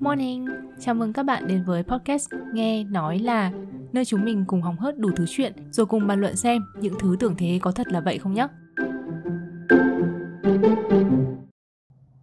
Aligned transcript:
Morning, 0.00 0.46
chào 0.80 0.94
mừng 0.94 1.12
các 1.12 1.22
bạn 1.22 1.48
đến 1.48 1.64
với 1.64 1.82
podcast 1.82 2.28
Nghe 2.52 2.84
Nói 2.84 3.18
Là 3.18 3.52
Nơi 3.92 4.04
chúng 4.04 4.24
mình 4.24 4.44
cùng 4.46 4.62
hóng 4.62 4.76
hớt 4.76 4.98
đủ 4.98 5.10
thứ 5.16 5.24
chuyện 5.28 5.52
Rồi 5.70 5.86
cùng 5.86 6.06
bàn 6.06 6.20
luận 6.20 6.36
xem 6.36 6.62
những 6.80 6.94
thứ 7.00 7.16
tưởng 7.20 7.34
thế 7.38 7.58
có 7.62 7.72
thật 7.72 7.86
là 7.88 8.00
vậy 8.00 8.18
không 8.18 8.34
nhé 8.34 8.46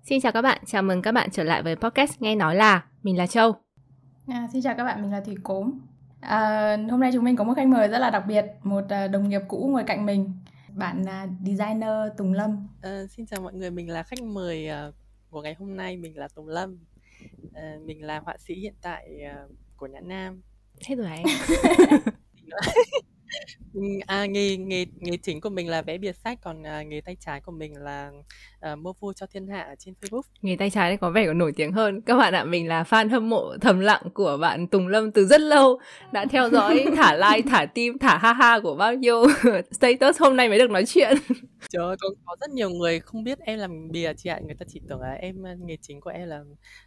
Xin 0.04 0.22
chào 0.22 0.32
các 0.32 0.42
bạn, 0.42 0.62
chào 0.66 0.84
mừng 0.84 1.02
các 1.02 1.12
bạn 1.12 1.30
trở 1.32 1.44
lại 1.44 1.64
với 1.64 1.76
podcast 1.76 2.22
Nghe 2.22 2.36
Nói 2.36 2.56
Là. 2.56 2.84
Mình 3.04 3.18
là 3.18 3.28
Châu. 3.28 3.56
À, 4.28 4.48
Xin 4.54 4.62
chào 4.62 4.76
các 4.78 4.84
bạn, 4.84 5.02
mình 5.02 5.12
là 5.12 5.22
Thủy 5.22 5.36
Cốm. 5.44 5.72
À, 6.20 6.78
Hôm 6.92 7.00
nay 7.00 7.12
chúng 7.14 7.24
mình 7.24 7.36
có 7.36 7.44
một 7.44 7.54
khách 7.56 7.68
mời 7.68 7.88
rất 7.88 8.00
là 8.00 8.10
đặc 8.10 8.24
biệt 8.28 8.46
Một 8.64 8.84
à, 8.90 9.08
đồng 9.08 9.30
nghiệp 9.30 9.42
cũ 9.48 9.70
ngồi 9.72 9.84
cạnh 9.84 10.06
mình. 10.06 10.32
Bạn 10.76 11.04
là 11.04 11.28
designer 11.46 11.90
Tùng 12.18 12.34
Lâm. 12.34 12.68
À, 12.82 13.04
Xin 13.10 13.26
chào 13.26 13.42
mọi 13.42 13.54
người, 13.54 13.72
mình 13.72 13.90
là 13.90 14.04
khách 14.04 14.22
mời 14.24 14.70
uh, 14.88 14.96
của 15.34 15.42
ngày 15.42 15.54
hôm 15.54 15.76
nay 15.78 15.98
Mình 15.98 16.18
là 16.18 16.28
Tùng 16.28 16.48
Lâm. 16.48 16.78
Uh, 17.46 17.82
Mình 17.86 18.06
là 18.06 18.20
họa 18.20 18.38
sĩ 18.40 18.54
hiện 18.54 18.74
tại 18.82 19.22
uh, 19.46 19.52
của 19.78 19.88
Nhã 19.88 20.00
Nam. 20.00 20.42
Thế 20.86 20.96
rồi 20.96 21.08
anh 21.08 21.26
À, 24.08 24.26
nghề 24.26 24.58
nghề 24.58 24.86
nghề 25.00 25.18
chính 25.18 25.42
của 25.42 25.50
mình 25.50 25.70
là 25.70 25.82
vẽ 25.82 25.98
bìa 25.98 26.12
sách, 26.14 26.40
còn, 26.44 26.64
à, 26.64 26.84
nghề 26.84 27.02
tay 27.02 27.18
trái 27.20 27.42
của 27.42 27.52
mình 27.52 27.74
là, 27.76 28.12
ờ, 28.60 28.76
mua 28.76 28.94
vui 29.00 29.14
cho 29.18 29.26
thiên 29.34 29.48
hạ 29.48 29.62
ở 29.62 29.76
trên 29.80 29.94
Facebook. 30.02 30.22
Nghề 30.42 30.56
tay 30.56 30.70
trái 30.70 30.98
có 30.98 31.10
vẻ 31.10 31.28
còn 31.28 31.38
nổi 31.38 31.54
tiếng 31.56 31.72
hơn. 31.72 32.02
Các 32.02 32.18
bạn 32.18 32.34
ạ, 32.34 32.44
mình 32.44 32.68
là 32.68 32.84
fan 32.84 33.10
hâm 33.10 33.30
mộ 33.30 33.54
thầm 33.62 33.80
lặng 33.80 34.02
của 34.14 34.38
bạn 34.42 34.68
Tùng 34.68 34.88
Lâm 34.88 35.12
từ 35.12 35.26
rất 35.26 35.42
lâu, 35.42 35.80
đã 36.12 36.26
theo 36.26 36.50
dõi 36.50 36.86
thả 36.98 37.14
like, 37.16 37.50
thả 37.50 37.66
tim, 37.66 37.98
thả 38.00 38.18
ha 38.18 38.34
ha 38.34 38.60
của 38.60 38.76
bao 38.76 38.94
nhiêu 38.96 39.26
status 39.72 40.22
hôm 40.22 40.36
nay 40.38 40.50
mới 40.50 40.60
được 40.60 40.70
nói 40.70 40.84
chuyện. 40.88 41.18
Trời 41.70 41.86
ơi, 41.86 41.96
có 42.00 42.10
có 42.26 42.36
rất 42.42 42.50
nhiều 42.50 42.70
người 42.70 43.00
không 43.00 43.24
biết 43.24 43.40
em 43.40 43.60
làm 43.60 43.92
bìa 43.92 44.14
chị 44.18 44.30
ạ, 44.30 44.40
người 44.46 44.56
ta 44.60 44.66
chỉ 44.70 44.82
tưởng 44.90 45.02
là 45.02 45.12
em, 45.12 45.36
nghề 45.66 45.78
chính 45.82 46.02
của 46.02 46.10
em 46.10 46.28
là, 46.28 46.42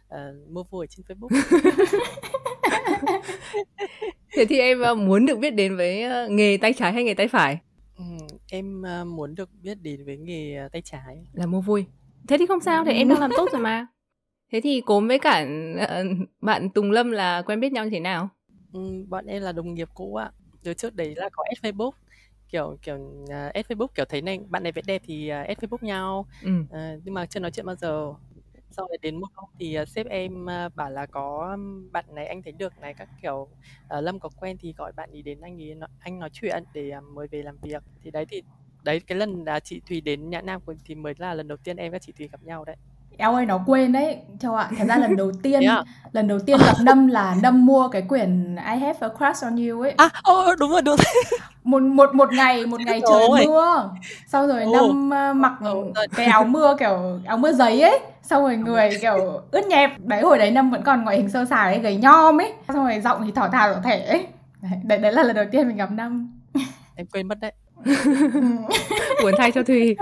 ờ, 0.07 0.33
mua 0.49 0.63
vui 0.63 0.85
ở 0.85 0.87
trên 0.89 1.05
Facebook. 1.07 1.59
Thế 4.35 4.45
thì 4.45 4.59
em 4.59 4.79
ờ, 4.79 4.95
muốn 4.95 5.25
được 5.25 5.39
biết 5.39 5.49
đến 5.49 5.77
với 5.77 6.03
ờ, 6.03 6.27
nghề 6.29 6.57
tay 6.57 6.73
trái 6.73 6.93
hay 6.93 7.03
nghề 7.03 7.13
tay 7.13 7.27
phải? 7.27 7.59
Ừ, 7.97 8.03
em 8.51 8.81
ờ, 8.81 9.05
muốn 9.05 9.35
được 9.35 9.49
biết 9.61 9.77
đến 9.81 10.05
với 10.05 10.17
nghề 10.17 10.67
tay 10.71 10.81
trái. 10.81 11.25
Là 11.33 11.45
mua 11.45 11.61
vui. 11.61 11.85
Thế 12.27 12.37
thì 12.37 12.45
không 12.45 12.59
sao, 12.59 12.85
thì 12.85 12.93
em 12.93 13.09
đang 13.09 13.19
làm 13.19 13.31
tốt 13.37 13.49
rồi 13.51 13.61
mà. 13.61 13.87
Thế 14.51 14.61
thì 14.61 14.81
cố 14.85 15.01
với 15.01 15.19
cả 15.19 15.47
bạn 16.41 16.69
Tùng 16.69 16.91
Lâm 16.91 17.11
là 17.11 17.41
quen 17.41 17.59
biết 17.59 17.71
nhau 17.71 17.83
như 17.83 17.89
thế 17.89 17.99
nào? 17.99 18.29
Ừ, 18.73 19.05
bọn 19.09 19.25
em 19.25 19.41
là 19.41 19.51
đồng 19.51 19.73
nghiệp 19.73 19.89
cũ 19.93 20.15
ạ. 20.15 20.31
Từ 20.63 20.73
trước 20.73 20.95
đấy 20.95 21.15
là 21.15 21.29
có 21.31 21.43
add 21.49 21.65
Facebook 21.65 21.91
kiểu 22.49 22.77
kiểu 22.81 22.95
uh, 23.23 23.53
add 23.53 23.67
Facebook 23.71 23.87
kiểu 23.95 24.05
thấy 24.05 24.21
này 24.21 24.39
bạn 24.49 24.63
này 24.63 24.71
vẽ 24.71 24.81
đẹp 24.85 25.01
thì 25.05 25.31
uh, 25.31 25.47
add 25.47 25.59
Facebook 25.59 25.85
nhau 25.85 26.25
ừ. 26.43 26.51
uh, 26.61 27.01
nhưng 27.03 27.13
mà 27.13 27.25
chưa 27.25 27.39
nói 27.39 27.51
chuyện 27.51 27.65
bao 27.65 27.75
giờ 27.75 28.13
sau 28.71 28.87
rồi 28.89 28.97
đến 29.01 29.19
một 29.19 29.27
hôm 29.35 29.49
thì 29.59 29.81
uh, 29.81 29.87
sếp 29.87 30.07
em 30.07 30.45
uh, 30.45 30.75
bảo 30.75 30.91
là 30.91 31.05
có 31.05 31.57
bạn 31.91 32.05
này 32.11 32.27
anh 32.27 32.41
thấy 32.41 32.51
được 32.51 32.73
này 32.79 32.93
các 32.93 33.09
kiểu 33.21 33.35
uh, 33.35 34.03
lâm 34.03 34.19
có 34.19 34.29
quen 34.39 34.57
thì 34.59 34.73
gọi 34.77 34.91
bạn 34.91 35.11
ý 35.11 35.21
đến 35.21 35.41
anh 35.41 35.61
ấy 35.61 35.75
nói, 35.75 35.89
anh 35.99 36.19
nói 36.19 36.29
chuyện 36.33 36.63
để 36.73 36.91
uh, 36.97 37.03
mới 37.03 37.27
về 37.27 37.43
làm 37.43 37.57
việc. 37.61 37.83
Thì 38.03 38.11
đấy 38.11 38.25
thì 38.29 38.41
đấy 38.83 38.99
cái 39.07 39.17
lần 39.17 39.43
là 39.45 39.59
chị 39.59 39.81
thùy 39.89 40.01
đến 40.01 40.29
nhã 40.29 40.41
nam 40.41 40.61
thì 40.85 40.95
mới 40.95 41.13
là 41.17 41.33
lần 41.33 41.47
đầu 41.47 41.57
tiên 41.57 41.77
em 41.77 41.91
và 41.91 41.99
chị 41.99 42.13
thùy 42.17 42.27
gặp 42.27 42.43
nhau 42.43 42.65
đấy. 42.65 42.75
Eo 43.17 43.35
ơi 43.35 43.45
nó 43.45 43.59
quên 43.65 43.91
đấy. 43.91 44.17
Châu 44.39 44.55
ạ 44.55 44.69
Thật 44.77 44.85
ra 44.87 44.97
lần 44.97 45.15
đầu 45.15 45.31
tiên 45.43 45.61
yeah. 45.61 45.85
Lần 46.11 46.27
đầu 46.27 46.39
tiên 46.39 46.57
gặp 46.65 46.73
Nâm 46.81 47.07
là 47.07 47.35
Nâm 47.41 47.65
mua 47.65 47.87
cái 47.87 48.01
quyển 48.01 48.55
I 48.55 48.77
have 48.77 48.99
a 48.99 49.07
crush 49.09 49.43
on 49.43 49.67
you 49.67 49.81
ấy. 49.81 49.93
À 49.97 50.09
oh, 50.31 50.59
đúng 50.59 50.71
rồi 50.71 50.81
đúng 50.81 50.95
rồi. 50.95 51.23
Một 51.63 51.81
một 51.81 52.15
một 52.15 52.33
ngày 52.33 52.65
một 52.65 52.81
ngày 52.81 53.01
trời 53.09 53.27
Ôi. 53.27 53.45
mưa. 53.47 53.89
Sau 54.27 54.47
rồi 54.47 54.65
oh. 54.65 54.73
Nâm 54.73 55.09
uh, 55.09 55.35
mặc 55.35 55.53
cái 56.15 56.25
áo 56.25 56.43
mưa 56.43 56.75
kiểu 56.79 57.19
áo 57.25 57.37
mưa 57.37 57.51
giấy 57.51 57.81
ấy. 57.81 57.99
Xong 58.23 58.43
rồi 58.43 58.57
người 58.57 58.89
kiểu 59.01 59.41
ướt 59.51 59.67
nhẹp. 59.67 59.99
Đấy 59.99 60.21
hồi 60.21 60.37
đấy 60.37 60.51
Nâm 60.51 60.71
vẫn 60.71 60.81
còn 60.83 61.03
ngoại 61.03 61.17
hình 61.17 61.29
sơ 61.29 61.45
sài 61.45 61.73
ấy 61.73 61.79
gầy 61.79 61.97
nhom 61.97 62.41
ấy. 62.41 62.53
Xong 62.67 62.85
rồi 62.85 63.01
giọng 63.03 63.21
thì 63.25 63.31
thỏ 63.31 63.49
thào 63.49 63.73
thỏ 63.73 63.79
thể 63.83 63.99
ấy. 63.99 64.27
Đấy, 64.83 64.97
đấy 64.97 65.11
là 65.11 65.23
lần 65.23 65.35
đầu 65.35 65.45
tiên 65.51 65.67
mình 65.67 65.77
gặp 65.77 65.91
Nâm 65.91 66.37
em 66.95 67.07
quên 67.13 67.27
mất 67.27 67.39
đấy. 67.39 67.51
Buồn 69.23 69.33
thay 69.37 69.51
cho 69.51 69.63
Thùy 69.63 69.95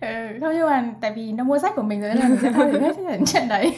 Ừ, 0.00 0.08
thôi 0.40 0.54
nhưng 0.54 0.66
mà 0.66 0.94
tại 1.00 1.12
vì 1.16 1.32
nó 1.32 1.44
mua 1.44 1.58
sách 1.58 1.72
của 1.76 1.82
mình 1.82 2.00
rồi 2.00 2.10
nên 2.10 2.18
là 2.18 2.28
mình 2.28 2.38
sẽ 2.42 2.52
thôi 2.52 2.72
hết 2.80 3.18
chuyện 3.26 3.42
đấy. 3.48 3.76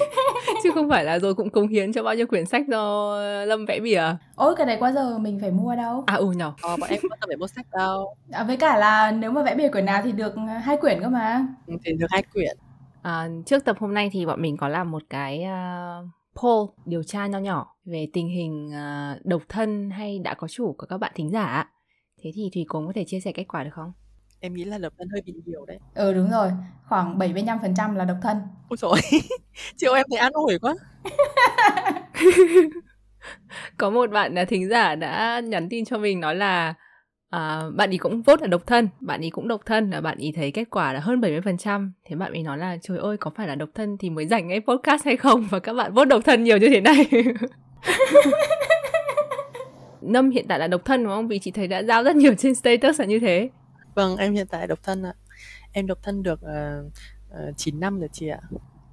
Chứ 0.63 0.71
không 0.75 0.89
phải 0.89 1.05
là 1.05 1.19
rồi 1.19 1.35
cũng 1.35 1.51
cống 1.51 1.69
hiến 1.69 1.93
cho 1.93 2.03
bao 2.03 2.15
nhiêu 2.15 2.27
quyển 2.27 2.47
sách 2.47 2.69
do 2.69 3.15
lâm 3.45 3.67
vẽ 3.67 3.81
bìa. 3.81 4.03
Ôi 4.35 4.55
cái 4.57 4.67
đấy 4.67 4.77
qua 4.81 4.93
giờ 4.93 5.19
mình 5.19 5.39
phải 5.41 5.51
mua 5.51 5.77
đâu. 5.77 6.05
À 6.07 6.15
ừ 6.15 6.31
nhở. 6.31 6.53
Ờ, 6.63 6.77
bọn 6.81 6.91
em 6.91 7.01
không 7.03 7.11
bao 7.11 7.19
phải 7.27 7.37
mua 7.37 7.47
sách 7.47 7.67
đâu. 7.73 8.15
À, 8.31 8.45
với 8.45 8.57
cả 8.57 8.77
là 8.79 9.11
nếu 9.11 9.31
mà 9.31 9.43
vẽ 9.43 9.55
bìa 9.55 9.69
quyển 9.69 9.85
nào 9.85 10.01
thì 10.05 10.13
được 10.13 10.35
hai 10.63 10.77
quyển 10.77 11.01
cơ 11.01 11.09
mà. 11.09 11.47
Ừ, 11.67 11.75
thì 11.85 11.93
được 11.93 12.07
hai 12.11 12.23
quyển. 12.33 12.57
À, 13.03 13.29
trước 13.47 13.65
tập 13.65 13.77
hôm 13.81 13.95
nay 13.95 14.11
thì 14.13 14.27
bọn 14.27 14.43
mình 14.43 14.57
có 14.57 14.69
làm 14.69 14.91
một 14.91 15.03
cái 15.11 15.45
uh, 15.45 16.09
poll 16.43 16.71
điều 16.85 17.03
tra 17.03 17.27
nho 17.27 17.39
nhỏ 17.39 17.77
về 17.85 18.09
tình 18.13 18.29
hình 18.29 18.69
uh, 18.69 19.27
độc 19.27 19.43
thân 19.49 19.91
hay 19.91 20.19
đã 20.19 20.35
có 20.35 20.49
chủ 20.49 20.75
của 20.79 20.87
các 20.87 20.99
bạn 20.99 21.13
thính 21.15 21.31
giả 21.31 21.71
thế 22.23 22.31
thì 22.35 22.51
thùy 22.55 22.65
cũng 22.69 22.87
có 22.87 22.93
thể 22.93 23.05
chia 23.07 23.21
sẻ 23.21 23.33
kết 23.33 23.45
quả 23.49 23.65
được 23.65 23.71
không 23.73 23.93
Em 24.41 24.55
nghĩ 24.55 24.65
là 24.65 24.79
độc 24.79 24.93
thân 24.99 25.09
hơi 25.09 25.23
bị 25.27 25.33
nhiều 25.47 25.65
đấy. 25.67 25.79
Ừ 25.95 26.13
đúng 26.13 26.31
rồi, 26.31 26.51
khoảng 26.89 27.19
75% 27.19 27.95
là 27.97 28.05
độc 28.05 28.17
thân. 28.23 28.37
Ôi 28.69 28.77
trời 28.77 29.21
chiều 29.77 29.95
em 29.95 30.07
thấy 30.11 30.19
an 30.19 30.33
ủi 30.33 30.59
quá. 30.59 30.75
Có 33.77 33.91
một 33.91 34.11
bạn 34.11 34.35
là 34.35 34.45
thính 34.45 34.69
giả 34.69 34.95
đã 34.95 35.41
nhắn 35.41 35.69
tin 35.69 35.85
cho 35.85 35.99
mình 35.99 36.21
nói 36.21 36.35
là 36.35 36.75
à, 37.31 37.63
bạn 37.75 37.91
ý 37.91 37.99
cũng 37.99 38.23
vote 38.23 38.41
là 38.41 38.47
độc 38.47 38.67
thân, 38.67 38.89
bạn 39.01 39.21
ý 39.21 39.31
cũng 39.31 39.49
độc 39.49 39.61
thân 39.67 39.91
là 39.91 40.01
bạn 40.01 40.19
ý 40.19 40.33
thấy 40.37 40.51
kết 40.51 40.71
quả 40.71 40.93
là 40.93 41.01
hơn 41.01 41.21
70%. 41.21 41.91
Thế 42.05 42.17
bạn 42.17 42.33
ấy 42.33 42.43
nói 42.43 42.59
là 42.59 42.77
trời 42.83 42.99
ơi 42.99 43.17
có 43.17 43.31
phải 43.37 43.49
là 43.49 43.55
độc 43.55 43.69
thân 43.75 43.97
thì 43.99 44.11
mới 44.11 44.27
dành 44.27 44.49
cái 44.49 44.61
podcast 44.61 45.05
hay 45.05 45.17
không 45.17 45.47
và 45.51 45.59
các 45.59 45.75
bạn 45.75 45.93
vote 45.93 46.09
độc 46.09 46.25
thân 46.25 46.45
nhiều 46.45 46.59
như 46.59 46.69
thế 46.69 46.81
này. 46.81 47.11
Nâm 50.01 50.31
hiện 50.31 50.47
tại 50.49 50.59
là 50.59 50.67
độc 50.67 50.85
thân 50.85 51.05
đúng 51.05 51.13
không? 51.13 51.29
Vì 51.29 51.39
chị 51.39 51.51
thấy 51.51 51.69
đã 51.69 51.83
giao 51.83 52.05
rất 52.05 52.17
nhiều 52.17 52.35
trên 52.35 52.55
status 52.55 53.01
là 53.01 53.07
như 53.07 53.19
thế. 53.19 53.51
Vâng, 53.95 54.17
em 54.17 54.35
hiện 54.35 54.47
tại 54.47 54.67
độc 54.67 54.83
thân 54.83 55.03
ạ. 55.03 55.15
Em 55.73 55.87
độc 55.87 55.99
thân 56.03 56.23
được 56.23 56.41
uh, 56.43 56.93
uh, 57.49 57.57
9 57.57 57.81
năm 57.81 58.01
rồi 58.01 58.09
chị 58.13 58.29
ạ. 58.29 58.41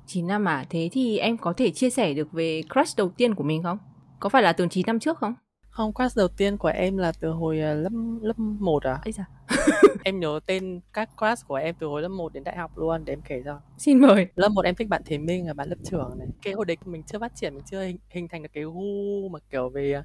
9 0.08 0.28
năm 0.28 0.48
à? 0.48 0.66
Thế 0.70 0.90
thì 0.92 1.18
em 1.18 1.38
có 1.38 1.54
thể 1.54 1.72
chia 1.72 1.90
sẻ 1.90 2.14
được 2.14 2.32
về 2.32 2.62
crush 2.74 2.98
đầu 2.98 3.10
tiên 3.10 3.36
của 3.36 3.44
mình 3.44 3.64
không? 3.64 3.78
Có 4.20 4.30
phải 4.30 4.42
là 4.42 4.54
từ 4.54 4.68
9 4.68 4.86
năm 4.88 5.00
trước 5.00 5.18
không? 5.18 5.34
Không, 5.78 5.94
crush 5.94 6.18
đầu 6.18 6.28
tiên 6.28 6.58
của 6.58 6.68
em 6.68 6.98
là 6.98 7.12
từ 7.20 7.30
hồi 7.30 7.58
uh, 7.58 7.84
lớp 7.84 7.90
lớp 8.22 8.40
1 8.40 8.84
à? 8.84 9.00
Ấy 9.04 9.12
sao? 9.12 9.26
em 10.04 10.20
nhớ 10.20 10.40
tên 10.46 10.80
các 10.94 11.10
crush 11.18 11.48
của 11.48 11.56
em 11.56 11.76
từ 11.80 11.88
hồi 11.88 12.02
lớp 12.02 12.08
1 12.08 12.34
đến 12.34 12.44
đại 12.44 12.58
học 12.58 12.78
luôn 12.78 13.06
để 13.06 13.14
em 13.14 13.22
kể 13.22 13.42
cho. 13.46 13.60
Xin 13.78 14.00
mời. 14.00 14.28
Lớp 14.36 14.50
1 14.50 14.66
em 14.66 14.76
thích 14.76 14.88
bạn 14.88 15.02
Thế 15.06 15.18
Minh 15.18 15.48
là 15.48 15.54
bạn 15.54 15.70
lớp 15.70 15.76
trưởng 15.84 16.16
này. 16.20 16.28
Cái 16.42 16.54
hồi 16.54 16.66
đấy 16.66 16.78
mình 16.86 17.04
chưa 17.04 17.20
phát 17.20 17.36
triển, 17.36 17.56
mình 17.56 17.64
chưa 17.66 17.84
hình, 17.84 17.98
hình 18.10 18.28
thành 18.28 18.44
được 18.44 18.50
cái 18.54 18.64
gu 18.64 19.30
mà 19.30 19.40
kiểu 19.50 19.70
về 19.70 20.02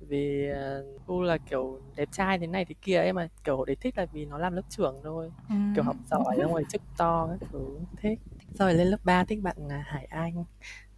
về 0.00 0.54
uh, 0.80 1.06
gu 1.06 1.22
là 1.22 1.38
kiểu 1.38 1.80
đẹp 1.96 2.08
trai 2.12 2.38
thế 2.38 2.46
này 2.46 2.64
thế 2.64 2.74
kia 2.82 3.00
em 3.00 3.16
mà 3.16 3.28
kiểu 3.44 3.56
hồi 3.56 3.66
đấy 3.66 3.76
thích 3.80 3.98
là 3.98 4.06
vì 4.12 4.24
nó 4.24 4.38
làm 4.38 4.52
lớp 4.52 4.64
trưởng 4.68 5.00
thôi. 5.04 5.30
Ừ. 5.48 5.54
Kiểu 5.74 5.84
học 5.84 5.96
giỏi 6.10 6.36
xong 6.38 6.52
rồi 6.52 6.64
chức 6.68 6.82
to 6.96 7.28
các 7.40 7.48
thứ 7.52 7.78
thích. 8.02 8.18
Rồi 8.58 8.74
lên 8.74 8.86
lớp 8.86 8.98
3 9.04 9.24
thích 9.24 9.42
bạn 9.42 9.56
Hải 9.84 10.04
Anh. 10.04 10.44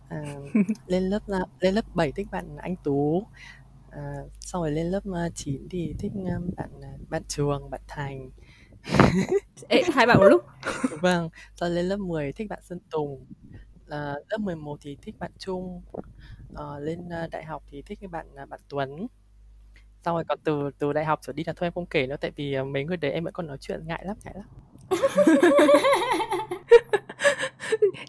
À, 0.08 0.22
lên 0.86 1.02
lớp 1.02 1.22
lên 1.60 1.74
lớp 1.74 1.84
7 1.94 2.12
thích 2.12 2.28
bạn 2.30 2.56
Anh 2.56 2.76
Tú 2.76 3.26
à, 3.92 4.16
sau 4.40 4.62
rồi 4.62 4.70
lên 4.70 4.86
lớp 4.86 5.00
9 5.34 5.68
thì 5.70 5.94
thích 5.98 6.12
bạn 6.56 6.70
bạn 7.08 7.22
trường 7.28 7.70
bạn 7.70 7.80
thành. 7.88 8.30
Ê, 9.68 9.82
hai 9.94 10.06
bạn 10.06 10.18
một 10.18 10.24
lúc. 10.24 10.44
Vâng 11.00 11.28
sau 11.56 11.68
lên 11.68 11.84
lớp 11.84 11.96
10 11.96 12.32
thích 12.32 12.48
bạn 12.48 12.58
Sơn 12.62 12.78
Tùng. 12.90 13.26
À, 13.88 14.14
lớp 14.30 14.38
11 14.38 14.78
thì 14.80 14.96
thích 15.02 15.14
bạn 15.18 15.30
Trung. 15.38 15.82
À, 16.56 16.64
lên 16.80 17.08
đại 17.30 17.44
học 17.44 17.62
thì 17.70 17.82
thích 17.82 17.98
bạn 18.10 18.26
bạn 18.48 18.60
Tuấn. 18.68 19.06
Xong 20.04 20.14
rồi 20.14 20.24
còn 20.28 20.38
từ 20.44 20.70
từ 20.78 20.92
đại 20.92 21.04
học 21.04 21.20
trở 21.22 21.32
đi 21.32 21.44
là 21.46 21.52
thôi 21.56 21.66
em 21.66 21.72
không 21.72 21.86
kể 21.86 22.06
nữa 22.06 22.16
tại 22.20 22.30
vì 22.36 22.62
mấy 22.62 22.84
người 22.84 22.96
đấy 22.96 23.12
em 23.12 23.24
vẫn 23.24 23.32
còn 23.32 23.46
nói 23.46 23.58
chuyện 23.60 23.86
ngại 23.86 24.02
lắm 24.06 24.16
ngại 24.24 24.34
lắm. 24.36 24.46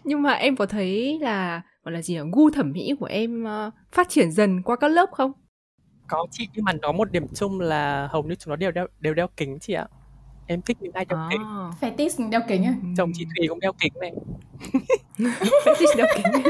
Nhưng 0.04 0.22
mà 0.22 0.32
em 0.32 0.56
có 0.56 0.66
thấy 0.66 1.18
là 1.22 1.62
gọi 1.84 1.92
là 1.92 2.02
gì 2.02 2.16
ở 2.16 2.26
gu 2.32 2.50
thẩm 2.50 2.72
mỹ 2.72 2.94
của 3.00 3.06
em 3.06 3.44
uh, 3.44 3.74
phát 3.92 4.08
triển 4.08 4.32
dần 4.32 4.62
qua 4.62 4.76
các 4.76 4.88
lớp 4.88 5.10
không 5.12 5.32
có 6.14 6.26
chị 6.30 6.48
nhưng 6.54 6.64
mà 6.64 6.72
nó 6.72 6.92
một 6.92 7.12
điểm 7.12 7.26
chung 7.34 7.60
là 7.60 8.08
hầu 8.10 8.22
như 8.22 8.34
chúng 8.34 8.50
nó 8.50 8.56
đều 8.56 8.70
đeo 8.70 8.86
đều 9.00 9.14
đeo 9.14 9.26
kính 9.36 9.58
chị 9.58 9.72
ạ. 9.72 9.86
Em 10.46 10.62
thích 10.62 10.76
những 10.80 10.92
ai 10.92 11.04
đeo 11.04 11.18
à. 11.18 11.28
kính. 11.30 11.42
Fetish 11.80 12.30
đeo 12.30 12.40
kính 12.48 12.64
á. 12.64 12.74
Chồng 12.96 13.12
chị 13.14 13.26
thùy 13.36 13.48
cũng 13.48 13.60
đeo 13.60 13.72
kính 13.72 13.92
này. 14.00 14.12
Fetish 15.64 15.96
đeo 15.96 16.06
kính. 16.14 16.42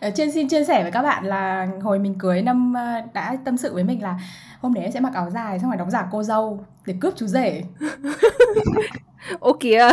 Ở 0.00 0.10
trên 0.14 0.32
xin 0.32 0.48
chia 0.48 0.64
sẻ 0.64 0.82
với 0.82 0.92
các 0.92 1.02
bạn 1.02 1.24
là 1.24 1.68
hồi 1.82 1.98
mình 1.98 2.14
cưới 2.18 2.42
năm 2.42 2.74
ờ, 2.74 3.00
đã 3.14 3.36
tâm 3.44 3.56
sự 3.56 3.74
với 3.74 3.84
mình 3.84 4.02
là 4.02 4.20
hôm 4.60 4.74
đấy 4.74 4.84
em 4.84 4.92
sẽ 4.92 5.00
mặc 5.00 5.14
áo 5.14 5.30
dài 5.30 5.58
xong 5.58 5.70
rồi 5.70 5.76
đóng 5.76 5.90
giả 5.90 6.08
cô 6.10 6.22
dâu 6.22 6.64
để 6.86 6.94
cướp 7.00 7.14
chú 7.16 7.26
rể. 7.26 7.62
Ô 9.40 9.56
kìa. 9.60 9.88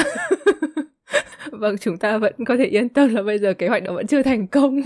Vâng 1.51 1.77
chúng 1.77 1.97
ta 1.97 2.17
vẫn 2.17 2.33
có 2.45 2.57
thể 2.57 2.65
yên 2.65 2.89
tâm 2.89 3.15
là 3.15 3.21
bây 3.21 3.39
giờ 3.39 3.53
kế 3.53 3.67
hoạch 3.67 3.83
đó 3.83 3.93
vẫn 3.93 4.07
chưa 4.07 4.23
thành 4.23 4.47
công 4.47 4.81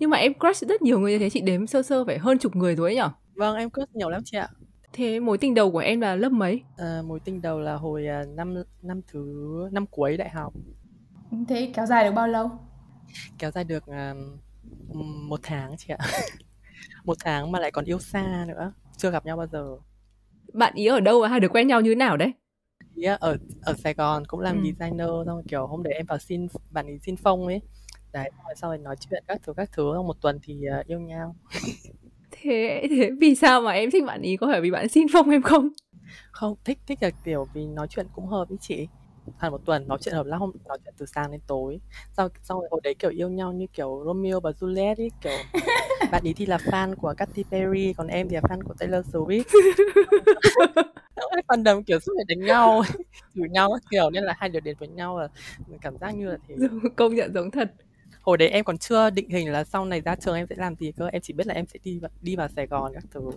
nhưng 0.00 0.10
mà 0.10 0.16
em 0.16 0.32
crush 0.40 0.68
rất 0.68 0.82
nhiều 0.82 1.00
người 1.00 1.12
như 1.12 1.18
thế 1.18 1.30
chị 1.30 1.40
đếm 1.40 1.66
sơ 1.66 1.82
sơ 1.82 2.04
phải 2.04 2.18
hơn 2.18 2.38
chục 2.38 2.56
người 2.56 2.76
rồi 2.76 2.88
ấy 2.88 2.96
nhở 2.96 3.10
vâng 3.34 3.56
em 3.56 3.70
crush 3.70 3.94
nhiều 3.94 4.08
lắm 4.08 4.22
chị 4.24 4.36
ạ 4.38 4.48
thế 4.92 5.20
mối 5.20 5.38
tình 5.38 5.54
đầu 5.54 5.70
của 5.70 5.78
em 5.78 6.00
là 6.00 6.16
lớp 6.16 6.32
mấy 6.32 6.62
à, 6.76 7.02
mối 7.06 7.20
tình 7.24 7.42
đầu 7.42 7.60
là 7.60 7.74
hồi 7.74 8.06
uh, 8.22 8.28
năm 8.28 8.54
năm 8.82 9.00
thứ 9.12 9.24
năm 9.72 9.86
cuối 9.86 10.16
đại 10.16 10.30
học 10.30 10.54
Thế 11.48 11.72
kéo 11.74 11.86
dài 11.86 12.04
được 12.04 12.12
bao 12.12 12.28
lâu? 12.28 12.50
Kéo 13.38 13.50
dài 13.50 13.64
được, 13.64 13.86
à, 13.86 14.14
một 15.28 15.40
tháng 15.42 15.76
chị 15.78 15.94
ạ. 15.98 15.98
Một 17.04 17.16
tháng 17.24 17.52
mà 17.52 17.60
lại 17.60 17.70
còn 17.70 17.84
yêu 17.84 17.98
xa 17.98 18.44
nữa, 18.48 18.72
chưa 18.96 19.10
gặp 19.10 19.26
nhau 19.26 19.36
bao 19.36 19.46
giờ. 19.46 19.76
Bạn 20.52 20.74
ý 20.74 20.86
ở 20.86 21.00
đâu 21.00 21.20
và 21.20 21.28
hai 21.28 21.40
đứa 21.40 21.48
quen 21.48 21.66
nhau 21.66 21.80
như 21.80 21.90
thế 21.90 21.94
nào 21.94 22.16
đấy? 22.16 22.32
Ý 22.94 23.04
ở 23.04 23.36
ở 23.62 23.74
Sài 23.74 23.94
Gòn 23.94 24.24
cũng 24.26 24.40
làm 24.40 24.56
Ừm. 24.56 24.64
designer 24.64 25.08
xong 25.26 25.42
kiểu, 25.48 25.66
hôm 25.66 25.82
đấy 25.82 25.92
em 25.92 26.06
vào 26.06 26.18
xin 26.18 26.46
bạn 26.70 26.86
ấy 26.86 26.98
xin 26.98 27.16
phông 27.16 27.46
ấy. 27.46 27.60
Đấy, 28.12 28.30
xong 28.36 28.44
rồi 28.46 28.54
sau 28.56 28.70
rồi 28.70 28.78
nói 28.78 28.96
chuyện 29.00 29.24
các 29.28 29.40
thứ, 29.42 29.52
các 29.56 29.70
thứ, 29.72 29.92
xong 29.94 30.06
một 30.06 30.20
tuần 30.20 30.38
thì, 30.42 30.64
ờ, 30.64 30.82
yêu 30.86 31.00
nhau. 31.00 31.36
Thế 32.30 32.86
thế 32.90 33.10
vì 33.20 33.34
sao 33.34 33.60
mà 33.60 33.72
em 33.72 33.90
thích 33.90 34.04
bạn 34.06 34.22
ý? 34.22 34.36
Có 34.36 34.46
phải 34.52 34.60
vì 34.60 34.70
bạn 34.70 34.88
xin 34.88 35.06
phong 35.12 35.30
em 35.30 35.42
không? 35.42 35.68
Không, 36.32 36.54
thích 36.64 36.78
thích 36.86 36.98
là, 37.02 37.10
kiểu, 37.24 37.46
vì 37.54 37.66
nói 37.66 37.86
chuyện 37.90 38.06
cũng 38.14 38.26
hợp 38.26 38.48
với 38.48 38.58
chị. 38.60 38.88
Hẳn 39.38 39.52
một 39.52 39.60
tuần 39.64 39.88
nói 39.88 39.98
chuyện 40.00 40.14
hợp 40.14 40.26
lắm, 40.26 40.40
nói 40.68 40.78
chuyện 40.84 40.94
từ 40.98 41.06
sáng 41.06 41.30
đến 41.32 41.40
tối. 41.46 41.80
Xong 42.16 42.30
rồi 42.48 42.68
hồi 42.70 42.80
đấy, 42.84 42.94
kiểu, 42.98 43.10
yêu 43.10 43.28
nhau 43.28 43.52
như 43.52 43.66
kiểu 43.72 44.02
Romeo 44.06 44.40
và 44.40 44.50
Juliet 44.50 44.94
ấy, 44.96 45.10
kiểu, 45.22 45.32
bạn 46.12 46.22
ấy 46.24 46.34
thì 46.36 46.46
là 46.46 46.56
fan 46.56 46.94
của 46.96 47.14
Katy 47.16 47.44
Perry, 47.50 47.92
còn 47.92 48.06
em 48.06 48.28
thì 48.28 48.34
là 48.36 48.40
fan 48.40 48.60
của 48.64 48.74
Taylor 48.78 49.06
Swift. 49.06 49.44
Hai 51.32 51.42
phần 51.48 51.64
đầm, 51.64 51.84
kiểu, 51.84 52.00
suốt 52.00 52.12
ngày 52.16 52.24
đánh 52.28 52.44
nhau, 52.46 52.82
chửi 53.34 53.48
nhau 53.48 53.76
kiểu, 53.90 54.10
nên 54.10 54.24
là 54.24 54.34
hai 54.38 54.48
đứa 54.48 54.60
đến 54.60 54.76
với 54.78 54.88
nhau 54.88 55.18
là 55.18 55.28
cảm 55.80 55.98
giác 55.98 56.10
như 56.10 56.26
là 56.28 56.36
thế. 56.48 56.54
Công 56.96 57.14
nhận 57.14 57.34
giống 57.34 57.50
thật. 57.50 57.74
Hồi 58.22 58.36
đấy 58.36 58.48
em 58.48 58.64
còn 58.64 58.78
chưa 58.78 59.10
định 59.10 59.30
hình 59.30 59.52
là 59.52 59.64
sau 59.64 59.84
này 59.84 60.00
ra 60.00 60.16
trường 60.16 60.34
em 60.36 60.46
sẽ 60.50 60.56
làm 60.58 60.74
gì 60.76 60.92
cơ, 60.92 61.06
em 61.06 61.22
chỉ 61.22 61.32
biết 61.32 61.46
là 61.46 61.54
em 61.54 61.66
sẽ 61.66 61.78
đi 61.84 61.98
vào 61.98 62.10
đi 62.22 62.36
vào 62.36 62.48
Sài 62.48 62.66
Gòn 62.66 62.92
các 62.94 63.04
thứ. 63.10 63.30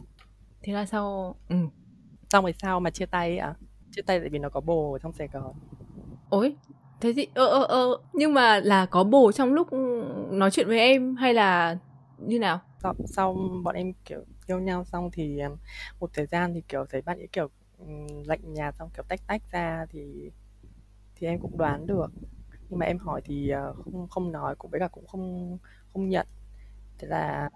Thế 0.62 0.74
là 0.74 0.86
sau 0.86 1.36
ừm. 1.50 1.70
Xong 2.30 2.46
rồi 2.46 2.54
sao 2.62 2.80
mà 2.80 2.90
chia 2.90 3.06
tay 3.06 3.30
ấy 3.30 3.38
ạ? 3.38 3.54
Chia 3.92 4.02
tay 4.02 4.20
tại 4.20 4.30
vì 4.30 4.40
nó 4.40 4.50
có 4.50 4.62
bồ 4.62 4.94
ở 4.94 5.00
trong 5.00 5.14
Sài 5.14 5.28
Gòn. 5.28 5.54
Ôi, 6.30 6.56
thế 7.02 7.14
thì 7.16 7.28
ơ 7.34 7.46
ơ 7.48 7.64
ơ, 7.64 7.98
nhưng 8.14 8.34
mà 8.34 8.60
là 8.60 8.86
có 8.86 9.04
bồ 9.04 9.32
trong 9.32 9.54
lúc 9.54 9.68
nói 10.32 10.52
chuyện 10.52 10.68
với 10.68 10.80
em 10.80 11.16
hay 11.16 11.34
là 11.34 11.78
như 12.18 12.40
nào? 12.40 12.60
Sau 12.84 12.96
sau 13.06 13.38
bọn 13.64 13.76
em, 13.76 13.94
kiểu, 14.06 14.20
yêu 14.48 14.60
nhau 14.60 14.84
xong 14.86 15.10
thì, 15.14 15.40
ờm, 15.40 15.56
một 16.00 16.10
thời 16.14 16.26
gian 16.26 16.54
thì, 16.54 16.62
kiểu, 16.68 16.86
thấy 16.90 17.02
bạn 17.02 17.18
ấy, 17.18 17.28
kiểu, 17.32 17.50
ừm, 17.78 18.08
lạnh 18.26 18.54
nhạt 18.54 18.76
xong, 18.80 18.90
kiểu, 18.96 19.04
tách 19.08 19.20
tách 19.28 19.42
ra 19.52 19.86
thì 19.90 20.32
thì 21.16 21.28
em 21.28 21.40
cũng 21.40 21.58
đoán 21.58 21.88
được. 21.88 22.08
Nhưng 22.74 22.80
mà 22.80 22.86
em 22.86 22.98
hỏi 23.00 23.22
thì, 23.26 23.50
ờ, 23.50 23.74
không 23.84 24.08
không 24.10 24.32
nói, 24.32 24.56
cũng 24.58 24.72
với 24.72 24.80
cả 24.80 24.88
cũng 24.88 25.08
không 25.08 25.58
không 25.94 26.10
nhận. 26.10 26.28
Thế 27.00 27.08
là 27.08 27.50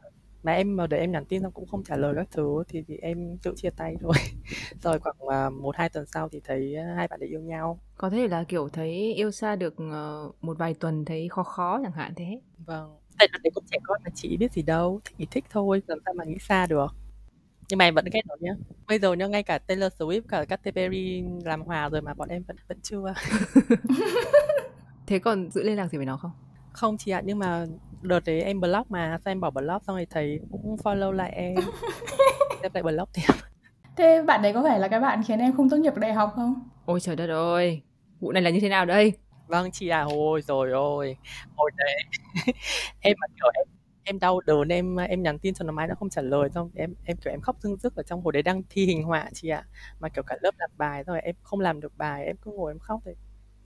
mà 0.43 0.53
em 0.53 0.75
vào 0.77 0.87
đấy 0.87 0.99
em 0.99 1.11
nhắn 1.11 1.25
tin 1.25 1.41
xong 1.41 1.51
cũng 1.51 1.67
không 1.67 1.83
trả 1.83 1.95
lời 1.97 2.13
các 2.17 2.27
thứ 2.31 2.63
thì 2.69 2.83
thì 2.87 2.97
em 2.97 3.37
tự 3.43 3.53
chia 3.57 3.69
tay 3.69 3.95
thôi. 4.01 4.13
Rồi 4.83 4.99
khoảng, 4.99 5.15
à, 5.29 5.49
1-2 5.49 5.89
tuần 5.89 6.05
sau 6.05 6.29
thì 6.29 6.41
thấy 6.43 6.75
hai 6.97 7.07
bạn 7.07 7.19
ấy 7.19 7.29
yêu 7.29 7.41
nhau. 7.41 7.79
Có 7.97 8.09
thể 8.09 8.27
là, 8.27 8.43
kiểu, 8.43 8.69
thấy 8.69 9.13
yêu 9.13 9.31
xa 9.31 9.55
được, 9.55 9.75
ờ, 9.91 10.31
một 10.41 10.57
vài 10.57 10.73
tuần 10.73 11.05
thấy 11.05 11.29
khó 11.29 11.43
khó 11.43 11.79
chẳng 11.83 11.91
hạn 11.91 12.13
thế. 12.15 12.41
Vâng, 12.65 12.97
tại 13.19 13.27
đợt 13.33 13.39
đấy 13.43 13.51
cũng 13.55 13.63
trẻ 13.71 13.77
con 13.83 14.01
mà 14.05 14.09
chị 14.15 14.37
biết 14.37 14.53
gì 14.53 14.61
đâu, 14.61 15.01
thích 15.05 15.15
thì 15.17 15.27
thích 15.31 15.45
thôi, 15.49 15.81
làm 15.87 15.99
sao 16.05 16.13
mà 16.13 16.23
nghĩ 16.25 16.37
xa 16.39 16.65
được. 16.65 16.87
Nhưng 17.69 17.77
mà 17.79 17.85
em 17.85 17.95
vẫn 17.95 18.05
ghét 18.13 18.21
nó 18.27 18.35
nhá. 18.39 18.51
Bây 18.87 18.99
giờ 18.99 19.13
nhá, 19.13 19.27
ngay 19.27 19.43
cả 19.43 19.57
Taylor 19.59 19.93
Swift, 19.93 20.21
cả 20.29 20.45
Katy 20.45 20.71
Perry 20.71 21.23
làm 21.45 21.61
hòa 21.61 21.89
rồi 21.89 22.01
mà 22.01 22.13
bọn 22.13 22.29
em 22.29 22.43
vẫn 22.47 22.57
vẫn 22.69 22.79
chưa. 22.83 23.13
Thế 25.07 25.19
còn 25.19 25.51
giữ 25.51 25.63
liên 25.63 25.77
lạc 25.77 25.87
gì 25.87 25.97
với 25.97 26.05
nó 26.05 26.17
không? 26.17 26.31
Không 26.71 26.97
chị 26.97 27.11
ạ, 27.11 27.21
nhưng 27.25 27.39
mà 27.39 27.65
đợt 28.01 28.19
đấy 28.25 28.41
em 28.41 28.59
block 28.61 28.91
mà, 28.91 29.17
sao 29.25 29.31
em 29.31 29.39
bỏ 29.39 29.49
block 29.49 29.83
xong 29.85 29.95
rồi 29.95 30.07
thấy 30.09 30.39
cũng 30.51 30.75
follow 30.83 31.11
lại 31.11 31.31
em. 31.31 31.55
Em 32.63 32.71
lại 32.73 32.83
block 32.83 33.13
tiếp. 33.13 33.33
Thế 33.97 34.23
bạn 34.27 34.41
đấy 34.41 34.53
có 34.53 34.63
phải 34.63 34.79
là 34.79 34.87
cái 34.87 34.99
bạn 34.99 35.21
khiến 35.27 35.39
em 35.39 35.57
không 35.57 35.69
tốt 35.69 35.77
nghiệp 35.77 35.93
đại 35.95 36.13
học 36.13 36.31
không? 36.35 36.69
Ôi 36.85 36.99
trời 36.99 37.15
đất 37.15 37.29
ơi! 37.29 37.81
Vụ 38.19 38.31
này 38.31 38.41
là 38.43 38.49
như 38.49 38.59
thế 38.59 38.69
nào 38.69 38.85
đây? 38.85 39.13
Vâng 39.47 39.71
chị 39.71 39.87
à, 39.87 40.01
ôi 40.09 40.41
trời 40.47 40.71
ơi! 40.71 41.15
Hồi 41.55 41.71
đấy 41.77 41.95
em 43.01 43.15
mà, 43.19 43.27
kiểu, 43.35 43.51
em 43.53 43.65
em 44.03 44.19
đau 44.19 44.39
đớn, 44.41 44.67
em 44.67 44.95
em 44.95 45.23
nhắn 45.23 45.39
tin 45.39 45.53
cho 45.53 45.65
nó 45.65 45.71
mãi 45.73 45.87
nó 45.87 45.95
không 45.95 46.09
trả 46.09 46.21
lời, 46.21 46.49
xong 46.49 46.71
em 46.75 46.93
em, 47.05 47.17
kiểu, 47.17 47.33
em 47.33 47.41
khóc 47.41 47.55
rưng 47.59 47.77
rức 47.77 47.95
ở 47.95 48.03
trong 48.03 48.21
hồi 48.21 48.33
đấy 48.33 48.43
đang 48.43 48.61
thi 48.69 48.85
hình 48.85 49.03
họa 49.03 49.29
chị 49.33 49.49
ạ. 49.49 49.63
Mà, 49.99 50.09
kiểu, 50.09 50.23
cả 50.23 50.35
lớp 50.41 50.51
làm 50.57 50.69
bài 50.77 51.03
rồi 51.03 51.19
em 51.21 51.35
không 51.43 51.59
làm 51.59 51.81
được 51.81 51.97
bài, 51.97 52.25
em 52.25 52.37
cứ 52.37 52.51
ngồi 52.51 52.71
em 52.71 52.79
khóc 52.79 53.01
thế. 53.05 53.15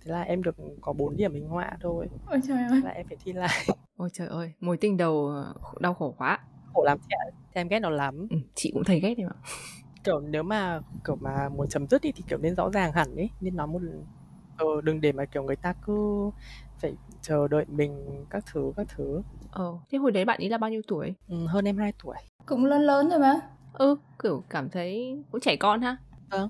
Thế 0.05 0.11
là 0.11 0.21
em 0.21 0.43
được 0.43 0.55
có 0.81 0.93
4 0.93 1.15
điểm 1.17 1.33
hình 1.33 1.47
họa 1.47 1.71
thôi. 1.81 2.07
Ôi 2.25 2.39
trời 2.47 2.57
ơi! 2.57 2.69
Thế 2.71 2.87
là 2.87 2.89
em 2.91 3.05
phải 3.09 3.17
thi 3.23 3.33
lại. 3.33 3.49
Ôi 3.97 4.09
trời 4.13 4.27
ơi, 4.27 4.51
mối 4.59 4.77
tình 4.77 4.97
đầu, 4.97 5.27
ờ, 5.27 5.53
đau 5.79 5.93
khổ 5.93 6.15
quá. 6.17 6.39
Khổ 6.73 6.83
lắm 6.85 6.97
chị 7.09 7.15
ạ, 7.19 7.25
em 7.53 7.67
ghét 7.67 7.79
nó 7.79 7.89
lắm. 7.89 8.27
Ừm, 8.29 8.41
chị 8.55 8.71
cũng 8.73 8.83
thấy 8.83 8.99
ghét 8.99 9.13
em 9.17 9.27
ạ. 9.27 9.35
Kiểu, 10.03 10.19
nếu 10.19 10.43
mà, 10.43 10.79
kiểu, 11.05 11.15
mà 11.15 11.49
muốn 11.49 11.67
chấm 11.69 11.87
dứt 11.87 12.05
ấy 12.05 12.11
thì, 12.15 12.23
kiểu, 12.27 12.37
nên 12.37 12.55
rõ 12.55 12.69
ràng 12.73 12.91
hẳn 12.93 13.15
ấy, 13.15 13.29
nên 13.39 13.55
nói 13.55 13.67
một 13.67 13.79
ờ, 14.57 14.65
đừng 14.83 15.01
để 15.01 15.11
mà, 15.11 15.25
kiểu, 15.25 15.43
người 15.43 15.55
ta 15.55 15.73
cứ 15.85 16.29
phải 16.81 16.93
chờ 17.21 17.47
đợi 17.47 17.65
mình 17.67 18.25
các 18.29 18.43
thứ, 18.53 18.73
các 18.77 18.87
thứ. 18.95 19.21
Ờ, 19.51 19.73
thế 19.91 19.97
hồi 19.97 20.11
đấy 20.11 20.25
bạn 20.25 20.39
ấy 20.41 20.49
là 20.49 20.57
bao 20.57 20.69
nhiêu 20.69 20.81
tuổi? 20.87 21.13
Ừm, 21.27 21.47
hơn 21.47 21.65
em 21.65 21.77
2 21.77 21.93
tuổi. 22.03 22.15
Cũng 22.45 22.65
lớn 22.65 22.81
lớn 22.81 23.09
rồi 23.09 23.19
mà. 23.19 23.39
Ừ, 23.73 23.95
kiểu, 24.23 24.43
cảm 24.49 24.69
thấy 24.69 25.17
cũng 25.31 25.41
trẻ 25.41 25.55
con 25.55 25.81
ha. 25.81 25.97
Vâng, 26.31 26.49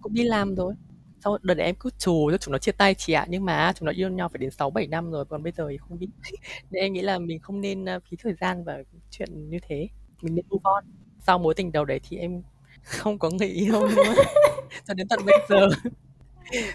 cũng 0.00 0.14
đi 0.14 0.22
làm 0.24 0.54
rồi. 0.54 0.74
Xong 1.20 1.36
đợt 1.42 1.54
đấy 1.54 1.66
em 1.66 1.74
cứ 1.80 1.90
trù 1.98 2.28
cho 2.30 2.36
chúng 2.36 2.52
nó 2.52 2.58
chia 2.58 2.72
tay 2.72 2.94
chị 2.94 3.12
ạ, 3.12 3.26
nhưng 3.28 3.44
mà 3.44 3.72
chúng 3.76 3.86
nó 3.86 3.92
yêu 3.92 4.08
nhau 4.10 4.28
phải 4.28 4.38
đến 4.38 4.50
6-7 4.50 4.88
năm 4.90 5.10
rồi, 5.10 5.24
còn 5.24 5.42
bây 5.42 5.52
giờ 5.52 5.66
thì 5.70 5.76
không 5.76 5.98
biết. 5.98 6.08
Nên 6.70 6.82
em 6.82 6.92
nghĩ 6.92 7.02
là 7.02 7.18
mình 7.18 7.40
không 7.40 7.60
nên, 7.60 7.84
ơ, 7.84 8.00
phí 8.10 8.16
thời 8.22 8.34
gian 8.40 8.64
vào 8.64 8.78
chuyện 9.10 9.48
như 9.48 9.58
thế, 9.68 9.88
mình 10.22 10.34
nên 10.34 10.44
move 10.48 10.60
on. 10.62 10.84
Sau 11.26 11.38
mối 11.38 11.54
tình 11.54 11.72
đầu 11.72 11.84
đấy 11.84 12.00
thì 12.08 12.16
em 12.16 12.42
không 12.82 13.18
có 13.18 13.30
người 13.30 13.48
yêu 13.48 13.88
nữa, 13.88 14.14
cho 14.84 14.94
đến 14.94 15.08
tận 15.08 15.20
bây 15.26 15.34
giờ. 15.48 15.68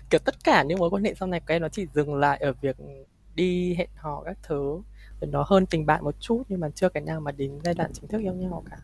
Kiểu, 0.10 0.20
tất 0.26 0.44
cả 0.44 0.64
những 0.64 0.80
mối 0.80 0.90
quan 0.90 1.04
hệ 1.04 1.14
sau 1.14 1.28
này 1.28 1.40
của 1.40 1.54
em 1.54 1.62
nó 1.62 1.70
chỉ 1.70 1.86
dừng 1.94 2.16
lại 2.16 2.38
ở 2.38 2.54
việc 2.62 2.78
đi 3.36 3.74
hẹn 3.74 3.90
hò 3.96 4.24
các 4.26 4.38
thứ, 4.44 4.82
nó 5.22 5.46
hơn 5.48 5.66
tình 5.66 5.86
bạn 5.86 6.04
một 6.04 6.16
chút 6.20 6.44
nhưng 6.50 6.60
mà 6.60 6.70
chưa 6.70 6.90
cái 6.90 7.04
nào 7.04 7.20
mà 7.20 7.32
đến 7.32 7.60
giai 7.64 7.74
đoạn 7.74 7.92
chính 7.94 8.08
thức 8.08 8.22
yêu 8.22 8.34
nhau 8.34 8.64
cả. 8.70 8.78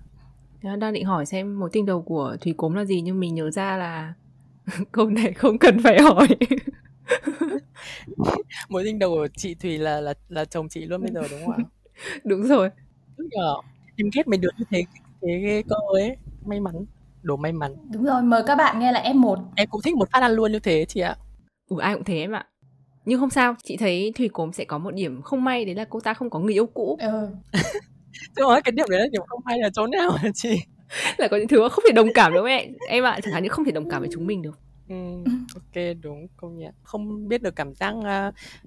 Đang 0.76 0.94
định 0.94 1.06
hỏi 1.06 1.26
xem 1.26 1.60
mối 1.60 1.70
tình 1.74 1.86
đầu 1.86 2.02
của 2.02 2.38
Thùy 2.42 2.54
Cốm 2.58 2.74
là 2.74 2.86
gì 2.86 3.02
nhưng 3.02 3.20
mình 3.20 3.36
nhớ 3.36 3.52
ra 3.52 3.78
là 3.78 4.14
câu 4.92 5.10
này 5.10 5.34
không 5.34 5.58
cần 5.58 5.84
phải 5.84 6.02
hỏi. 6.02 6.28
Mối 8.70 8.84
tình 8.86 9.00
đầu 9.00 9.10
của 9.10 9.28
chị 9.38 9.56
Thùy 9.56 9.78
là 9.78 10.02
là 10.02 10.14
là 10.30 10.46
chồng 10.46 10.70
chị 10.70 10.86
luôn 10.86 11.02
bây 11.02 11.12
giờ, 11.14 11.22
đúng 11.32 11.46
không 11.46 11.54
ạ? 11.54 11.64
Đúng 12.24 12.44
rồi. 12.44 12.70
Tức 13.18 13.24
nhỉ? 13.32 13.42
Em 13.96 14.10
ghét 14.16 14.28
mấy 14.28 14.38
đứa 14.38 14.50
như 14.58 14.66
thế 14.70 14.84
thế 15.22 15.40
ghê 15.44 15.64
cơ 15.70 15.76
ấy, 15.94 16.18
may 16.46 16.60
mắn, 16.60 16.86
đồ 17.22 17.36
may 17.36 17.52
mắn. 17.52 17.76
Đúng 17.92 18.04
rồi, 18.04 18.22
mời 18.22 18.44
các 18.48 18.56
bạn 18.56 18.80
nghe 18.80 18.92
là 18.92 19.04
F1. 19.04 19.44
Em 19.56 19.70
cũng 19.70 19.82
thích 19.82 19.96
một 19.96 20.10
phát 20.12 20.22
ăn 20.22 20.32
luôn 20.32 20.52
như 20.52 20.60
thế 20.60 20.86
chị 20.86 21.00
ạ. 21.00 21.16
Ừ, 21.70 21.76
ai 21.80 21.94
cũng 21.94 22.04
thế 22.04 22.20
em 22.20 22.32
ạ. 22.32 22.46
Nhưng 23.06 23.20
không 23.20 23.30
sao, 23.30 23.56
chị 23.64 23.78
thấy 23.78 24.12
Thùy 24.16 24.30
Cốm 24.30 24.54
sẽ 24.54 24.66
có 24.66 24.78
một 24.78 24.92
điểm 24.92 25.22
không 25.22 25.44
may 25.44 25.66
đấy 25.66 25.76
là 25.76 25.86
cô 25.90 26.00
ta 26.00 26.14
không 26.14 26.30
có 26.30 26.40
người 26.40 26.54
yêu 26.54 26.66
cũ. 26.66 26.98
Ừ. 27.02 27.30
Chứ 28.36 28.42
nói 28.42 28.62
cái 28.62 28.72
điểm 28.72 28.86
đấy 28.90 29.00
là 29.00 29.08
điểm 29.12 29.22
không 29.28 29.42
may 29.46 29.60
là 29.60 29.70
chỗ 29.74 29.88
nào 29.88 30.12
hả 30.12 30.30
chị? 30.34 30.60
Là 31.18 31.28
có 31.28 31.38
những 31.38 31.48
thứ 31.48 31.62
mà 31.62 31.70
không 31.70 31.84
thể 31.88 31.94
đồng 31.94 32.14
cảm 32.14 32.34
được 32.34 32.42
với 32.42 32.76
em, 32.90 33.04
ạ, 33.04 33.20
chẳng 33.24 33.34
hạn 33.34 33.44
như 33.44 33.50
không 33.50 33.66
thể 33.66 33.72
đồng 33.72 33.90
cảm 33.90 34.02
với 34.02 34.10
chúng 34.14 34.28
mình 34.28 34.42
được. 34.42 34.60
Ừm, 34.90 35.24
OK, 35.56 35.84
đúng, 36.02 36.28
công 36.38 36.58
nhận. 36.58 36.74
Không 36.84 37.28
biết 37.28 37.42
được 37.42 37.56
cảm 37.56 37.74
giác, 37.74 37.94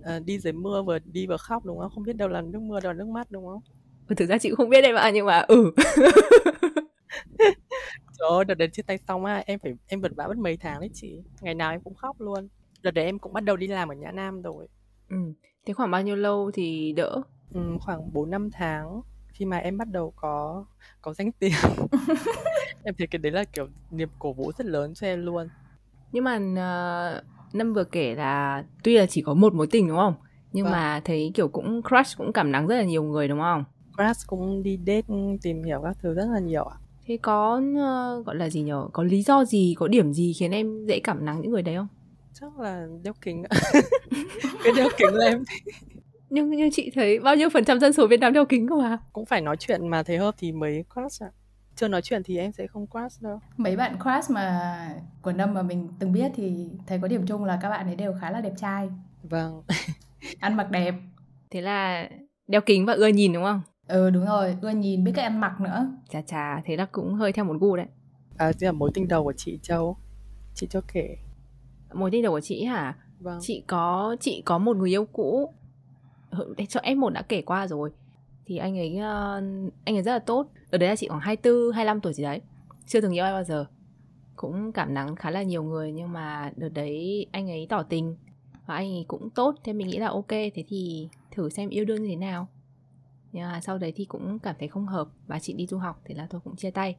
ờ, 0.02 0.20
đi 0.20 0.38
dưới 0.38 0.52
mưa 0.52 0.82
vừa 0.82 0.98
đi 1.04 1.26
vừa 1.26 1.36
khóc, 1.36 1.64
đúng 1.64 1.78
không? 1.78 1.90
Không 1.94 2.04
biết 2.04 2.16
đâu 2.16 2.28
là 2.28 2.40
nước 2.40 2.62
mưa, 2.62 2.80
đâu 2.80 2.92
là 2.92 2.98
nước 2.98 3.08
mắt, 3.08 3.30
đúng 3.30 3.46
không? 3.46 3.60
Ừ, 4.06 4.14
thực 4.14 4.26
ra 4.26 4.38
chị 4.38 4.48
cũng 4.48 4.56
không 4.56 4.68
biết 4.70 4.84
em 4.84 4.94
ạ, 4.96 5.10
nhưng 5.14 5.26
mà 5.26 5.38
ừ. 5.38 5.72
Trời 8.18 8.28
ơi, 8.30 8.44
đợt 8.44 8.54
đấy 8.54 8.68
chia 8.72 8.82
tay 8.82 8.98
xong 9.08 9.24
á, 9.24 9.42
em 9.46 9.58
phải 9.62 9.72
em 9.86 10.00
vật 10.00 10.12
vã 10.16 10.26
mất 10.28 10.36
mấy 10.38 10.56
tháng 10.56 10.80
đấy 10.80 10.90
chị, 10.92 11.22
ngày 11.40 11.54
nào 11.54 11.70
em 11.70 11.80
cũng 11.80 11.94
khóc 11.94 12.20
luôn. 12.20 12.48
Đợt 12.82 12.90
đấy 12.90 13.04
em 13.04 13.18
cũng 13.18 13.32
bắt 13.32 13.44
đầu 13.44 13.56
đi 13.56 13.66
làm 13.66 13.88
ở 13.88 13.94
Nhã 13.94 14.10
Nam 14.10 14.42
rồi. 14.42 14.66
Ừm, 15.10 15.32
thế 15.66 15.74
khoảng 15.74 15.90
bao 15.90 16.02
nhiêu 16.02 16.16
lâu 16.16 16.50
thì 16.54 16.92
đỡ? 16.92 17.22
Ừm, 17.54 17.78
khoảng 17.78 18.12
4-5 18.12 18.50
tháng 18.52 19.00
khi 19.40 19.46
mà 19.46 19.56
em 19.56 19.78
bắt 19.78 19.88
đầu 19.88 20.12
có 20.16 20.64
có 21.02 21.14
danh 21.14 21.32
tiếng. 21.32 21.52
Em 22.84 22.94
thấy 22.98 23.06
cái 23.06 23.18
đấy 23.18 23.32
là, 23.32 23.44
kiểu, 23.44 23.68
niềm 23.90 24.08
cổ 24.18 24.32
vũ 24.32 24.52
rất 24.58 24.66
lớn 24.66 24.94
cho 24.94 25.06
em 25.06 25.26
luôn. 25.26 25.48
Nhưng 26.12 26.24
mà, 26.24 26.40
ờ, 26.56 27.22
Năm 27.52 27.74
vừa 27.74 27.84
kể 27.84 28.14
là 28.14 28.64
tuy 28.82 28.98
là 28.98 29.06
chỉ 29.06 29.22
có 29.22 29.34
một 29.34 29.54
mối 29.54 29.66
tình, 29.66 29.88
đúng 29.88 29.96
không? 29.96 30.14
Nhưng 30.52 30.64
Vâng. 30.64 30.72
mà 30.72 31.00
thấy, 31.04 31.30
kiểu, 31.34 31.48
cũng 31.48 31.82
crush, 31.82 32.18
cũng 32.18 32.32
cảm 32.32 32.52
nắng 32.52 32.66
rất 32.66 32.76
là 32.76 32.82
nhiều 32.82 33.02
người, 33.02 33.28
đúng 33.28 33.40
không? 33.40 33.64
Crush 33.96 34.26
cũng 34.26 34.62
đi 34.62 34.78
date, 34.86 35.14
tìm 35.42 35.62
hiểu 35.62 35.80
các 35.84 35.96
thứ 36.02 36.14
rất 36.14 36.26
là 36.32 36.38
nhiều 36.38 36.64
ạ. 36.64 36.76
Thế 37.06 37.18
có, 37.22 37.62
ơ, 37.78 38.22
gọi 38.26 38.36
là 38.36 38.50
gì 38.50 38.62
nhỉ? 38.62 38.72
Có 38.92 39.02
lý 39.02 39.22
do 39.22 39.44
gì, 39.44 39.74
có 39.78 39.88
điểm 39.88 40.12
gì 40.12 40.32
khiến 40.32 40.50
em 40.50 40.86
dễ 40.86 41.00
cảm 41.00 41.24
nắng 41.24 41.40
những 41.40 41.50
người 41.50 41.62
đấy 41.62 41.74
không? 41.76 41.88
Chắc 42.40 42.58
là 42.58 42.86
đeo 43.02 43.12
kính. 43.20 43.42
Cái 44.64 44.72
đeo 44.76 44.88
kính 44.98 45.14
là 45.14 45.26
em 45.26 45.44
Nhưng 46.30 46.50
nhưng 46.50 46.70
chị 46.72 46.90
thấy 46.94 47.18
bao 47.20 47.36
nhiêu 47.36 47.48
phần 47.50 47.64
trăm 47.64 47.80
dân 47.80 47.92
số 47.92 48.06
Việt 48.06 48.20
Nam 48.20 48.32
đeo 48.32 48.44
kính 48.44 48.68
cơ 48.68 48.76
mà. 48.76 48.98
cũng 49.12 49.26
phải 49.26 49.40
nói 49.40 49.56
chuyện 49.56 49.88
mà 49.88 50.02
thấy 50.02 50.18
hợp 50.18 50.34
thì 50.38 50.52
mới 50.52 50.84
crush 50.94 51.22
ạ. 51.22 51.30
Chưa 51.76 51.88
nói 51.88 52.02
chuyện 52.02 52.22
thì 52.24 52.38
em 52.38 52.52
sẽ 52.52 52.66
không 52.66 52.86
crush 52.86 53.22
đâu. 53.22 53.40
Mấy 53.56 53.76
bạn 53.76 53.96
crush 54.00 54.30
mà 54.30 54.60
của 55.22 55.32
Năm 55.32 55.54
mà 55.54 55.62
mình 55.62 55.88
từng 55.98 56.12
biết 56.12 56.32
thì 56.34 56.70
thấy 56.86 56.98
có 57.02 57.08
điểm 57.08 57.26
chung 57.26 57.44
là 57.44 57.58
các 57.62 57.70
bạn 57.70 57.86
ấy 57.86 57.96
đều 57.96 58.14
khá 58.20 58.30
là 58.30 58.40
đẹp 58.40 58.52
trai, 58.56 58.88
Vâng. 59.22 59.62
ăn 60.40 60.56
mặc 60.56 60.70
đẹp. 60.70 60.94
Thế 61.50 61.60
là 61.60 62.08
đeo 62.48 62.60
kính 62.60 62.86
và 62.86 62.92
ưa 62.92 63.06
nhìn, 63.06 63.32
đúng 63.32 63.44
không? 63.44 63.60
Ừ, 63.88 64.10
đúng 64.10 64.26
rồi, 64.26 64.56
ưa 64.62 64.70
nhìn, 64.70 65.04
biết 65.04 65.12
cách 65.14 65.24
ăn 65.24 65.40
mặc 65.40 65.60
nữa. 65.60 65.92
Chà 66.08 66.22
chà, 66.22 66.62
thế 66.64 66.76
là 66.76 66.84
cũng 66.92 67.14
hơi 67.14 67.32
theo 67.32 67.44
một 67.44 67.56
gu 67.60 67.76
đấy. 67.76 67.86
À, 68.38 68.52
thế 68.60 68.66
là 68.66 68.72
mối 68.72 68.90
tình 68.94 69.08
đầu 69.08 69.24
của 69.24 69.32
chị 69.36 69.58
Châu. 69.62 69.96
Chị 70.54 70.66
cho 70.70 70.80
kể. 70.92 71.16
Mối 71.92 72.10
tình 72.10 72.22
đầu 72.22 72.32
của 72.32 72.40
chị 72.40 72.64
hả? 72.64 72.94
vâng. 73.20 73.38
chị 73.40 73.64
có 73.66 74.16
chị 74.20 74.42
có 74.46 74.58
một 74.58 74.76
người 74.76 74.90
yêu 74.90 75.04
cũ 75.04 75.54
Ờ, 76.30 76.54
cho 76.68 76.80
F1 76.80 77.08
đã 77.08 77.22
kể 77.22 77.42
qua 77.42 77.66
rồi. 77.66 77.90
Thì 78.46 78.56
anh 78.56 78.78
ấy 78.78 78.96
uh, 78.96 79.72
anh 79.84 79.96
ấy 79.96 80.02
rất 80.02 80.12
là 80.12 80.18
tốt. 80.18 80.46
Ở 80.70 80.78
đấy 80.78 80.88
là 80.88 80.96
chị 80.96 81.08
khoảng 81.08 81.20
24, 81.20 81.72
25 81.72 82.00
tuổi 82.00 82.12
gì 82.12 82.22
đấy. 82.22 82.40
Chưa 82.86 83.00
từng 83.00 83.14
yêu 83.14 83.24
ai 83.24 83.32
bao 83.32 83.44
giờ. 83.44 83.66
Cũng 84.36 84.72
cảm 84.72 84.94
nắng 84.94 85.16
khá 85.16 85.30
là 85.30 85.42
nhiều 85.42 85.62
người 85.62 85.92
nhưng 85.92 86.12
mà 86.12 86.52
đợt 86.56 86.68
đấy 86.68 87.26
anh 87.32 87.50
ấy 87.50 87.66
tỏ 87.70 87.82
tình. 87.82 88.16
Và 88.66 88.74
anh 88.74 88.92
ấy 88.92 89.04
cũng 89.08 89.30
tốt 89.30 89.54
thế 89.64 89.72
mình 89.72 89.88
nghĩ 89.88 89.98
là 89.98 90.08
ok. 90.08 90.28
Thế 90.28 90.64
thì 90.68 91.08
thử 91.30 91.48
xem 91.48 91.68
yêu 91.68 91.84
đương 91.84 92.02
như 92.02 92.08
thế 92.08 92.16
nào. 92.16 92.46
Nhưng 93.32 93.42
mà 93.42 93.60
sau 93.60 93.78
đấy 93.78 93.92
thì 93.96 94.04
cũng 94.04 94.38
cảm 94.38 94.56
thấy 94.58 94.68
không 94.68 94.86
hợp. 94.86 95.08
Và 95.26 95.38
chị 95.38 95.52
đi 95.52 95.66
du 95.66 95.78
học 95.78 96.00
thì 96.04 96.14
là 96.14 96.26
tôi 96.30 96.40
cũng 96.40 96.56
chia 96.56 96.70
tay. 96.70 96.96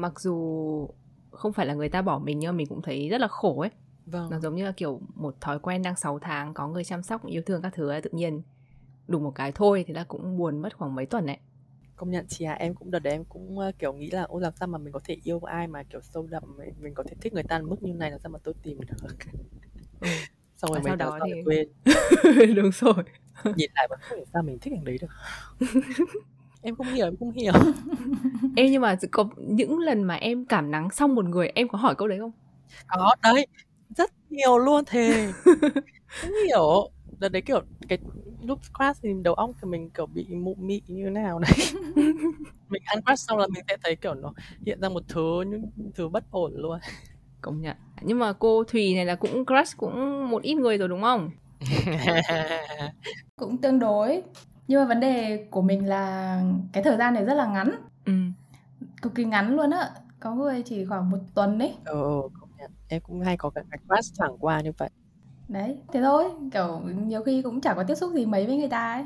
Mặc 0.00 0.20
dù 0.20 0.88
không 1.30 1.52
phải 1.52 1.66
là 1.66 1.74
người 1.74 1.88
ta 1.88 2.02
bỏ 2.02 2.18
mình 2.18 2.38
nhưng 2.38 2.48
mà 2.48 2.56
mình 2.56 2.66
cũng 2.66 2.82
thấy 2.82 3.08
rất 3.08 3.20
là 3.20 3.28
khổ 3.28 3.60
ấy 3.60 3.70
vâng. 4.06 4.30
nó 4.30 4.38
giống 4.38 4.56
như 4.56 4.64
là 4.64 4.72
kiểu 4.72 5.00
một 5.14 5.40
thói 5.40 5.58
quen 5.58 5.82
đang 5.82 5.96
6 5.96 6.18
tháng 6.18 6.54
có 6.54 6.68
người 6.68 6.84
chăm 6.84 7.02
sóc 7.02 7.26
yêu 7.26 7.42
thương 7.46 7.62
các 7.62 7.72
thứ 7.74 7.88
ấy, 7.88 8.02
tự 8.02 8.10
nhiên 8.12 8.42
đủ 9.08 9.18
một 9.18 9.32
cái 9.34 9.52
thôi 9.52 9.84
thì 9.86 9.94
là 9.94 10.04
cũng 10.04 10.38
buồn 10.38 10.62
mất 10.62 10.76
khoảng 10.76 10.94
mấy 10.94 11.06
tuần 11.06 11.26
đấy 11.26 11.38
công 12.02 12.10
nhận 12.10 12.26
chị 12.28 12.44
à 12.44 12.52
em 12.52 12.74
cũng 12.74 12.90
đợt 12.90 12.98
đấy 12.98 13.12
em 13.12 13.24
cũng 13.24 13.58
uh, 13.58 13.78
kiểu 13.78 13.92
nghĩ 13.92 14.10
là 14.10 14.22
ô 14.22 14.38
làm 14.38 14.52
sao 14.60 14.68
mà 14.68 14.78
mình 14.78 14.92
có 14.92 15.00
thể 15.04 15.16
yêu 15.24 15.40
ai 15.40 15.66
mà 15.66 15.82
kiểu 15.82 16.00
sâu 16.02 16.26
đậm 16.30 16.42
mình, 16.56 16.74
mình 16.80 16.94
có 16.94 17.02
thể 17.02 17.16
thích 17.20 17.32
người 17.32 17.42
ta 17.42 17.58
mức 17.58 17.82
như 17.82 17.92
này 17.92 18.10
làm 18.10 18.20
sao 18.20 18.30
mà 18.30 18.38
tôi 18.42 18.54
tìm 18.62 18.80
được? 18.80 18.96
Ừ. 20.00 20.08
xong 20.56 20.70
rồi 20.70 20.78
à, 20.78 20.82
sau 20.84 20.96
đó 20.96 21.18
thì 21.26 21.32
quên. 21.44 21.68
Đúng 22.56 22.70
rồi. 22.72 23.04
Nhìn 23.56 23.70
lại 23.74 23.86
vẫn 23.90 23.98
không 24.02 24.18
hiểu 24.18 24.26
sao 24.32 24.42
mình 24.42 24.58
thích 24.58 24.72
thằng 24.76 24.84
đấy 24.84 24.98
được. 25.00 25.06
Em 26.62 26.76
không 26.76 26.86
hiểu 26.86 27.06
em 27.06 27.16
không 27.16 27.30
hiểu. 27.30 27.52
Em 28.56 28.66
nhưng 28.70 28.82
mà 28.82 28.96
có 29.10 29.28
những 29.36 29.78
lần 29.78 30.02
mà 30.02 30.14
em 30.14 30.44
cảm 30.44 30.70
nắng 30.70 30.90
xong 30.90 31.14
một 31.14 31.24
người 31.24 31.48
em 31.48 31.68
có 31.68 31.78
hỏi 31.78 31.94
câu 31.94 32.08
đấy 32.08 32.18
không? 32.18 32.32
Có 32.86 33.14
đấy 33.22 33.46
rất 33.96 34.10
nhiều 34.30 34.58
luôn 34.58 34.84
thề. 34.84 35.32
Không 36.20 36.30
hiểu. 36.46 36.90
Đợt 37.18 37.28
đấy 37.28 37.42
kiểu 37.42 37.62
cái 37.88 37.98
lúc 38.42 38.58
crash 38.78 39.02
thì 39.02 39.08
đầu 39.22 39.34
óc 39.34 39.50
thì 39.62 39.68
mình 39.68 39.90
kiểu 39.90 40.06
bị 40.06 40.26
mụ 40.34 40.54
mị 40.54 40.82
như 40.86 41.04
thế 41.04 41.10
nào 41.10 41.38
đấy. 41.38 41.52
Mình 42.68 42.82
ăn 42.84 43.02
crash 43.02 43.28
xong 43.28 43.38
là 43.38 43.46
mình 43.54 43.64
sẽ 43.68 43.76
thấy 43.84 43.96
kiểu 43.96 44.14
nó 44.14 44.32
hiện 44.66 44.80
ra 44.80 44.88
một 44.88 45.02
thứ 45.08 45.42
những 45.46 45.70
thứ 45.94 46.08
bất 46.08 46.24
ổn 46.30 46.52
luôn. 46.56 46.78
Công 47.40 47.60
nhận. 47.60 47.76
Nhưng 48.02 48.18
mà 48.18 48.32
cô 48.32 48.64
thùy 48.64 48.94
này 48.94 49.04
là 49.04 49.14
cũng 49.14 49.44
crush 49.46 49.76
cũng 49.76 50.30
một 50.30 50.42
ít 50.42 50.54
người 50.54 50.78
rồi 50.78 50.88
đúng 50.88 51.02
không? 51.02 51.30
Cũng 53.36 53.56
tương 53.58 53.78
đối. 53.78 54.22
Nhưng 54.68 54.80
mà 54.80 54.86
vấn 54.88 55.00
đề 55.00 55.46
của 55.50 55.62
mình 55.62 55.88
là 55.88 56.40
cái 56.72 56.82
thời 56.82 56.96
gian 56.96 57.14
này 57.14 57.24
rất 57.24 57.34
là 57.34 57.46
ngắn. 57.46 57.70
Ừ. 58.04 58.12
cực 59.02 59.14
kỳ 59.14 59.24
ngắn 59.24 59.56
luôn 59.56 59.70
á. 59.70 59.90
Có 60.20 60.34
người 60.34 60.62
chỉ 60.62 60.84
khoảng 60.84 61.10
một 61.10 61.18
tuần 61.34 61.58
đấy 61.58 61.74
ừ, 61.84 62.20
em 62.92 63.00
cũng 63.02 63.20
hay 63.20 63.36
có 63.36 63.50
cái 63.50 63.64
crush 63.88 64.14
chẳng 64.14 64.36
qua 64.38 64.60
như 64.60 64.72
vậy. 64.78 64.90
Đấy 65.48 65.76
thế 65.92 66.00
thôi. 66.02 66.24
Kiểu 66.52 66.80
nhiều 67.06 67.22
khi 67.22 67.42
cũng 67.42 67.60
chẳng 67.60 67.76
có 67.76 67.84
tiếp 67.84 67.94
xúc 67.94 68.12
gì 68.14 68.26
mấy 68.26 68.46
với 68.46 68.56
người 68.56 68.68
ta 68.68 68.92
ấy. 68.92 69.04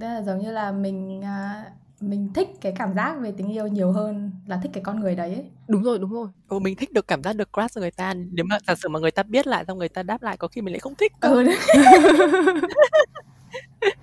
Thế 0.00 0.06
là 0.08 0.22
giống 0.22 0.38
như 0.38 0.52
là 0.52 0.72
mình 0.72 1.22
à, 1.24 1.64
mình 2.00 2.32
thích 2.34 2.48
cái 2.60 2.72
cảm 2.78 2.94
giác 2.94 3.14
về 3.20 3.32
tình 3.36 3.52
yêu 3.52 3.66
nhiều 3.66 3.92
hơn 3.92 4.30
là 4.46 4.60
thích 4.62 4.70
cái 4.74 4.82
con 4.84 5.00
người 5.00 5.14
đấy 5.14 5.34
ấy. 5.34 5.44
đúng 5.68 5.82
rồi 5.82 5.98
đúng 5.98 6.12
rồi. 6.12 6.28
Ừ, 6.48 6.58
mình 6.58 6.76
thích 6.76 6.92
được 6.92 7.08
cảm 7.08 7.22
giác 7.22 7.36
được 7.36 7.48
crush 7.52 7.76
người 7.76 7.90
ta. 7.90 8.14
Nếu 8.14 8.44
mà 8.44 8.58
giả 8.66 8.74
sử 8.74 8.88
mà 8.88 8.98
người 9.00 9.10
ta 9.10 9.22
biết 9.22 9.46
lại 9.46 9.64
xong 9.68 9.78
người 9.78 9.88
ta 9.88 10.02
đáp 10.02 10.22
lại 10.22 10.36
có 10.36 10.48
khi 10.48 10.60
mình 10.60 10.74
lại 10.74 10.80
không 10.80 10.94
thích 10.94 11.12
ừ, 11.20 11.44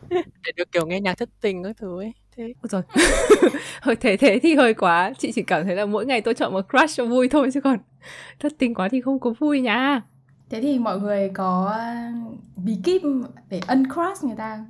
để 0.10 0.52
được 0.56 0.72
kiểu 0.72 0.86
nghe 0.88 1.00
nhạc 1.00 1.18
thất 1.18 1.30
tình 1.42 1.64
các 1.64 1.78
thứ 1.80 2.00
ấy 2.02 2.14
thế. 2.38 2.54
Rồi 2.64 2.82
hơi 3.82 3.96
thế 3.96 4.18
thế 4.18 4.40
thì 4.44 4.56
hơi 4.56 4.74
quá. 4.74 5.14
Chị 5.18 5.32
chỉ 5.36 5.44
cảm 5.44 5.64
thấy 5.66 5.76
là 5.76 5.86
mỗi 5.86 6.06
ngày 6.06 6.22
tôi 6.22 6.34
chọn 6.34 6.54
một 6.54 6.66
crush 6.70 6.98
cho 6.98 7.06
vui 7.06 7.30
thôi 7.30 7.50
chứ 7.54 7.62
còn 7.62 7.78
thất 8.40 8.52
tình 8.58 8.74
quá 8.74 8.90
thì 8.90 9.02
không 9.02 9.20
có 9.20 9.34
vui 9.40 9.62
nha. 9.62 10.02
Thế 10.50 10.62
thì 10.62 10.80
mọi 10.80 11.00
người 11.00 11.30
có 11.34 11.78
bí 12.56 12.78
kíp 12.84 13.02
để 13.50 13.62
uncrush 13.68 14.24
người 14.24 14.36
ta 14.38 14.66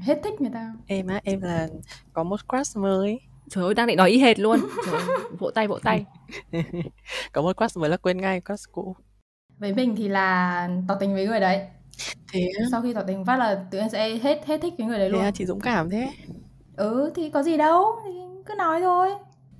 hết 0.00 0.20
thích 0.24 0.40
người 0.40 0.50
ta 0.54 0.72
em 0.86 1.06
á 1.06 1.20
em 1.24 1.40
là 1.40 1.68
có 2.12 2.22
một 2.22 2.40
crush 2.48 2.76
mới. 2.76 3.20
Trời 3.50 3.64
ơi 3.64 3.74
đang 3.74 3.86
định 3.86 3.96
nói 3.96 4.10
y 4.10 4.18
hệt 4.18 4.38
luôn. 4.38 4.58
Trời 4.86 4.94
ơi, 4.94 5.18
vỗ 5.38 5.50
tay 5.50 5.68
vỗ 5.68 5.78
tay. 5.78 6.04
Có 7.32 7.42
một 7.42 7.56
crush 7.56 7.76
mới 7.76 7.90
là 7.90 7.96
quên 7.96 8.18
ngay 8.18 8.40
crush 8.40 8.72
cũ. 8.72 8.96
Với 9.58 9.74
mình 9.74 9.96
thì 9.96 10.08
là 10.08 10.68
tỏ 10.88 10.94
tình 11.00 11.14
với 11.14 11.26
người 11.26 11.40
đấy 11.40 11.66
thế 12.32 12.48
sau 12.70 12.82
khi 12.82 12.94
tỏ 12.94 13.02
tình 13.06 13.24
phát 13.24 13.36
là 13.36 13.66
tự 13.70 13.78
nhiên 13.78 13.90
sẽ 13.90 14.18
hết 14.18 14.46
hết 14.46 14.60
thích 14.62 14.74
với 14.78 14.86
người 14.86 14.98
đấy 14.98 15.10
luôn. 15.10 15.20
thế 15.20 15.26
à, 15.26 15.30
chị 15.30 15.46
dũng 15.46 15.60
cảm 15.60 15.90
thế. 15.90 16.10
Ừ 16.76 17.12
thì 17.14 17.30
có 17.30 17.42
gì 17.42 17.56
đâu 17.56 17.86
thì 18.04 18.10
cứ 18.46 18.54
nói 18.58 18.80
thôi. 18.80 19.10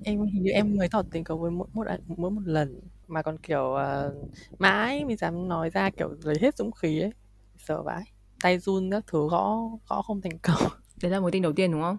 Em 0.05 0.21
hình 0.21 0.43
như 0.43 0.51
em 0.51 0.77
mới 0.77 0.89
tỏ 0.89 1.03
tình 1.11 1.25
có 1.25 1.37
với 1.37 1.51
mỗi 1.51 1.69
một 1.73 1.87
mỗi 2.07 2.31
một 2.31 2.43
lần 2.45 2.81
mà 3.07 3.23
còn 3.23 3.39
kiểu 3.39 3.75
uh, 3.75 4.31
mãi 4.59 5.05
mới 5.05 5.17
dám 5.17 5.49
nói 5.49 5.71
ra 5.71 5.91
kiểu 5.91 6.09
lấy 6.23 6.37
hết 6.41 6.57
dũng 6.57 6.73
khí 6.73 7.01
ấy. 7.01 7.13
Sợ 7.59 7.83
vãi. 7.83 8.03
Tay 8.43 8.59
run 8.59 8.91
các 8.91 9.05
thứ 9.07 9.29
gõ 9.31 9.61
gõ 9.89 10.03
không 10.03 10.21
thành 10.21 10.39
công. 10.39 10.71
Đấy 11.03 11.11
là 11.11 11.21
mối 11.21 11.33
tình 11.33 11.43
đầu 11.43 11.53
tiên 11.53 11.73
đúng 11.73 11.83
không? 11.83 11.99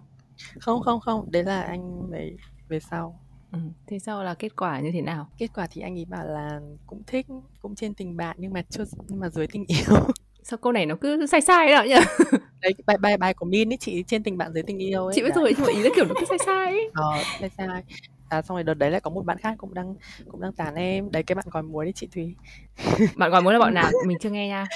Không 0.60 0.80
không 0.80 1.00
không 1.00 1.30
đấy 1.30 1.44
là 1.44 1.62
anh 1.62 2.10
về 2.10 2.36
về 2.68 2.80
sau. 2.80 3.20
Ừ. 3.52 3.58
thế 3.86 3.98
sau 3.98 4.24
là 4.24 4.34
kết 4.34 4.56
quả 4.56 4.80
như 4.80 4.90
thế 4.92 5.02
nào? 5.02 5.28
Kết 5.38 5.50
quả 5.54 5.66
thì 5.70 5.80
anh 5.80 5.98
ấy 5.98 6.04
bảo 6.04 6.26
là 6.26 6.60
cũng 6.86 7.02
thích 7.06 7.26
cũng 7.60 7.74
trên 7.74 7.94
tình 7.94 8.16
bạn 8.16 8.36
nhưng 8.40 8.52
mà 8.52 8.62
chưa 8.70 8.84
nhưng 9.08 9.20
mà 9.20 9.28
dưới 9.28 9.46
tình 9.46 9.64
yêu 9.68 9.96
sao 10.46 10.58
câu 10.58 10.72
này 10.72 10.86
nó 10.86 10.96
cứ 11.00 11.26
sai 11.26 11.40
sai 11.40 11.72
đó 11.72 11.82
nhỉ? 11.82 11.94
Đấy 12.60 12.74
bài 12.86 12.96
bài 13.00 13.16
bài 13.16 13.34
của 13.34 13.46
min 13.46 13.72
ấy 13.72 13.76
chị 13.80 14.04
trên 14.06 14.22
tình 14.22 14.38
bạn 14.38 14.52
dưới 14.52 14.62
tình 14.62 14.78
yêu 14.78 15.06
ấy. 15.06 15.14
Chị 15.14 15.22
biết 15.22 15.34
rồi 15.34 15.54
nhưng 15.56 15.66
mà 15.66 15.72
ý 15.72 15.82
là 15.82 15.90
kiểu 15.96 16.04
nó 16.04 16.14
cứ 16.20 16.26
sai 16.28 16.38
sai 16.46 16.72
ấy. 16.72 16.90
Ờ 16.94 17.22
sai 17.40 17.50
sai. 17.58 17.82
À 18.28 18.42
xong 18.42 18.56
rồi 18.56 18.64
đợt 18.64 18.74
đấy 18.74 18.90
lại 18.90 19.00
có 19.00 19.10
một 19.10 19.24
bạn 19.24 19.38
khác 19.38 19.54
cũng 19.58 19.74
đang 19.74 19.94
cũng 20.30 20.40
đang 20.40 20.52
tán 20.52 20.74
em. 20.74 21.10
Đấy 21.10 21.22
cái 21.22 21.34
bạn 21.34 21.44
gói 21.50 21.62
muối 21.62 21.84
đấy 21.84 21.92
chị 21.96 22.08
thùy. 22.14 22.34
Bạn 23.16 23.30
gói 23.30 23.42
muối 23.42 23.52
là 23.52 23.58
bọn 23.58 23.74
nào? 23.74 23.90
Mình 24.06 24.18
chưa 24.20 24.30
nghe 24.30 24.48
nha. 24.48 24.66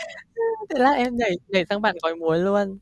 Thế 0.70 0.78
là 0.78 0.90
em 0.90 1.16
nhảy 1.16 1.30
nhảy 1.48 1.64
sang 1.68 1.82
bạn 1.82 1.96
gói 2.02 2.16
muối 2.16 2.38
luôn. 2.38 2.78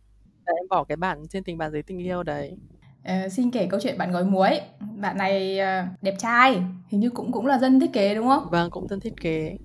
Đấy, 0.47 0.57
em 0.59 0.69
bỏ 0.69 0.85
cái 0.85 0.97
bạn 0.97 1.29
trên 1.29 1.45
tình 1.45 1.59
bạn 1.59 1.73
dưới 1.73 1.83
tình 1.83 1.99
yêu 1.99 2.23
đấy. 2.23 2.57
Uh, 3.03 3.33
xin 3.33 3.51
kể 3.51 3.67
câu 3.71 3.81
chuyện 3.83 3.99
bạn 3.99 4.13
gói 4.13 4.25
muối. 4.25 4.61
Bạn 4.97 5.17
này 5.17 5.59
uh, 5.61 6.03
đẹp 6.03 6.15
trai. 6.19 6.63
Hình 6.89 7.01
như 7.01 7.11
cũng 7.11 7.33
cũng 7.33 7.47
là 7.47 7.59
dân 7.59 7.81
thiết 7.81 7.93
kế 7.93 8.15
đúng 8.15 8.29
không? 8.29 8.49
Vâng 8.51 8.71
cũng 8.71 8.89
dân 8.89 9.01
thiết 9.01 9.15
kế. 9.21 9.57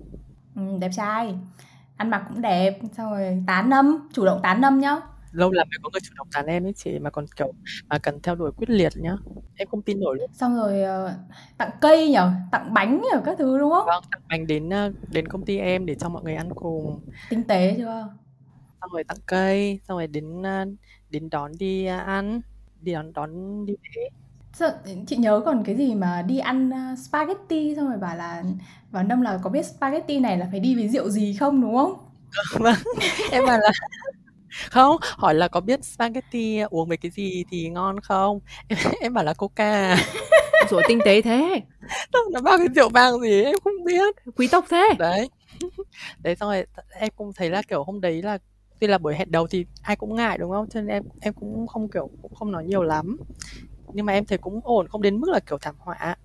Ừ, 0.56 0.62
đẹp 0.80 0.90
trai 0.96 1.34
ăn 1.96 2.10
mặc 2.10 2.24
cũng 2.28 2.42
đẹp 2.42 2.78
xong 2.96 3.10
rồi 3.10 3.42
tán 3.46 3.70
âm 3.70 4.08
chủ 4.12 4.24
động 4.24 4.40
tán 4.42 4.62
âm 4.62 4.80
nhá. 4.80 4.96
Lâu 5.32 5.52
lắm 5.52 5.68
mới 5.70 5.78
có 5.82 5.90
người 5.92 6.00
chủ 6.00 6.12
động 6.16 6.28
tán 6.32 6.46
em 6.46 6.66
ấy 6.66 6.72
chị 6.72 6.98
mà 6.98 7.10
còn 7.10 7.26
kiểu 7.36 7.52
mà 7.88 7.98
cần 7.98 8.20
theo 8.22 8.34
đuổi 8.34 8.52
quyết 8.56 8.70
liệt 8.70 8.92
nhá. 8.96 9.16
Em 9.56 9.68
không 9.68 9.82
tin 9.82 10.00
nổi 10.00 10.16
luôn. 10.20 10.30
Xong 10.32 10.56
rồi 10.56 11.04
uh, 11.04 11.10
tặng 11.58 11.70
cây 11.80 12.10
nhở? 12.10 12.32
Tặng 12.50 12.74
bánh 12.74 13.02
nhở? 13.12 13.20
Các 13.24 13.38
thứ 13.38 13.58
đúng 13.58 13.70
không? 13.70 13.86
Vâng 13.86 14.04
tặng 14.10 14.22
bánh 14.28 14.46
đến 14.46 14.68
uh, 14.68 14.94
đến 15.10 15.28
công 15.28 15.44
ty 15.44 15.58
em 15.58 15.86
để 15.86 15.94
cho 15.94 16.08
mọi 16.08 16.22
người 16.22 16.34
ăn 16.34 16.48
cùng. 16.54 17.00
Tinh 17.30 17.44
tế 17.44 17.74
chưa? 17.78 18.08
Xong 18.80 18.90
rồi 18.92 19.04
tặng 19.04 19.18
cây 19.26 19.80
xong 19.88 19.96
rồi 19.96 20.06
đến 20.06 20.40
uh, 20.40 20.68
đến 21.10 21.30
đón 21.30 21.52
đi 21.58 21.84
ăn. 21.86 22.40
Đi 22.80 22.92
đón 22.92 23.12
đón 23.12 23.66
đi 23.66 23.74
Sao, 23.94 24.02
chị 25.06 25.16
nhớ 25.16 25.42
còn 25.44 25.64
cái 25.64 25.76
gì 25.76 25.94
mà 25.94 26.22
đi 26.22 26.38
ăn 26.38 26.70
uh, 26.70 26.98
spaghetti 26.98 27.74
xong 27.76 27.88
rồi 27.88 27.98
bảo 27.98 28.16
là 28.16 28.42
vào 28.90 29.02
năm 29.02 29.20
là 29.20 29.38
có 29.42 29.50
biết 29.50 29.66
spaghetti 29.66 30.20
này 30.20 30.38
là 30.38 30.48
phải 30.50 30.60
đi 30.60 30.74
với 30.74 30.88
rượu 30.88 31.10
gì 31.10 31.36
không? 31.40 31.62
Đúng 31.62 31.76
không? 31.76 31.94
vâng. 32.58 32.74
Em 33.30 33.46
bảo 33.46 33.58
là 33.58 33.70
không 34.70 34.96
hỏi 35.00 35.34
là 35.34 35.48
có 35.48 35.60
biết 35.60 35.84
spaghetti 35.84 36.58
uống 36.70 36.88
với 36.88 36.96
cái 36.96 37.10
gì 37.10 37.44
thì 37.50 37.68
ngon 37.68 38.00
không? 38.00 38.40
Em, 38.68 38.78
em 39.00 39.14
bảo 39.14 39.24
là 39.24 39.34
coca. 39.34 39.96
Rồi 40.70 40.82
tinh 40.88 40.98
tế 41.04 41.22
thế. 41.22 41.60
Nó 42.32 42.40
bao 42.40 42.58
cái 42.58 42.68
rượu 42.74 42.88
vang 42.88 43.20
gì 43.20 43.42
em 43.42 43.54
không 43.64 43.84
biết. 43.84 44.14
Quý 44.36 44.48
tộc 44.48 44.64
thế. 44.70 44.88
Đấy. 44.98 45.30
Đấy 46.22 46.36
xong 46.36 46.48
rồi 46.48 46.66
em 46.90 47.08
cũng 47.16 47.32
thấy 47.32 47.50
là 47.50 47.62
kiểu 47.62 47.84
hôm 47.84 48.00
đấy 48.00 48.22
là 48.22 48.38
tuy 48.80 48.86
là 48.86 48.98
buổi 48.98 49.14
hẹn 49.14 49.30
đầu 49.30 49.46
thì 49.46 49.66
ai 49.82 49.96
cũng 49.96 50.14
ngại 50.14 50.38
đúng 50.38 50.50
không? 50.50 50.68
Cho 50.68 50.80
nên 50.80 50.88
em 50.88 51.02
em 51.20 51.32
cũng 51.34 51.66
không 51.66 51.88
kiểu 51.88 52.10
cũng 52.22 52.34
không 52.34 52.52
nói 52.52 52.64
nhiều 52.64 52.82
lắm 52.82 53.16
nhưng 53.94 54.06
mà 54.06 54.12
em 54.12 54.24
thấy 54.24 54.38
cũng 54.38 54.60
ổn 54.64 54.88
không 54.88 55.02
đến 55.02 55.20
mức 55.20 55.30
là 55.30 55.40
kiểu 55.40 55.58
thảm 55.58 55.74
họa. 55.78 56.16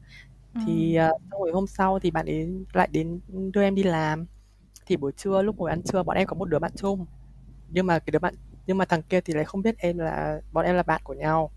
Ừ. 0.53 0.59
thì 0.65 0.97
uh, 1.09 1.21
xong 1.31 1.41
rồi 1.41 1.51
hôm 1.51 1.67
sau 1.67 1.99
thì 1.99 2.11
bạn 2.11 2.25
ấy 2.25 2.65
lại 2.73 2.87
đến 2.91 3.19
đưa 3.53 3.61
em 3.61 3.75
đi 3.75 3.83
làm. 3.83 4.25
Thì 4.85 4.97
buổi 4.97 5.11
trưa 5.11 5.41
lúc 5.41 5.57
ngồi 5.57 5.69
ăn 5.69 5.81
trưa 5.83 6.03
bọn 6.03 6.17
em 6.17 6.27
có 6.27 6.35
một 6.35 6.45
đứa 6.45 6.59
bạn 6.59 6.71
chung. 6.75 7.05
Nhưng 7.69 7.87
mà 7.87 7.99
cái 7.99 8.11
đứa 8.11 8.19
bạn 8.19 8.35
nhưng 8.67 8.77
mà 8.77 8.85
thằng 8.85 9.01
kia 9.01 9.21
thì 9.21 9.33
lại 9.33 9.45
không 9.45 9.61
biết 9.61 9.75
em 9.77 9.97
là 9.97 10.41
bọn 10.51 10.65
em 10.65 10.75
là 10.75 10.83
bạn 10.83 11.01
của 11.03 11.13
nhau. 11.13 11.51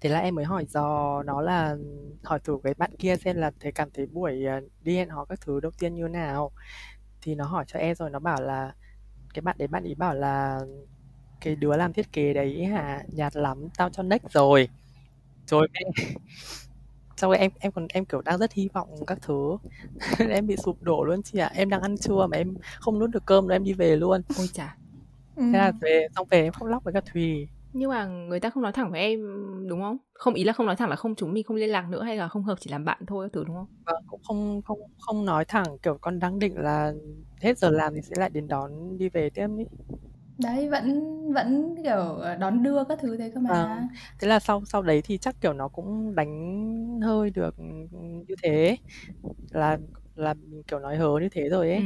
Thế 0.00 0.08
là 0.08 0.18
em 0.18 0.34
mới 0.34 0.44
hỏi 0.44 0.66
dò 0.68 1.22
nó 1.22 1.40
là 1.40 1.76
hỏi 2.22 2.38
thử 2.44 2.58
cái 2.64 2.74
bạn 2.74 2.90
kia 2.98 3.16
xem 3.16 3.36
là 3.36 3.50
thế 3.60 3.70
cảm 3.70 3.90
thấy 3.94 4.06
buổi 4.06 4.44
ờ, 4.44 4.60
đi 4.82 4.96
hẹn 4.96 5.08
hò 5.08 5.24
các 5.24 5.40
thứ 5.40 5.60
đầu 5.60 5.72
tiên 5.78 5.94
như 5.94 6.08
nào. 6.08 6.50
Thì 7.22 7.34
nó 7.34 7.44
hỏi 7.46 7.64
cho 7.68 7.78
em 7.78 7.94
rồi 7.94 8.10
nó 8.10 8.18
bảo 8.18 8.42
là 8.42 8.74
cái 9.34 9.42
bạn 9.42 9.56
đấy 9.58 9.68
bạn 9.68 9.84
ý 9.84 9.94
bảo 9.94 10.14
là 10.14 10.60
cái 11.40 11.56
đứa 11.56 11.76
làm 11.76 11.92
thiết 11.92 12.12
kế 12.12 12.34
đấy 12.34 12.64
hả? 12.64 13.02
Nhạt 13.08 13.36
lắm 13.36 13.68
tao 13.78 13.90
cho 13.90 14.02
next 14.02 14.30
rồi 14.30 14.68
rồi 15.50 15.68
em 15.72 15.88
sau 17.16 17.30
em 17.30 17.50
em 17.60 17.72
còn 17.72 17.86
em 17.88 18.04
kiểu 18.04 18.20
đang 18.20 18.38
rất 18.38 18.52
hy 18.52 18.68
vọng 18.74 18.88
các 19.06 19.18
thứ. 19.22 19.56
Em 20.30 20.46
bị 20.46 20.56
sụp 20.56 20.82
đổ 20.82 21.04
luôn 21.04 21.22
chị 21.22 21.38
ạ. 21.38 21.50
Em 21.54 21.68
đang 21.70 21.82
ăn 21.82 21.96
trưa 21.96 22.26
mà 22.30 22.36
em 22.36 22.54
không 22.80 22.98
nuốt 22.98 23.10
được 23.10 23.26
cơm 23.26 23.46
rồi 23.46 23.56
em 23.56 23.64
đi 23.64 23.72
về 23.72 23.96
luôn. 23.96 24.22
Ôi 24.38 24.48
chà. 24.52 24.76
Thế 25.36 25.58
là 25.58 25.72
về 25.80 26.06
xong 26.16 26.26
về 26.30 26.42
em 26.42 26.52
khóc 26.52 26.68
lóc 26.68 26.84
với 26.84 26.94
cả 26.94 27.00
thùy. 27.12 27.48
Nhưng 27.72 27.90
mà 27.90 28.06
người 28.06 28.40
ta 28.40 28.50
không 28.50 28.62
nói 28.62 28.72
thẳng 28.72 28.90
với 28.90 29.00
em 29.00 29.20
đúng 29.68 29.80
không? 29.80 29.96
Không 30.14 30.34
ý 30.34 30.44
là 30.44 30.52
không 30.52 30.66
nói 30.66 30.76
thẳng 30.76 30.90
là 30.90 30.96
không 30.96 31.14
chúng 31.14 31.32
mình 31.32 31.44
không 31.44 31.56
liên 31.56 31.70
lạc 31.70 31.88
nữa 31.88 32.02
hay 32.02 32.16
là 32.16 32.28
không 32.28 32.42
hợp 32.42 32.58
chỉ 32.60 32.70
làm 32.70 32.84
bạn 32.84 33.02
thôi 33.06 33.28
thứ 33.32 33.44
đúng 33.46 33.56
không? 33.56 33.66
Vâng 33.86 34.02
cũng 34.06 34.20
không 34.22 34.62
không 34.64 34.78
không 34.98 35.24
nói 35.24 35.44
thẳng. 35.44 35.78
Kiểu 35.82 35.98
con 36.00 36.18
đang 36.18 36.38
định 36.38 36.58
là 36.58 36.92
hết 37.40 37.58
giờ 37.58 37.70
làm 37.70 37.94
thì 37.94 38.00
sẽ 38.02 38.16
lại 38.18 38.30
đến 38.30 38.48
đón 38.48 38.98
đi 38.98 39.08
về 39.08 39.30
tiếp 39.30 39.48
ấy 39.56 39.66
đấy 40.38 40.68
vẫn 40.68 41.02
vẫn 41.32 41.74
kiểu 41.82 42.18
đón 42.40 42.62
đưa 42.62 42.84
các 42.84 42.98
thứ 43.02 43.16
thế 43.16 43.30
cơ 43.34 43.40
mà. 43.40 43.50
Vâng. 43.50 43.88
Thế 44.18 44.28
là 44.28 44.38
sau 44.38 44.62
sau 44.64 44.82
đấy 44.82 45.02
thì 45.02 45.18
chắc 45.18 45.40
kiểu 45.40 45.52
nó 45.52 45.68
cũng 45.68 46.14
đánh 46.14 47.00
hơi 47.02 47.30
được 47.30 47.54
như 48.28 48.34
thế. 48.42 48.76
Là 49.50 49.78
là 50.14 50.34
mình 50.34 50.62
kiểu 50.62 50.78
nói 50.78 50.96
hớ 50.96 51.18
như 51.20 51.28
thế 51.28 51.48
rồi 51.48 51.70
ấy. 51.70 51.78
Ừ. 51.78 51.82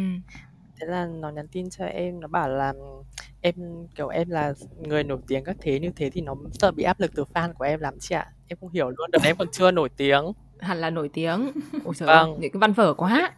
thế 0.81 0.87
là 0.87 1.07
nó 1.07 1.31
nhắn 1.31 1.49
tin 1.49 1.71
cho 1.71 1.85
em 1.85 2.21
nó 2.21 2.28
bảo 2.28 2.49
là 2.49 2.75
em 3.40 3.55
kiểu 3.95 4.09
em 4.09 4.31
là 4.31 4.55
người 4.78 5.05
nổi 5.05 5.19
tiếng 5.26 5.45
các 5.45 5.57
thế 5.61 5.81
như 5.81 5.90
thế 5.97 6.11
thì 6.11 6.21
nó 6.21 6.35
sợ 6.52 6.71
bị 6.71 6.83
áp 6.83 7.00
lực 7.00 7.11
từ 7.14 7.25
fan 7.35 7.52
của 7.52 7.64
em 7.64 7.81
lắm 7.81 7.95
chị 8.00 8.14
ạ. 8.14 8.26
Em 8.49 8.59
không 8.61 8.71
hiểu 8.71 8.90
luôn 8.90 9.11
đợt 9.11 9.23
em 9.25 9.37
còn 9.37 9.49
chưa 9.52 9.71
nổi 9.71 9.88
tiếng. 9.88 10.33
Hẳn 10.59 10.78
là 10.78 10.90
nổi 10.90 11.11
tiếng. 11.12 11.50
Ôi 11.85 11.95
trời 11.99 12.07
vâng. 12.07 12.31
ơi, 12.31 12.38
những 12.40 12.52
cái 12.52 12.61
văn 12.61 12.73
vở 12.73 12.95
quá. 12.95 13.33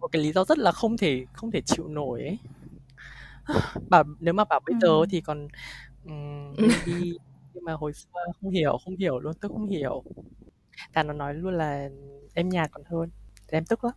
Một 0.00 0.08
cái 0.12 0.22
lý 0.22 0.32
do 0.32 0.44
rất 0.44 0.58
là 0.58 0.72
không 0.72 0.96
thể 0.96 1.24
không 1.32 1.50
thể 1.50 1.60
chịu 1.60 1.88
nổi 1.88 2.20
ấy 2.20 2.38
bảo 3.90 4.04
nếu 4.20 4.34
mà 4.34 4.44
bảo 4.44 4.60
bây 4.66 4.74
giờ 4.80 4.88
ừ. 4.88 5.04
thì 5.10 5.20
còn 5.20 5.48
um, 6.04 6.54
đi 6.86 7.16
nhưng 7.54 7.64
mà 7.64 7.72
hồi 7.72 7.92
xưa 7.92 8.20
không 8.40 8.50
hiểu 8.50 8.78
không 8.84 8.96
hiểu 8.96 9.18
luôn 9.18 9.34
tôi 9.40 9.48
không 9.48 9.66
hiểu. 9.66 10.02
Thà 10.94 11.02
nó 11.02 11.12
nói 11.12 11.34
luôn 11.34 11.54
là 11.54 11.88
em 12.34 12.48
nhạt 12.48 12.70
còn 12.72 12.82
hơn 12.84 13.10
thì 13.48 13.58
em 13.58 13.64
tức 13.64 13.84
lắm. 13.84 13.94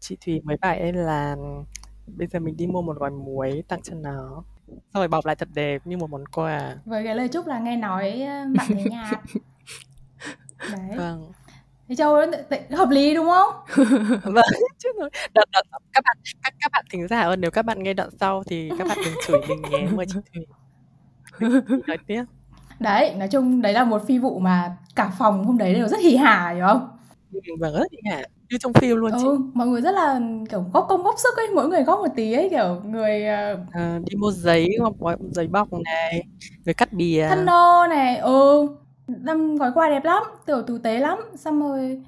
Chị 0.00 0.16
thùy 0.26 0.40
mới 0.40 0.56
bảo 0.56 0.74
em 0.74 0.94
là 0.94 1.36
bây 2.06 2.26
giờ 2.26 2.38
mình 2.40 2.56
đi 2.56 2.66
mua 2.66 2.82
một 2.82 2.96
gói 2.98 3.10
muối 3.10 3.62
tặng 3.68 3.82
cho 3.82 3.94
nó. 3.94 4.44
Xong 4.68 5.00
rồi 5.00 5.08
bọc 5.08 5.26
lại 5.26 5.36
thật 5.36 5.48
đẹp 5.54 5.86
như 5.86 5.96
một 5.96 6.10
món 6.10 6.26
quà. 6.26 6.76
Với 6.84 7.04
cái 7.04 7.14
lời 7.14 7.28
chúc 7.28 7.46
là 7.46 7.58
nghe 7.58 7.76
nói 7.76 8.22
bạn 8.56 8.66
thấy 8.68 8.84
nhạt 8.90 9.20
đấy. 10.72 10.96
Vâng 10.96 11.32
Thế 11.88 11.94
Châu 11.94 12.16
hợp 12.70 12.88
lý 12.90 13.14
đúng 13.14 13.26
không? 13.26 13.54
vâng, 14.24 14.44
chứ. 14.78 14.88
Đợt, 15.34 15.44
đợt, 15.52 15.62
các 15.92 16.04
bạn 16.04 16.16
các 16.42 16.54
các 16.60 16.72
bạn 16.72 16.84
thính 16.90 17.08
giả 17.08 17.20
ơn 17.20 17.40
nếu 17.40 17.50
các 17.50 17.64
bạn 17.64 17.82
nghe 17.82 17.94
đoạn 17.94 18.08
sau 18.20 18.42
thì 18.46 18.70
các 18.78 18.88
bạn 18.88 18.98
đừng 19.04 19.14
chửi 19.26 19.40
mình 19.48 19.62
nhé 19.70 19.88
mời 19.94 20.06
chị 20.06 20.18
Thùy. 20.34 20.46
Nói 21.86 21.98
tiếp. 22.06 22.24
Đấy, 22.80 23.14
nói 23.14 23.28
chung 23.28 23.62
đấy 23.62 23.72
là 23.72 23.84
một 23.84 24.06
phi 24.06 24.18
vụ 24.18 24.38
mà 24.38 24.76
cả 24.94 25.12
phòng 25.18 25.44
hôm 25.44 25.58
đấy 25.58 25.74
đều 25.74 25.88
rất 25.88 26.00
hỉ 26.00 26.16
hả 26.16 26.52
hiểu 26.56 26.66
không? 26.66 26.88
Vâng 27.58 27.74
rất 27.74 27.92
hỉ 27.92 27.98
hả 28.10 28.22
như 28.50 28.58
trong 28.60 28.72
phim 28.72 28.96
luôn 28.96 29.12
chị. 29.18 29.26
Ừ, 29.26 29.38
mọi 29.54 29.66
người 29.66 29.80
rất 29.80 29.94
là 29.94 30.20
kiểu 30.50 30.64
góp 30.72 30.86
công 30.88 31.02
góp 31.02 31.14
sức 31.18 31.36
ấy, 31.36 31.48
mỗi 31.54 31.68
người 31.68 31.82
góp 31.82 31.98
một 31.98 32.08
tí 32.16 32.32
ấy 32.32 32.48
kiểu 32.50 32.80
người 32.84 33.26
à, 33.26 33.56
đi 34.04 34.16
mua 34.16 34.30
giấy, 34.30 34.68
gói 34.98 35.16
giấy 35.30 35.46
bọc 35.48 35.68
này, 35.84 36.24
người 36.64 36.74
cắt 36.74 36.92
bìa. 36.92 37.26
Thân 37.28 37.44
nô 37.44 37.86
này, 37.88 38.16
ừ 38.16 38.68
Năm 39.06 39.56
gói 39.56 39.70
quà 39.74 39.88
đẹp 39.90 40.04
lắm, 40.04 40.22
kiểu 40.46 40.62
tử 40.66 40.78
tế 40.78 40.98
lắm. 41.00 41.18
Xong 41.36 41.60
rồi 41.60 42.02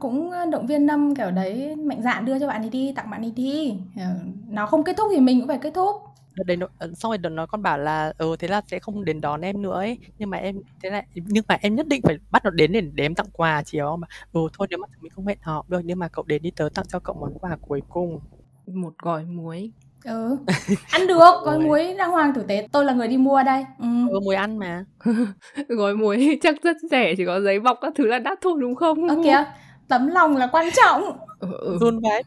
cũng 0.00 0.30
động 0.52 0.66
viên 0.66 0.86
Năm 0.86 1.14
kiểu 1.16 1.30
đấy 1.30 1.76
mạnh 1.76 2.02
dạn 2.02 2.24
đưa 2.24 2.38
cho 2.40 2.48
bạn 2.48 2.62
ấy 2.62 2.70
đi, 2.70 2.92
tặng 2.96 3.10
bạn 3.10 3.22
ấy 3.22 3.30
đi. 3.30 3.78
Ờ, 3.96 4.04
nó 4.48 4.66
không 4.66 4.84
kết 4.84 4.96
thúc 4.96 5.08
thì 5.14 5.20
mình 5.20 5.40
cũng 5.40 5.48
phải 5.48 5.58
kết 5.62 5.74
thúc. 5.74 5.96
Đợt 6.34 6.44
đấy 6.46 6.56
nó, 6.56 6.66
ờ, 6.78 6.92
xong 6.94 7.10
rồi 7.10 7.18
đợt 7.18 7.28
nó 7.30 7.46
còn 7.46 7.62
bảo 7.62 7.78
là 7.78 8.12
ừ 8.18 8.36
thế 8.38 8.48
là 8.48 8.60
sẽ 8.66 8.78
không 8.78 9.04
đến 9.04 9.20
đón 9.20 9.40
em 9.40 9.62
nữa 9.62 9.72
ấy 9.74 9.98
nhưng 10.18 10.30
mà 10.30 10.38
em 10.38 10.56
thế 10.82 10.90
là 10.90 11.02
nhưng 11.14 11.44
mà 11.48 11.54
em 11.60 11.74
nhất 11.74 11.86
định 11.88 12.00
phải 12.04 12.16
bắt 12.30 12.44
nó 12.44 12.50
đến 12.50 12.72
để, 12.72 12.80
để 12.80 13.04
em 13.04 13.14
tặng 13.14 13.26
quà 13.32 13.62
chiều 13.66 13.96
mà 13.96 14.06
ừ 14.32 14.40
thôi 14.58 14.66
nếu 14.70 14.78
mà 14.78 14.86
mình 15.00 15.10
không 15.10 15.26
hẹn 15.26 15.38
hò 15.42 15.64
được 15.68 15.80
nhưng 15.84 15.98
mà 15.98 16.08
cậu 16.08 16.24
đến 16.28 16.42
đi 16.42 16.50
tớ 16.50 16.68
tặng 16.74 16.84
cho 16.88 17.00
cậu 17.00 17.16
món 17.20 17.34
quà 17.40 17.56
cuối 17.60 17.82
cùng 17.88 18.20
một 18.66 18.94
gói 18.98 19.24
muối 19.24 19.72
ừ. 20.04 20.36
Ăn 20.90 21.06
được 21.06 21.18
gói 21.44 21.58
muối 21.58 21.94
đàng 21.98 22.10
hoàng 22.10 22.34
tử 22.34 22.42
tế. 22.48 22.68
Tôi 22.72 22.84
là 22.84 22.92
người 22.92 23.08
đi 23.08 23.16
mua 23.16 23.42
đây. 23.42 23.64
Ừ. 23.78 23.86
ừ 24.10 24.20
muối 24.20 24.34
ăn 24.34 24.58
mà. 24.58 24.84
Gói 25.68 25.94
muối 25.94 26.38
chắc 26.42 26.62
rất 26.62 26.76
rẻ 26.90 27.14
chỉ 27.16 27.24
có 27.26 27.40
giấy 27.40 27.60
bọc 27.60 27.78
các 27.80 27.92
thứ 27.96 28.06
là 28.06 28.18
đắt 28.18 28.38
thôi 28.40 28.54
đúng 28.60 28.74
không? 28.74 29.08
Ơ 29.08 29.16
kìa. 29.24 29.44
Tấm 29.88 30.06
lòng 30.06 30.36
là 30.36 30.46
quan 30.52 30.68
trọng. 30.76 31.02
Ừ, 31.38 31.48
ừ. 31.52 31.78
run 31.80 32.00
vãi 32.00 32.22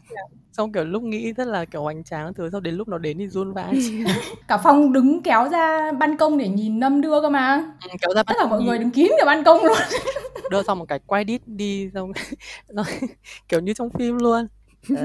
xong 0.58 0.72
kiểu 0.72 0.86
lúc 0.86 1.04
nghĩ 1.04 1.34
rất 1.34 1.48
là 1.48 1.66
kiểu 1.66 1.82
hoành 1.82 2.04
tráng 2.04 2.34
thứ 2.34 2.50
sau 2.52 2.62
đến 2.62 2.76
lúc 2.76 2.88
nó 2.88 2.98
đến 2.98 3.18
thì 3.18 3.28
run 3.28 3.54
vãi 3.54 3.74
cả 4.48 4.58
phòng 4.58 4.94
đứng 4.94 5.22
kéo 5.22 5.50
ra 5.50 5.92
ban 5.92 6.18
công 6.18 6.38
để 6.38 6.48
nhìn 6.48 6.80
nâm 6.80 7.02
đưa 7.02 7.22
cơ 7.22 7.30
mà. 7.30 7.64
Ừ, 7.84 7.90
kéo 8.02 8.16
ra 8.16 8.24
tất 8.24 8.34
cả 8.40 8.46
mọi 8.46 8.62
người 8.62 8.78
đứng 8.78 8.92
kín 8.92 9.08
cả 9.20 9.26
ban 9.26 9.44
công 9.44 9.64
luôn. 9.66 9.78
Đưa 10.52 10.64
xong 10.64 10.80
một 10.80 10.86
cái 10.88 11.00
quay 11.06 11.24
đít 11.24 11.42
đi 11.46 11.90
xong 11.94 12.12
nó 12.70 12.84
kiểu 13.50 13.60
như 13.60 13.74
trong 13.74 13.90
phim 13.90 14.18
luôn. 14.18 14.48
Uh, 14.94 14.98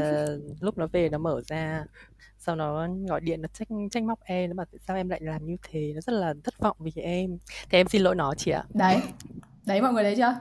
lúc 0.60 0.78
nó 0.78 0.86
về 0.92 1.08
nó 1.08 1.18
mở 1.18 1.40
ra 1.46 1.84
sau 2.44 2.56
đó 2.56 2.86
gọi 3.08 3.20
điện 3.20 3.42
nó 3.42 3.48
trách 3.52 3.68
trách 3.90 4.02
móc 4.02 4.20
em 4.24 4.50
nó 4.50 4.54
bảo 4.54 4.66
tại 4.72 4.78
sao 4.86 4.96
em 4.96 5.08
lại 5.08 5.20
làm 5.22 5.46
như 5.46 5.56
thế 5.62 5.92
nó 5.94 6.00
rất 6.00 6.12
là 6.12 6.34
thất 6.44 6.58
vọng 6.58 6.76
vì 6.80 6.92
em. 6.96 7.38
Thì 7.70 7.78
em 7.78 7.88
xin 7.88 8.02
lỗi 8.02 8.14
nó 8.14 8.34
chị 8.34 8.50
ạ. 8.50 8.64
Đấy. 8.74 9.02
Đấy 9.66 9.82
mọi 9.82 9.92
người 9.92 10.02
thấy 10.02 10.16
chưa? 10.16 10.34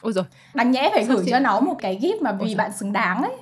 Ôi 0.00 0.12
rồi 0.12 0.24
đáng 0.54 0.70
nhẽ 0.70 0.90
phải 0.92 1.04
gửi 1.04 1.24
cho 1.30 1.38
nó 1.38 1.60
một 1.60 1.76
cái 1.78 1.98
gift 1.98 2.22
mà 2.22 2.32
vì 2.32 2.54
bạn 2.54 2.72
xứng 2.72 2.92
đáng 2.92 3.22
ấy. 3.22 3.36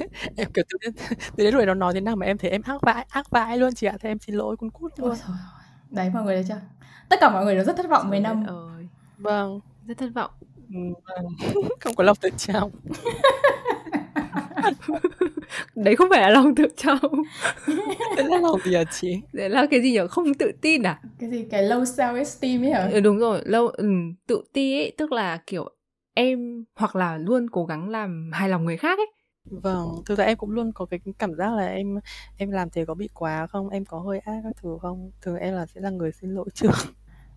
Em 0.36 0.52
kiểu 0.54 0.64
từ 0.68 0.78
đến, 0.80 0.92
từ 1.36 1.44
đến 1.44 1.54
lúc 1.54 1.64
nó 1.66 1.74
nói 1.74 1.94
thế 1.94 2.00
nào 2.00 2.16
mà 2.16 2.26
em 2.26 2.38
thấy 2.38 2.50
em 2.50 2.62
ác 2.62 2.80
vãi 2.82 3.06
ác 3.08 3.30
vãi 3.30 3.58
luôn 3.58 3.74
chị 3.74 3.86
ạ. 3.86 3.96
Thì 4.00 4.08
em 4.08 4.18
xin 4.18 4.34
lỗi 4.34 4.56
con 4.56 4.70
cút 4.70 4.92
luôn. 4.96 5.14
đấy 5.90 6.10
mọi 6.14 6.24
người 6.24 6.34
thấy 6.34 6.44
chưa? 6.48 6.60
Tất 7.08 7.16
cả 7.20 7.30
mọi 7.30 7.44
người 7.44 7.54
đều 7.54 7.64
rất 7.64 7.76
thất 7.76 7.88
vọng 7.88 8.10
với 8.10 8.20
năm 8.20 8.46
ơi. 8.46 8.88
Vâng. 9.18 9.60
Rất 9.86 9.98
thất 9.98 10.10
vọng. 10.14 10.30
Ừ, 10.74 10.80
vâng. 11.06 11.52
không 11.80 11.94
có 11.94 12.04
lòng 12.04 12.16
tự 12.20 12.30
trọng 12.36 12.70
đấy 15.76 15.96
không 15.96 16.08
phải 16.10 16.20
là 16.20 16.30
lòng 16.30 16.54
tự 16.54 16.66
trọng. 16.76 16.98
Đấy 18.16 18.26
là 18.30 18.36
lòng 18.42 18.60
gì 18.64 18.74
hả 18.74 18.84
chị 18.90 19.16
đấy 19.32 19.50
là 19.50 19.66
cái 19.70 19.82
gì 19.82 19.90
nhỉ 19.90 19.98
không 20.10 20.34
tự 20.34 20.52
tin 20.62 20.82
à? 20.82 21.00
Cái 21.20 21.30
gì? 21.30 21.44
Cái 21.50 21.62
low 21.64 21.82
self 21.82 22.16
esteem 22.16 22.62
ấy 22.64 22.70
hả? 22.72 22.88
Ừ, 22.92 23.00
đúng 23.00 23.18
rồi. 23.18 23.42
Lâu 23.44 23.68
ừ, 23.68 23.88
tự 24.26 24.42
ti 24.52 24.78
ấy 24.78 24.92
tức 24.98 25.12
là 25.12 25.40
kiểu 25.46 25.70
em 26.14 26.64
hoặc 26.74 26.96
là 26.96 27.18
luôn 27.18 27.50
cố 27.50 27.64
gắng 27.64 27.88
làm 27.88 28.30
hài 28.34 28.48
lòng 28.48 28.64
người 28.64 28.76
khác 28.76 28.98
ấy. 28.98 29.06
Vâng 29.50 30.02
thực 30.06 30.18
ra 30.18 30.24
em 30.24 30.36
cũng 30.36 30.50
luôn 30.50 30.72
có 30.74 30.86
cái 30.86 31.00
cảm 31.18 31.34
giác 31.34 31.54
là 31.54 31.66
em 31.66 31.98
em 32.36 32.50
làm 32.50 32.70
thế 32.70 32.84
có 32.84 32.94
bị 32.94 33.08
quá 33.14 33.46
không? 33.46 33.68
Em 33.68 33.84
có 33.84 33.98
hơi 33.98 34.18
ác 34.18 34.40
các 34.44 34.52
thứ 34.62 34.78
không? 34.82 35.10
Thường 35.22 35.36
em 35.36 35.54
là 35.54 35.66
sẽ 35.66 35.80
là 35.80 35.90
người 35.90 36.10
xin 36.12 36.30
lỗi 36.30 36.48
trước 36.54 36.70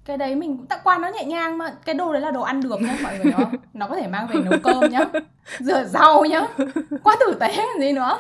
cái 0.06 0.18
đấy 0.18 0.36
mình 0.36 0.58
cũng 0.58 0.68
tặng 0.68 0.80
quà 0.84 0.98
nó 0.98 1.08
nhẹ 1.08 1.26
nhàng 1.26 1.58
mà. 1.58 1.76
Cái 1.86 1.96
đồ 1.96 2.14
đấy 2.14 2.22
là 2.22 2.32
đồ 2.32 2.42
ăn 2.42 2.62
được 2.62 2.82
nhá 2.82 2.98
mọi 3.04 3.18
người 3.18 3.34
nó 3.34 3.52
nó 3.74 3.88
có 3.88 3.96
thể 3.96 4.08
mang 4.08 4.28
về 4.28 4.42
nấu 4.42 4.60
cơm 4.64 4.92
nhá. 4.92 5.00
Rửa 5.60 5.84
rau 5.84 6.26
nhá. 6.26 6.48
Quá 7.04 7.16
tử 7.20 7.38
tế 7.40 7.48
làm 7.48 7.80
gì 7.80 7.92
nữa. 7.92 8.20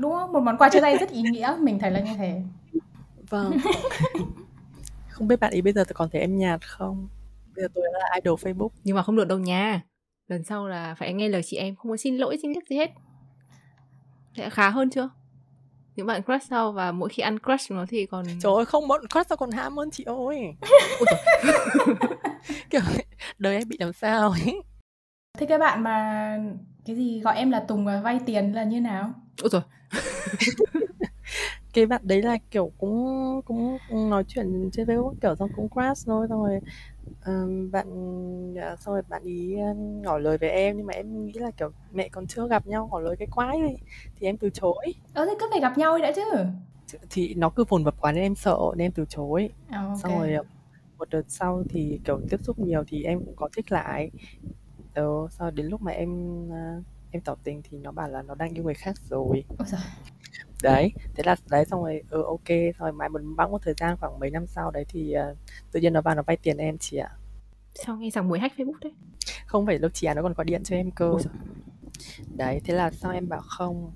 Đúng 0.00 0.12
không? 0.12 0.32
Một 0.32 0.40
món 0.40 0.56
quà 0.56 0.68
chia 0.68 0.80
tay 0.80 0.96
rất 0.98 1.10
ý 1.10 1.22
nghĩa. 1.22 1.56
Mình 1.60 1.78
thấy 1.78 1.90
là 1.90 2.00
như 2.00 2.12
thế. 2.18 2.42
Vâng. 3.28 3.52
Không 5.08 5.28
biết 5.28 5.40
bạn 5.40 5.52
ý 5.52 5.60
bây 5.60 5.72
giờ 5.72 5.84
còn 5.94 6.08
thấy 6.12 6.20
em 6.20 6.38
nhạt 6.38 6.66
không? 6.66 7.08
Bây 7.56 7.62
giờ 7.62 7.68
tôi 7.74 7.84
là 7.92 8.14
idol 8.14 8.38
facebook. 8.38 8.68
Nhưng 8.84 8.96
mà 8.96 9.02
không 9.02 9.16
được 9.16 9.28
đâu 9.28 9.38
nha. 9.38 9.80
Lần 10.28 10.44
sau 10.44 10.68
là 10.68 10.94
phải 10.94 11.12
nghe 11.12 11.28
lời 11.28 11.42
chị 11.44 11.56
em. 11.56 11.76
Không 11.76 11.90
có 11.90 11.96
xin 11.96 12.16
lỗi 12.16 12.38
xin 12.42 12.52
nhất 12.52 12.64
gì 12.70 12.76
hết. 12.76 12.90
Sẽ 14.36 14.50
khá 14.50 14.70
hơn 14.70 14.90
chưa 14.90 15.08
những 15.96 16.06
bạn 16.06 16.22
crush 16.22 16.46
sau 16.50 16.72
và 16.72 16.92
mỗi 16.92 17.08
khi 17.08 17.22
ăn 17.22 17.38
crush 17.38 17.70
nó 17.70 17.84
thì 17.88 18.06
còn 18.06 18.26
trời 18.40 18.52
ơi 18.56 18.64
không 18.64 18.88
bọn 18.88 19.00
crush 19.12 19.28
sao 19.28 19.36
còn 19.36 19.50
hãm 19.50 19.76
hơn 19.76 19.90
chị 19.90 20.04
ơi. 20.04 20.54
Kiểu 22.70 22.80
đời 23.38 23.56
em 23.56 23.68
bị 23.68 23.76
làm 23.80 23.92
sao 23.92 24.30
ấy. 24.30 24.62
Thế 25.38 25.46
cái 25.46 25.58
bạn 25.58 25.82
mà 25.82 26.38
cái 26.84 26.96
gì 26.96 27.20
gọi 27.20 27.36
em 27.36 27.50
là 27.50 27.60
tùng 27.60 27.84
và 27.84 28.00
vay 28.00 28.20
tiền 28.26 28.52
là 28.52 28.64
như 28.64 28.80
nào? 28.80 29.12
Ôi 29.42 29.48
rồi 29.52 29.62
cái 31.72 31.86
bạn 31.86 32.00
đấy 32.04 32.22
là 32.22 32.38
kiểu 32.50 32.72
cũng 32.78 33.40
cũng 33.46 34.10
nói 34.10 34.24
chuyện 34.28 34.70
trên 34.72 34.86
facebook 34.86 35.14
kiểu 35.22 35.36
xong 35.36 35.50
cũng 35.56 35.68
crush 35.68 36.06
thôi 36.06 36.26
xong 36.28 36.44
rồi 36.44 36.60
bạn 37.72 37.88
uh, 38.52 38.80
xong 38.80 38.94
rồi 38.94 39.02
bạn 39.08 39.22
ý 39.22 39.56
uh, 39.70 39.76
ngỏ 39.76 40.18
lời 40.18 40.38
với 40.38 40.50
em 40.50 40.76
nhưng 40.76 40.86
mà 40.86 40.92
em 40.94 41.26
nghĩ 41.26 41.32
là 41.32 41.50
kiểu 41.50 41.70
mẹ 41.92 42.08
còn 42.08 42.26
chưa 42.26 42.48
gặp 42.48 42.66
nhau 42.66 42.88
ngỏ 42.92 43.00
lời 43.00 43.16
cái 43.18 43.28
quái 43.30 43.58
này 43.58 43.76
thì 44.16 44.26
em 44.26 44.36
từ 44.36 44.50
chối. 44.50 44.94
Ờ 45.14 45.26
thế 45.26 45.34
cứ 45.40 45.46
phải 45.50 45.60
gặp 45.60 45.78
nhau 45.78 45.98
đã 45.98 46.12
chứ. 46.16 46.22
Thì 47.10 47.34
nó 47.34 47.50
cứ 47.50 47.64
phồn 47.64 47.84
vập 47.84 48.00
quá 48.00 48.12
nên 48.12 48.22
em 48.22 48.34
sợ 48.34 48.58
nên 48.76 48.86
em 48.86 48.92
từ 48.92 49.04
chối. 49.08 49.50
Okay. 49.70 49.96
xong 50.02 50.18
rồi 50.18 50.36
một 50.98 51.10
đợt 51.10 51.22
sau 51.28 51.62
thì 51.68 52.00
kiểu 52.04 52.20
tiếp 52.30 52.40
xúc 52.42 52.58
nhiều 52.58 52.84
thì 52.86 53.02
em 53.02 53.24
cũng 53.24 53.36
có 53.36 53.48
thích 53.56 53.72
lại. 53.72 54.10
Ờ, 54.94 55.04
sau 55.30 55.50
đến 55.50 55.66
lúc 55.66 55.82
mà 55.82 55.92
em 55.92 56.10
em 57.10 57.22
tỏ 57.22 57.36
tình 57.44 57.62
thì 57.64 57.78
nó 57.78 57.92
bảo 57.92 58.08
là 58.08 58.22
nó 58.22 58.34
đang 58.34 58.54
yêu 58.54 58.64
người 58.64 58.74
khác 58.74 58.94
rồi. 59.10 59.44
Ôi 59.58 59.68
giời 59.68 59.80
đấy 60.62 60.92
thế 61.14 61.22
là 61.26 61.36
đấy 61.50 61.64
xong 61.64 61.82
rồi 61.82 62.02
ừ 62.10 62.22
ok 62.22 62.48
rồi 62.78 62.92
mãi 62.92 63.08
một 63.08 63.20
bẵng 63.36 63.50
một 63.50 63.62
thời 63.62 63.74
gian 63.76 63.96
khoảng 64.00 64.18
mấy 64.18 64.30
năm 64.30 64.46
sau 64.46 64.70
đấy 64.70 64.84
thì 64.88 65.14
uh, 65.30 65.36
tự 65.72 65.80
nhiên 65.80 65.92
nó 65.92 66.00
vào 66.00 66.14
nó 66.14 66.22
vay 66.22 66.36
tiền 66.36 66.56
em 66.56 66.78
chị 66.78 66.96
ạ. 66.96 67.10
Sao 67.74 67.96
nghe 67.96 68.10
rằng 68.10 68.28
mới 68.28 68.40
hack 68.40 68.56
facebook 68.56 68.78
đấy 68.80 68.92
không 69.46 69.66
phải 69.66 69.78
đâu 69.78 69.90
chị 69.94 70.06
à 70.06 70.14
nó 70.14 70.22
còn 70.22 70.32
gọi 70.32 70.44
điện 70.44 70.62
cho 70.64 70.76
em 70.76 70.90
cơ. 70.90 71.12
Đấy 72.36 72.60
thế 72.64 72.74
là 72.74 72.90
sao 72.90 73.12
em 73.12 73.28
bảo 73.28 73.40
không? 73.40 73.92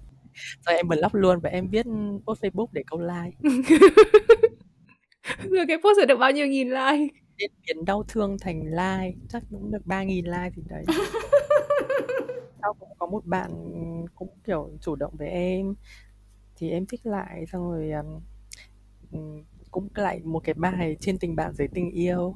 Rồi 0.67 0.77
em 0.77 0.89
block 0.89 1.15
luôn 1.15 1.41
và 1.41 1.51
em 1.51 1.69
viết 1.69 1.87
post 2.27 2.45
facebook 2.45 2.67
để 2.73 2.83
câu 2.87 3.01
like? 3.01 3.39
Rồi 5.51 5.65
cái 5.69 5.77
post 5.77 6.09
được 6.09 6.17
bao 6.17 6.31
nhiêu 6.31 6.47
nghìn 6.47 6.69
like? 6.69 7.15
Biến, 7.37 7.51
biến 7.67 7.85
đau 7.85 8.05
thương 8.09 8.37
thành 8.41 8.63
like 8.63 9.17
chắc 9.29 9.43
cũng 9.51 9.71
được 9.71 9.87
ba 9.87 10.03
nghìn 10.03 10.25
like 10.25 10.51
thì 10.57 10.63
đấy. 10.69 10.85
Sau 12.63 12.75
cũng 12.75 12.89
có 12.99 13.07
một 13.07 13.27
bạn 13.27 13.51
cũng 14.15 14.29
kiểu 14.45 14.71
chủ 14.81 14.97
động 14.97 15.15
với 15.19 15.29
em 15.29 15.75
thì 16.61 16.71
em 16.71 16.87
thích 16.87 17.01
lại 17.07 17.47
xong 17.47 17.71
rồi 17.71 17.91
um, 19.13 19.43
cũng 19.71 19.89
lại 19.95 20.21
một 20.25 20.41
cái 20.45 20.55
bài 20.55 20.97
trên 21.01 21.19
tình 21.19 21.37
bạn 21.37 21.53
dưới 21.55 21.69
tình 21.69 21.91
yêu. 21.91 22.35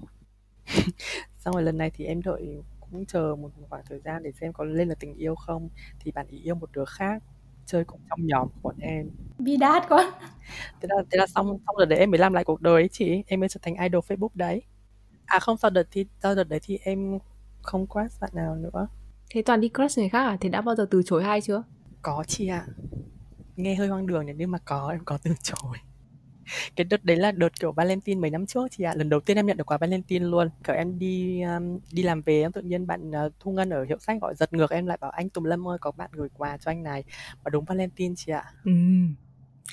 Xong 1.38 1.54
rồi 1.54 1.62
lần 1.62 1.78
này 1.78 1.90
thì 1.94 2.04
em 2.04 2.22
đợi 2.22 2.62
cũng 2.80 3.06
chờ 3.06 3.36
một 3.36 3.50
khoảng 3.68 3.82
thời 3.88 4.00
gian 4.00 4.22
để 4.22 4.32
xem 4.32 4.52
có 4.52 4.64
lên 4.64 4.88
là 4.88 4.94
tình 4.94 5.14
yêu 5.14 5.34
không 5.34 5.68
thì 6.00 6.10
bạn 6.12 6.26
ý 6.28 6.38
yêu 6.38 6.54
một 6.54 6.72
đứa 6.72 6.84
khác 6.84 7.22
chơi 7.66 7.84
cùng 7.84 8.00
trong 8.08 8.26
nhóm 8.26 8.48
của 8.48 8.60
bọn 8.62 8.76
em. 8.78 9.10
Bi 9.38 9.56
đát 9.56 9.88
quá. 9.88 10.12
Thế 10.80 10.88
là 10.90 11.02
thế 11.10 11.18
là 11.18 11.26
xong 11.26 11.46
xong 11.66 11.76
rồi 11.76 11.86
đấy 11.86 11.98
em 11.98 12.10
mới 12.10 12.18
làm 12.18 12.32
lại 12.32 12.44
cuộc 12.44 12.60
đời 12.60 12.82
ấy 12.82 12.88
chị. 12.88 13.22
Em 13.26 13.40
mới 13.40 13.48
trở 13.48 13.60
thành 13.62 13.74
idol 13.74 14.00
facebook 14.08 14.28
đấy. 14.34 14.62
À 15.26 15.38
không 15.38 15.56
sau 15.56 15.70
đợt 15.70 15.88
thì 15.90 16.06
sau 16.22 16.34
đợt 16.34 16.44
đấy 16.44 16.60
thì 16.62 16.78
em 16.82 17.18
không 17.62 17.86
crush 17.86 18.20
bạn 18.20 18.30
nào 18.34 18.56
nữa. 18.56 18.88
Thế 19.30 19.42
toàn 19.42 19.60
đi 19.60 19.68
crush 19.68 19.98
người 19.98 20.08
khác 20.08 20.24
à? 20.24 20.36
Thế 20.40 20.48
đã 20.48 20.60
bao 20.60 20.74
giờ 20.74 20.86
từ 20.90 21.02
chối 21.02 21.22
ai 21.22 21.40
chưa? 21.40 21.62
Có 22.02 22.24
chị 22.28 22.48
ạ 22.48 22.66
nghe 23.56 23.74
hơi 23.74 23.88
hoang 23.88 24.06
đường 24.06 24.26
nhỉ 24.26 24.32
nhưng 24.36 24.50
mà 24.50 24.58
có 24.64 24.88
em 24.90 25.04
có 25.04 25.18
từ 25.22 25.34
chối. 25.42 25.76
Cái 26.76 26.84
đợt 26.84 27.04
đấy 27.04 27.16
là 27.16 27.32
đợt 27.32 27.60
kiểu 27.60 27.72
Valentine 27.72 28.20
mấy 28.20 28.30
năm 28.30 28.46
trước 28.46 28.68
chị 28.70 28.84
ạ. 28.84 28.94
Lần 28.96 29.08
đầu 29.08 29.20
tiên 29.20 29.36
em 29.36 29.46
nhận 29.46 29.56
được 29.56 29.66
quà 29.66 29.78
Valentine 29.78 30.24
luôn. 30.24 30.48
Kiểu 30.64 30.76
em 30.76 30.98
đi 30.98 31.42
um, 31.42 31.78
đi 31.92 32.02
làm 32.02 32.22
về 32.22 32.40
em 32.40 32.52
tự 32.52 32.62
nhiên 32.62 32.86
bạn 32.86 33.10
uh, 33.10 33.32
thu 33.40 33.52
ngân 33.52 33.70
ở 33.70 33.84
hiệu 33.84 33.98
sách 33.98 34.20
gọi 34.20 34.34
giật 34.34 34.52
ngược 34.52 34.70
em 34.70 34.86
lại 34.86 34.98
bảo 35.00 35.10
anh 35.10 35.28
Tùng 35.28 35.44
Lâm 35.44 35.68
ơi 35.68 35.78
có 35.80 35.90
bạn 35.90 36.10
gửi 36.12 36.28
quà 36.34 36.56
cho 36.56 36.70
anh 36.70 36.82
này. 36.82 37.04
Mà 37.44 37.48
đúng 37.50 37.64
Valentine 37.64 38.14
chị 38.16 38.32
ạ. 38.32 38.44
Ừ 38.64 38.72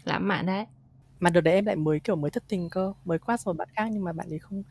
lãng 0.04 0.28
mạn 0.28 0.46
đấy. 0.46 0.66
Mà 1.20 1.30
đợt 1.30 1.42
đấy 1.42 1.54
em 1.54 1.66
lại 1.66 1.76
mới 1.76 2.00
kiểu 2.00 2.16
mới 2.16 2.32
thất 2.32 2.44
tình 2.48 2.70
cơ 2.70 2.94
mới 3.06 3.20
qua 3.20 3.38
rồi 3.38 3.54
bạn 3.54 3.68
khác 3.76 3.90
nhưng 3.92 4.04
mà 4.04 4.14
bạn 4.14 4.30
ấy 4.30 4.40
không 4.40 4.64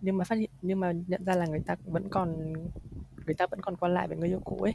nhưng 0.00 0.18
mà 0.18 0.24
phát 0.24 0.38
hiện 0.38 0.50
nhưng 0.62 0.80
mà 0.80 0.92
nhận 1.06 1.24
ra 1.24 1.34
là 1.34 1.46
người 1.46 1.60
ta 1.66 1.76
vẫn 1.84 2.08
còn 2.08 2.52
người 3.26 3.34
ta 3.34 3.46
vẫn 3.46 3.60
còn 3.60 3.76
qua 3.76 3.88
lại 3.88 4.08
với 4.08 4.16
người 4.16 4.28
yêu 4.28 4.40
cũ 4.44 4.56
ấy. 4.56 4.74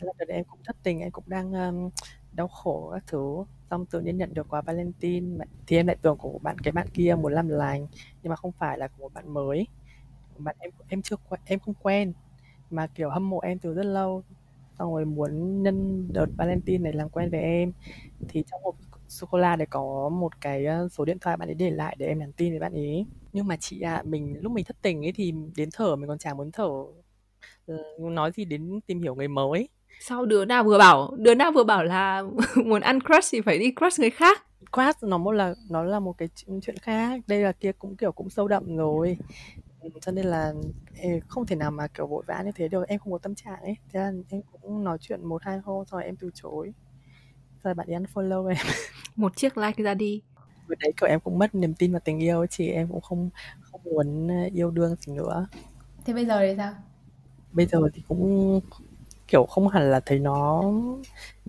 Thế 0.00 0.06
là 0.06 0.12
đợt 0.18 0.24
đấy 0.24 0.36
em 0.36 0.44
cũng 0.44 0.60
thất 0.64 0.76
tình 0.82 1.00
em 1.00 1.10
cũng 1.10 1.24
đang 1.26 1.52
um, 1.52 1.90
đau 2.36 2.48
khổ 2.48 2.90
các 2.94 3.04
thứ. 3.06 3.44
Xong 3.70 3.86
tự 3.86 4.00
nhiên 4.00 4.16
nhận 4.16 4.34
được 4.34 4.48
quà 4.48 4.60
Valentine 4.62 5.44
thì 5.66 5.76
em 5.76 5.86
lại 5.86 5.96
tưởng 6.02 6.18
của 6.18 6.38
bạn 6.42 6.58
cái 6.58 6.72
bạn 6.72 6.88
kia 6.94 7.16
muốn 7.20 7.32
làm 7.32 7.48
lành 7.48 7.86
nhưng 8.22 8.30
mà 8.30 8.36
không 8.36 8.52
phải 8.52 8.78
là 8.78 8.88
của 8.88 9.02
một 9.02 9.14
bạn 9.14 9.34
mới. 9.34 9.66
Bạn 10.38 10.56
em 10.58 10.70
em 10.88 11.02
chưa 11.02 11.16
em 11.44 11.58
không 11.58 11.74
quen 11.82 12.12
mà 12.70 12.86
kiểu 12.86 13.10
hâm 13.10 13.30
mộ 13.30 13.40
em 13.40 13.58
từ 13.58 13.74
rất 13.74 13.82
lâu. 13.86 14.22
Xong 14.78 14.94
rồi 14.94 15.04
muốn 15.04 15.62
nhân 15.62 16.08
đợt 16.12 16.26
Valentine 16.36 16.78
này 16.84 16.92
làm 16.92 17.08
quen 17.10 17.30
với 17.30 17.40
em 17.40 17.72
thì 18.28 18.44
trong 18.50 18.60
hộp 18.64 18.76
sô 19.08 19.26
cô 19.30 19.38
la 19.38 19.56
để 19.56 19.66
có 19.70 20.08
một 20.08 20.40
cái 20.40 20.66
ờ, 20.66 20.88
số 20.88 21.04
điện 21.04 21.18
thoại 21.20 21.36
bạn 21.36 21.48
ấy 21.48 21.54
để 21.54 21.70
lại 21.70 21.96
để 21.98 22.06
em 22.06 22.18
nhắn 22.18 22.32
tin 22.32 22.52
với 22.52 22.60
bạn 22.60 22.72
ấy. 22.74 23.06
Nhưng 23.32 23.46
mà 23.46 23.56
chị 23.56 23.80
ạ 23.80 23.94
à, 23.94 24.02
mình 24.06 24.36
lúc 24.42 24.52
mình 24.52 24.64
thất 24.64 24.76
tình 24.82 25.06
ấy 25.06 25.12
thì 25.12 25.34
đến 25.56 25.68
thở 25.74 25.96
mình 25.96 26.08
còn 26.08 26.18
chả 26.18 26.34
muốn 26.34 26.52
thở. 26.52 26.68
Ờ, 27.66 27.76
nói 28.00 28.32
gì 28.32 28.44
đến 28.44 28.80
tìm 28.86 29.02
hiểu 29.02 29.14
người 29.14 29.28
mới 29.28 29.68
sau 30.00 30.26
đứa 30.26 30.44
nào 30.44 30.64
vừa 30.64 30.78
bảo 30.78 31.14
đứa 31.18 31.34
nào 31.34 31.52
vừa 31.52 31.64
bảo 31.64 31.84
là 31.84 32.22
muốn 32.64 32.82
ăn 32.82 33.00
crush 33.00 33.28
thì 33.32 33.40
phải 33.40 33.58
đi 33.58 33.72
crush 33.76 34.00
người 34.00 34.10
khác. 34.10 34.42
Crush 34.72 35.02
nó 35.02 35.18
một 35.18 35.32
là 35.32 35.54
nó 35.70 35.82
là 35.82 36.00
một 36.00 36.18
cái 36.18 36.28
chuyện 36.62 36.76
khác. 36.82 37.20
Đây 37.26 37.40
là 37.40 37.52
kia 37.52 37.72
cũng 37.72 37.96
kiểu 37.96 38.12
cũng 38.12 38.30
sâu 38.30 38.48
đậm 38.48 38.76
rồi. 38.76 39.18
Cho 40.00 40.12
nên 40.12 40.26
là 40.26 40.52
không 41.28 41.46
thể 41.46 41.56
nào 41.56 41.70
mà 41.70 41.86
kiểu 41.86 42.06
vội 42.06 42.24
vã 42.26 42.42
như 42.44 42.52
thế 42.54 42.68
được. 42.68 42.88
Em 42.88 42.98
không 42.98 43.12
có 43.12 43.18
tâm 43.18 43.34
trạng 43.34 43.60
ấy. 43.62 43.76
Thế 43.92 44.00
là 44.00 44.12
em 44.28 44.42
cũng 44.52 44.84
nói 44.84 44.98
chuyện 45.00 45.24
một 45.24 45.42
hai 45.42 45.58
hôm 45.58 45.84
rồi 45.90 46.04
em 46.04 46.16
từ 46.16 46.30
chối. 46.34 46.72
Rồi 47.64 47.74
bạn 47.74 47.86
ấy 47.86 48.00
unfollow 48.00 48.46
em. 48.46 48.56
Một 49.16 49.36
chiếc 49.36 49.58
like 49.58 49.82
ra 49.82 49.94
đi. 49.94 50.22
Vừa 50.68 50.74
đấy 50.80 50.92
kiểu 51.00 51.08
em 51.08 51.20
cũng 51.20 51.38
mất 51.38 51.54
niềm 51.54 51.74
tin 51.74 51.92
vào 51.92 52.00
tình 52.04 52.18
yêu 52.18 52.46
chị. 52.46 52.68
Em 52.68 52.88
cũng 52.88 53.00
không 53.00 53.30
không 53.60 53.80
muốn 53.84 54.28
yêu 54.54 54.70
đương 54.70 54.96
gì 54.96 55.12
nữa. 55.12 55.46
Thế 56.04 56.12
bây 56.12 56.26
giờ 56.26 56.40
thì 56.40 56.54
sao? 56.56 56.74
Bây 57.52 57.66
giờ 57.66 57.80
thì 57.94 58.02
cũng 58.08 58.60
kiểu 59.28 59.46
không 59.46 59.68
hẳn 59.68 59.90
là 59.90 60.00
thấy 60.00 60.18
nó 60.18 60.62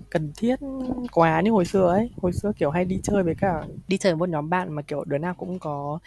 cần 0.10 0.32
thiết 0.38 0.56
quá 1.12 1.42
như 1.42 1.52
hồi 1.52 1.66
xưa 1.66 1.88
ấy. 1.88 2.10
Hồi 2.22 2.34
xưa 2.34 2.52
kiểu 2.58 2.70
hay 2.70 2.86
đi 2.86 3.00
chơi 3.04 3.24
với 3.24 3.36
cả 3.36 3.64
đi 3.88 3.98
chơi 3.98 4.14
với 4.14 4.20
một 4.20 4.30
nhóm 4.30 4.50
bạn 4.50 4.74
mà 4.74 4.82
kiểu 4.82 5.04
đứa 5.04 5.18
nào 5.18 5.34
cũng 5.34 5.60
có 5.60 6.00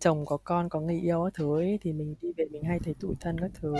chồng 0.00 0.26
có 0.26 0.36
con 0.44 0.68
có 0.68 0.80
người 0.80 1.00
yêu 1.00 1.24
các 1.24 1.34
thứ 1.34 1.58
ấy 1.58 1.78
thì 1.82 1.92
mình 1.92 2.14
đi 2.22 2.32
về 2.36 2.44
mình 2.50 2.64
hay 2.64 2.78
thấy 2.78 2.94
tủi 2.94 3.14
thân 3.20 3.40
các 3.40 3.50
thứ. 3.54 3.74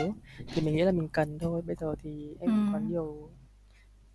Thì 0.55 0.63
mình 0.63 0.77
nghĩ 0.77 0.83
là 0.83 0.93
mình 0.93 1.09
cần 1.09 1.39
thôi. 1.39 1.63
Bây 1.63 1.77
giờ 1.81 1.95
thì 2.03 2.37
em 2.41 2.51
ừ. 2.51 2.73
có 2.73 2.79
nhiều 2.79 3.29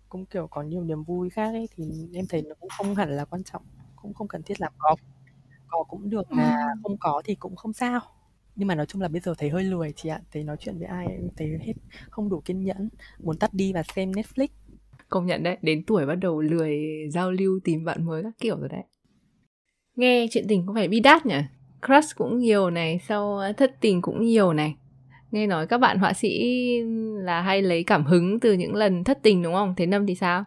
cũng 0.08 0.26
kiểu 0.26 0.46
có 0.46 0.62
nhiều 0.62 0.84
niềm 0.84 1.02
vui 1.02 1.30
khác 1.30 1.50
ấy 1.52 1.68
thì 1.76 2.08
em 2.14 2.26
thấy 2.26 2.42
nó 2.42 2.54
cũng 2.60 2.70
không 2.78 2.94
hẳn 2.94 3.16
là 3.16 3.24
quan 3.24 3.44
trọng 3.44 3.62
cũng 3.96 4.14
không 4.14 4.28
cần 4.28 4.42
thiết 4.42 4.60
là 4.60 4.70
có 4.78 4.96
có 5.68 5.84
cũng 5.88 6.10
được 6.10 6.32
mà 6.32 6.50
ừ. 6.74 6.80
không 6.82 6.96
có 7.00 7.22
thì 7.24 7.34
cũng 7.34 7.56
không 7.56 7.72
sao 7.72 8.00
nhưng 8.56 8.68
mà 8.68 8.74
nói 8.74 8.86
chung 8.86 9.02
là 9.02 9.08
bây 9.08 9.20
giờ 9.20 9.34
thấy 9.38 9.50
hơi 9.50 9.64
lười 9.64 9.92
chị 9.92 10.08
ạ 10.08 10.20
thấy 10.32 10.44
nói 10.44 10.56
chuyện 10.60 10.78
với 10.78 10.86
ai 10.86 11.06
thấy 11.36 11.48
hết 11.60 11.72
không 12.10 12.28
đủ 12.28 12.40
kiên 12.40 12.64
nhẫn 12.64 12.88
muốn 13.18 13.38
tắt 13.38 13.54
đi 13.54 13.72
và 13.72 13.82
xem 13.94 14.12
Netflix. 14.12 14.48
Công 15.08 15.26
nhận 15.26 15.42
đấy 15.42 15.56
đến 15.62 15.84
tuổi 15.86 16.06
bắt 16.06 16.14
đầu 16.14 16.40
lười 16.40 16.78
giao 17.10 17.30
lưu 17.30 17.60
tìm 17.64 17.84
bạn 17.84 18.04
mới 18.04 18.22
các 18.22 18.34
kiểu 18.38 18.58
rồi 18.58 18.68
đấy. 18.68 18.82
Nghe 19.96 20.26
chuyện 20.30 20.44
tình 20.48 20.66
cũng 20.66 20.74
phải 20.74 20.88
bi 20.88 21.00
đát 21.00 21.26
nhỉ? 21.26 21.38
Crush 21.86 22.16
cũng 22.16 22.38
nhiều 22.38 22.70
này 22.70 23.00
sau 23.08 23.40
thất 23.56 23.80
tình 23.80 24.02
cũng 24.02 24.22
nhiều 24.22 24.52
này. 24.52 24.76
Nghe 25.30 25.46
nói 25.46 25.66
các 25.66 25.78
bạn 25.78 25.98
họa 25.98 26.12
sĩ 26.12 26.54
là 27.16 27.40
hay 27.42 27.62
lấy 27.62 27.84
cảm 27.84 28.04
hứng 28.04 28.40
từ 28.40 28.52
những 28.52 28.74
lần 28.74 29.04
thất 29.04 29.18
tình 29.22 29.42
đúng 29.42 29.54
không? 29.54 29.74
Thế 29.76 29.86
năm 29.86 30.06
thì 30.06 30.14
sao? 30.14 30.44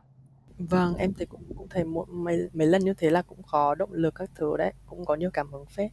Vâng 0.58 0.96
em 0.96 1.14
thấy 1.14 1.26
cũng 1.26 1.42
cũng 1.58 1.68
thấy 1.70 1.84
một 1.84 2.10
mấy 2.10 2.50
mấy 2.54 2.68
lần 2.68 2.86
như 2.86 2.94
thế 2.94 3.10
là 3.10 3.22
cũng 3.22 3.42
có 3.52 3.76
động 3.76 3.94
lực 3.94 4.16
các 4.16 4.32
thứ 4.36 4.58
đấy 4.58 4.74
cũng 4.86 5.06
có 5.06 5.16
nhiều 5.16 5.30
cảm 5.34 5.48
hứng 5.52 5.66
phết. 5.66 5.92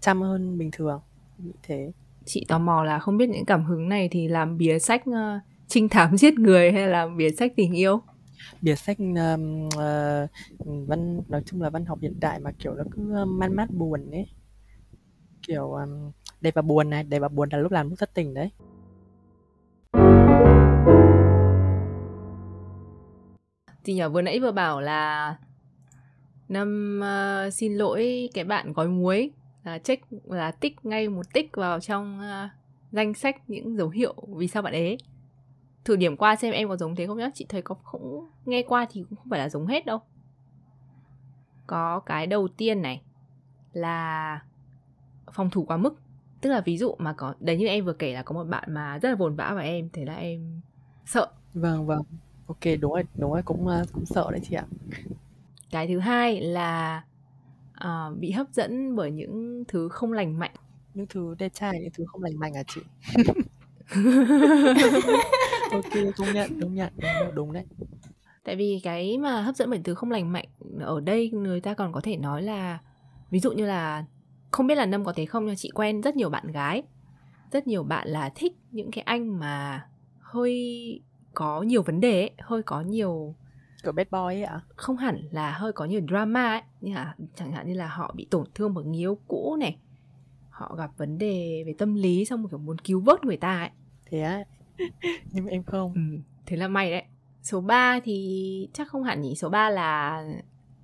Chăm 0.00 0.22
hơn 0.22 0.58
bình 0.58 0.70
thường 0.72 1.00
nghĩ 1.38 1.52
thế. 1.62 1.92
Chị 2.24 2.44
tò 2.48 2.58
mò 2.58 2.84
là 2.84 2.98
không 2.98 3.16
biết 3.16 3.28
những 3.28 3.44
cảm 3.44 3.64
hứng 3.64 3.88
này 3.88 4.08
thì 4.08 4.28
làm 4.28 4.56
bìa 4.58 4.78
sách 4.78 5.02
uh, 5.10 5.42
trinh 5.68 5.88
thám 5.88 6.16
giết 6.16 6.34
người 6.34 6.72
hay 6.72 6.88
là 6.88 7.08
bìa 7.16 7.30
sách 7.30 7.52
tình 7.56 7.72
yêu? 7.72 8.00
Bìa 8.62 8.74
sách 8.74 8.98
um, 8.98 9.66
uh, 9.66 10.30
văn 10.88 11.20
nói 11.28 11.42
chung 11.46 11.62
là 11.62 11.70
văn 11.70 11.84
học 11.84 11.98
hiện 12.02 12.20
đại 12.20 12.40
mà 12.40 12.50
kiểu 12.58 12.74
nó 12.74 12.84
cứ 12.90 13.24
man 13.24 13.56
mát 13.56 13.70
buồn 13.70 14.10
ấy. 14.10 14.26
Kiểu 15.46 15.72
um, 15.72 16.12
đẹp 16.40 16.54
và 16.54 16.62
buồn 16.62 16.90
này 16.90 17.04
đẹp 17.04 17.18
và 17.18 17.28
buồn 17.28 17.48
là 17.52 17.58
lúc 17.58 17.72
làm 17.72 17.88
lúc 17.88 17.98
thất 17.98 18.14
tình 18.14 18.34
đấy. 18.34 18.50
Thì 23.84 23.94
nhờ 23.94 24.08
vừa 24.08 24.22
nãy 24.22 24.40
vừa 24.40 24.52
bảo 24.52 24.80
là 24.80 25.36
năm 26.48 27.00
uh, 27.02 27.54
xin 27.54 27.74
lỗi 27.74 28.30
cái 28.34 28.44
bạn 28.44 28.72
gói 28.72 28.88
muối 28.88 29.30
là 29.66 29.78
check 29.78 30.06
là 30.24 30.50
tích 30.50 30.84
ngay 30.84 31.08
một 31.08 31.32
tích 31.32 31.50
vào 31.56 31.80
trong 31.80 32.18
uh, 32.18 32.50
danh 32.92 33.14
sách 33.14 33.50
những 33.50 33.76
dấu 33.76 33.88
hiệu 33.88 34.14
vì 34.36 34.48
sao 34.48 34.62
bạn 34.62 34.72
ấy. 34.72 34.98
Thử 35.84 35.96
điểm 35.96 36.16
qua 36.16 36.36
xem 36.36 36.52
em 36.52 36.68
có 36.68 36.76
giống 36.76 36.96
thế 36.96 37.06
không 37.06 37.18
nhá. 37.18 37.30
Chị 37.34 37.46
thấy 37.48 37.62
có 37.62 37.74
cũng 37.74 38.28
nghe 38.44 38.62
qua 38.62 38.86
thì 38.90 39.04
cũng 39.08 39.18
không 39.18 39.30
phải 39.30 39.38
là 39.38 39.48
giống 39.48 39.66
hết 39.66 39.86
đâu. 39.86 39.98
Có 41.66 42.00
cái 42.00 42.26
đầu 42.26 42.48
tiên 42.48 42.82
này 42.82 43.02
là 43.72 44.40
phòng 45.32 45.50
thủ 45.50 45.64
quá 45.64 45.76
mức. 45.76 45.94
Tức 46.40 46.50
là 46.50 46.60
ví 46.60 46.78
dụ 46.78 46.94
mà 46.98 47.12
có 47.12 47.34
đấy 47.40 47.56
như 47.56 47.66
em 47.66 47.84
vừa 47.84 47.92
kể 47.92 48.14
là 48.14 48.22
có 48.22 48.34
một 48.34 48.44
bạn 48.44 48.74
mà 48.74 48.98
rất 48.98 49.08
là 49.08 49.14
vồn 49.14 49.36
vã 49.36 49.52
vào 49.54 49.64
em 49.64 49.88
thế 49.92 50.04
là 50.04 50.14
em 50.14 50.60
sợ. 51.06 51.26
Vâng 51.54 51.86
vâng. 51.86 52.02
Ok 52.46 52.64
đúng 52.80 52.92
rồi 52.92 53.04
đúng 53.14 53.32
rồi 53.32 53.42
cũng 53.42 53.66
uh, 53.66 53.92
cũng 53.92 54.06
sợ 54.06 54.28
đấy 54.30 54.40
chị 54.48 54.56
ạ. 54.56 54.64
Cái 55.70 55.88
thứ 55.88 55.98
hai 55.98 56.40
là 56.40 57.04
uh, 57.84 58.18
bị 58.18 58.30
hấp 58.30 58.46
dẫn 58.52 58.96
bởi 58.96 59.10
những 59.10 59.64
thứ 59.68 59.88
không 59.88 60.12
lành 60.12 60.38
mạnh. 60.38 60.54
Những 60.94 61.06
thứ 61.06 61.34
đẹp 61.38 61.54
trai 61.54 61.72
những 61.80 61.92
thứ 61.94 62.04
không 62.06 62.22
lành 62.22 62.38
mạnh 62.38 62.52
à 62.56 62.62
chị? 62.68 62.80
Ok 65.70 65.92
công 66.16 66.32
nhận 66.34 66.60
đúng 66.60 66.74
nhận 66.74 66.92
đúng, 66.96 67.34
đúng 67.34 67.52
đấy. 67.52 67.64
Tại 68.44 68.56
vì 68.56 68.80
cái 68.82 69.18
mà 69.18 69.42
hấp 69.42 69.56
dẫn 69.56 69.70
bởi 69.70 69.80
thứ 69.84 69.94
không 69.94 70.10
lành 70.10 70.32
mạnh 70.32 70.48
ở 70.80 71.00
đây 71.00 71.30
người 71.30 71.60
ta 71.60 71.74
còn 71.74 71.92
có 71.92 72.00
thể 72.00 72.16
nói 72.16 72.42
là 72.42 72.78
ví 73.30 73.40
dụ 73.40 73.52
như 73.52 73.66
là 73.66 74.04
không 74.50 74.66
biết 74.66 74.74
là 74.74 74.86
nâm 74.86 75.04
có 75.04 75.12
thế 75.12 75.26
không 75.26 75.46
nhưng 75.46 75.56
chị 75.56 75.70
quen 75.74 76.00
rất 76.00 76.16
nhiều 76.16 76.30
bạn 76.30 76.52
gái. 76.52 76.82
Rất 77.52 77.66
nhiều 77.66 77.82
bạn 77.82 78.08
là 78.08 78.30
thích 78.34 78.52
những 78.70 78.90
cái 78.90 79.02
anh 79.02 79.38
mà 79.38 79.86
hơi 80.20 81.00
có 81.34 81.62
nhiều 81.62 81.82
vấn 81.82 82.00
đề 82.00 82.20
ấy, 82.20 82.30
hơi 82.38 82.62
có 82.62 82.80
nhiều 82.80 83.34
kiểu 83.86 83.92
bad 83.92 84.06
boy 84.10 84.18
ấy 84.18 84.42
ạ? 84.42 84.60
Không 84.76 84.96
hẳn 84.96 85.28
là 85.30 85.52
hơi 85.52 85.72
có 85.72 85.84
nhiều 85.84 86.00
drama 86.08 86.48
ấy. 86.48 86.62
Như 86.80 86.94
là 86.94 87.14
chẳng 87.34 87.52
hạn 87.52 87.68
như 87.68 87.74
là 87.74 87.86
họ 87.86 88.14
bị 88.16 88.26
tổn 88.30 88.46
thương 88.54 88.74
bởi 88.74 88.84
người 88.84 88.98
yêu 88.98 89.18
cũ 89.28 89.56
này. 89.60 89.76
Họ 90.50 90.74
gặp 90.78 90.90
vấn 90.96 91.18
đề 91.18 91.62
về 91.66 91.74
tâm 91.78 91.94
lý 91.94 92.24
xong 92.24 92.42
một 92.42 92.48
kiểu 92.50 92.58
muốn 92.58 92.78
cứu 92.78 93.00
vớt 93.00 93.24
người 93.24 93.36
ta 93.36 93.58
ấy. 93.58 93.70
Thế 94.10 94.20
á? 94.20 94.44
Nhưng 95.32 95.46
em 95.46 95.62
không. 95.62 95.92
Ừ, 95.94 96.00
thế 96.46 96.56
là 96.56 96.68
may 96.68 96.90
đấy. 96.90 97.02
Số 97.42 97.60
3 97.60 98.00
thì 98.04 98.68
chắc 98.72 98.88
không 98.88 99.04
hẳn 99.04 99.20
nhỉ? 99.20 99.34
Số 99.34 99.48
3 99.48 99.70
là 99.70 100.24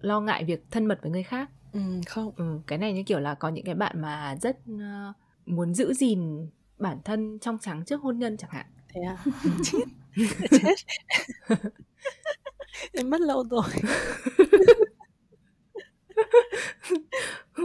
lo 0.01 0.21
ngại 0.21 0.45
việc 0.45 0.65
thân 0.71 0.87
mật 0.87 0.99
với 1.03 1.11
người 1.11 1.23
khác. 1.23 1.51
Ừ, 1.73 1.81
không. 2.07 2.33
Ừ, 2.37 2.61
cái 2.67 2.79
này 2.79 2.93
như 2.93 3.03
kiểu 3.03 3.21
là 3.21 3.35
có 3.35 3.49
những 3.49 3.65
cái 3.65 3.75
bạn 3.75 4.01
mà 4.01 4.37
rất 4.43 4.59
uh, 4.73 5.17
muốn 5.47 5.75
giữ 5.75 5.95
gìn 5.95 6.49
bản 6.79 6.99
thân 7.05 7.39
trong 7.39 7.59
trắng 7.59 7.85
trước 7.85 8.03
hôn 8.03 8.19
nhân 8.19 8.37
chẳng 8.37 8.51
hạn. 8.51 8.67
Thế 8.89 9.01
à 9.01 9.17
chết. 9.65 9.85
Chết 10.51 10.75
em 12.93 13.11
mất 13.11 13.21
lâu 13.21 13.45
rồi. 13.51 13.65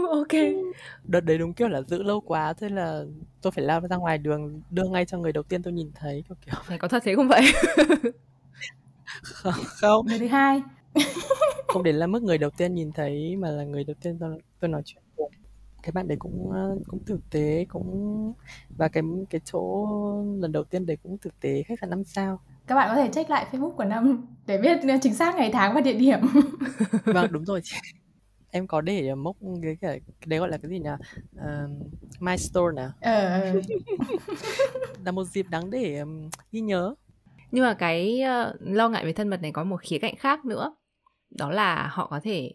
Ok. 0.10 0.34
Đợt 1.04 1.20
đấy 1.20 1.38
đúng 1.38 1.54
kiểu 1.54 1.68
là 1.68 1.82
giữ 1.82 2.04
lâu 2.04 2.22
quá 2.22 2.54
thế 2.54 2.70
là 2.70 3.04
tôi 3.42 3.52
phải 3.52 3.66
lao 3.66 3.82
ra 3.82 3.96
ngoài 3.96 4.18
đường 4.18 4.62
đưa 4.70 4.90
ngay 4.90 5.06
cho 5.06 5.18
người 5.18 5.32
đầu 5.32 5.44
tiên 5.44 5.64
tôi 5.64 5.74
nhìn 5.74 5.92
thấy 5.96 6.24
kiểu 6.30 6.36
kiểu. 6.46 6.56
Này 6.70 6.78
có 6.78 6.88
thật 6.88 7.04
thế 7.06 7.16
không 7.16 7.28
vậy? 7.28 7.42
Không 9.24 9.54
không. 9.66 10.06
Người 10.06 10.20
thứ 10.20 10.28
hai. 10.28 10.62
Không 11.68 11.84
đến 11.84 11.96
là 11.96 12.08
mức 12.08 12.24
người 12.24 12.38
đầu 12.38 12.50
tiên 12.50 12.76
nhìn 12.76 12.92
thấy 12.92 13.36
mà 13.36 13.50
là 13.52 13.64
người 13.64 13.84
đầu 13.84 13.96
tiên 14.02 14.18
tôi, 14.20 14.42
tôi 14.60 14.70
nói 14.70 14.82
chuyện 14.86 15.04
cùng 15.16 15.32
cái 15.84 15.92
bạn 15.92 16.08
đấy 16.08 16.18
cũng 16.20 16.52
ờ, 16.52 16.78
cũng 16.88 17.06
thực 17.06 17.30
tế 17.30 17.66
cũng 17.70 18.34
và 18.78 18.88
cái 18.88 19.04
cái 19.30 19.42
chỗ 19.46 19.88
lần 20.42 20.52
đầu 20.52 20.64
tiên 20.64 20.86
đấy 20.86 20.98
cũng 21.04 21.18
thực 21.18 21.40
tế 21.40 21.64
khách 21.64 21.80
sạn 21.82 21.90
năm 21.90 22.04
sao 22.04 22.40
các 22.68 22.76
bạn 22.76 22.90
có 22.90 22.96
thể 22.96 23.10
check 23.14 23.30
lại 23.30 23.48
Facebook 23.52 23.72
của 23.72 23.84
năm 23.84 24.28
để 24.46 24.58
biết 24.58 24.80
chính 25.02 25.14
xác 25.14 25.36
ngày 25.36 25.50
tháng 25.54 25.74
và 25.74 25.82
địa 25.82 25.94
điểm. 25.94 26.20
Vâng 27.06 27.32
đúng 27.32 27.46
rồi 27.46 27.62
em 28.52 28.68
có 28.68 28.82
để 28.82 29.16
mốc 29.16 29.36
cái 29.62 29.78
cái, 29.82 30.02
đấy 30.26 30.40
gọi 30.40 30.50
là 30.50 30.58
cái 30.58 30.70
gì 30.70 30.80
nhỉ 30.80 30.90
uh, 31.36 32.22
my 32.22 32.38
store 32.38 32.76
nè. 32.76 32.88
Ờ, 33.02 33.42
ờ. 33.42 33.62
là 35.06 35.12
một 35.12 35.24
dịp 35.24 35.46
đáng 35.50 35.70
để 35.70 36.00
um, 36.00 36.30
ghi 36.52 36.62
nhớ. 36.62 36.96
Nhưng 37.52 37.64
mà 37.64 37.74
cái 37.74 38.22
uh, 38.24 38.56
lo 38.60 38.90
ngại 38.90 39.06
về 39.06 39.14
thân 39.14 39.28
mật 39.28 39.42
này 39.42 39.52
có 39.52 39.64
một 39.64 39.82
khía 39.82 39.98
cạnh 39.98 40.16
khác 40.16 40.46
nữa. 40.46 40.76
Đó 41.30 41.52
là 41.52 41.88
họ 41.92 42.08
có 42.08 42.20
thể 42.24 42.54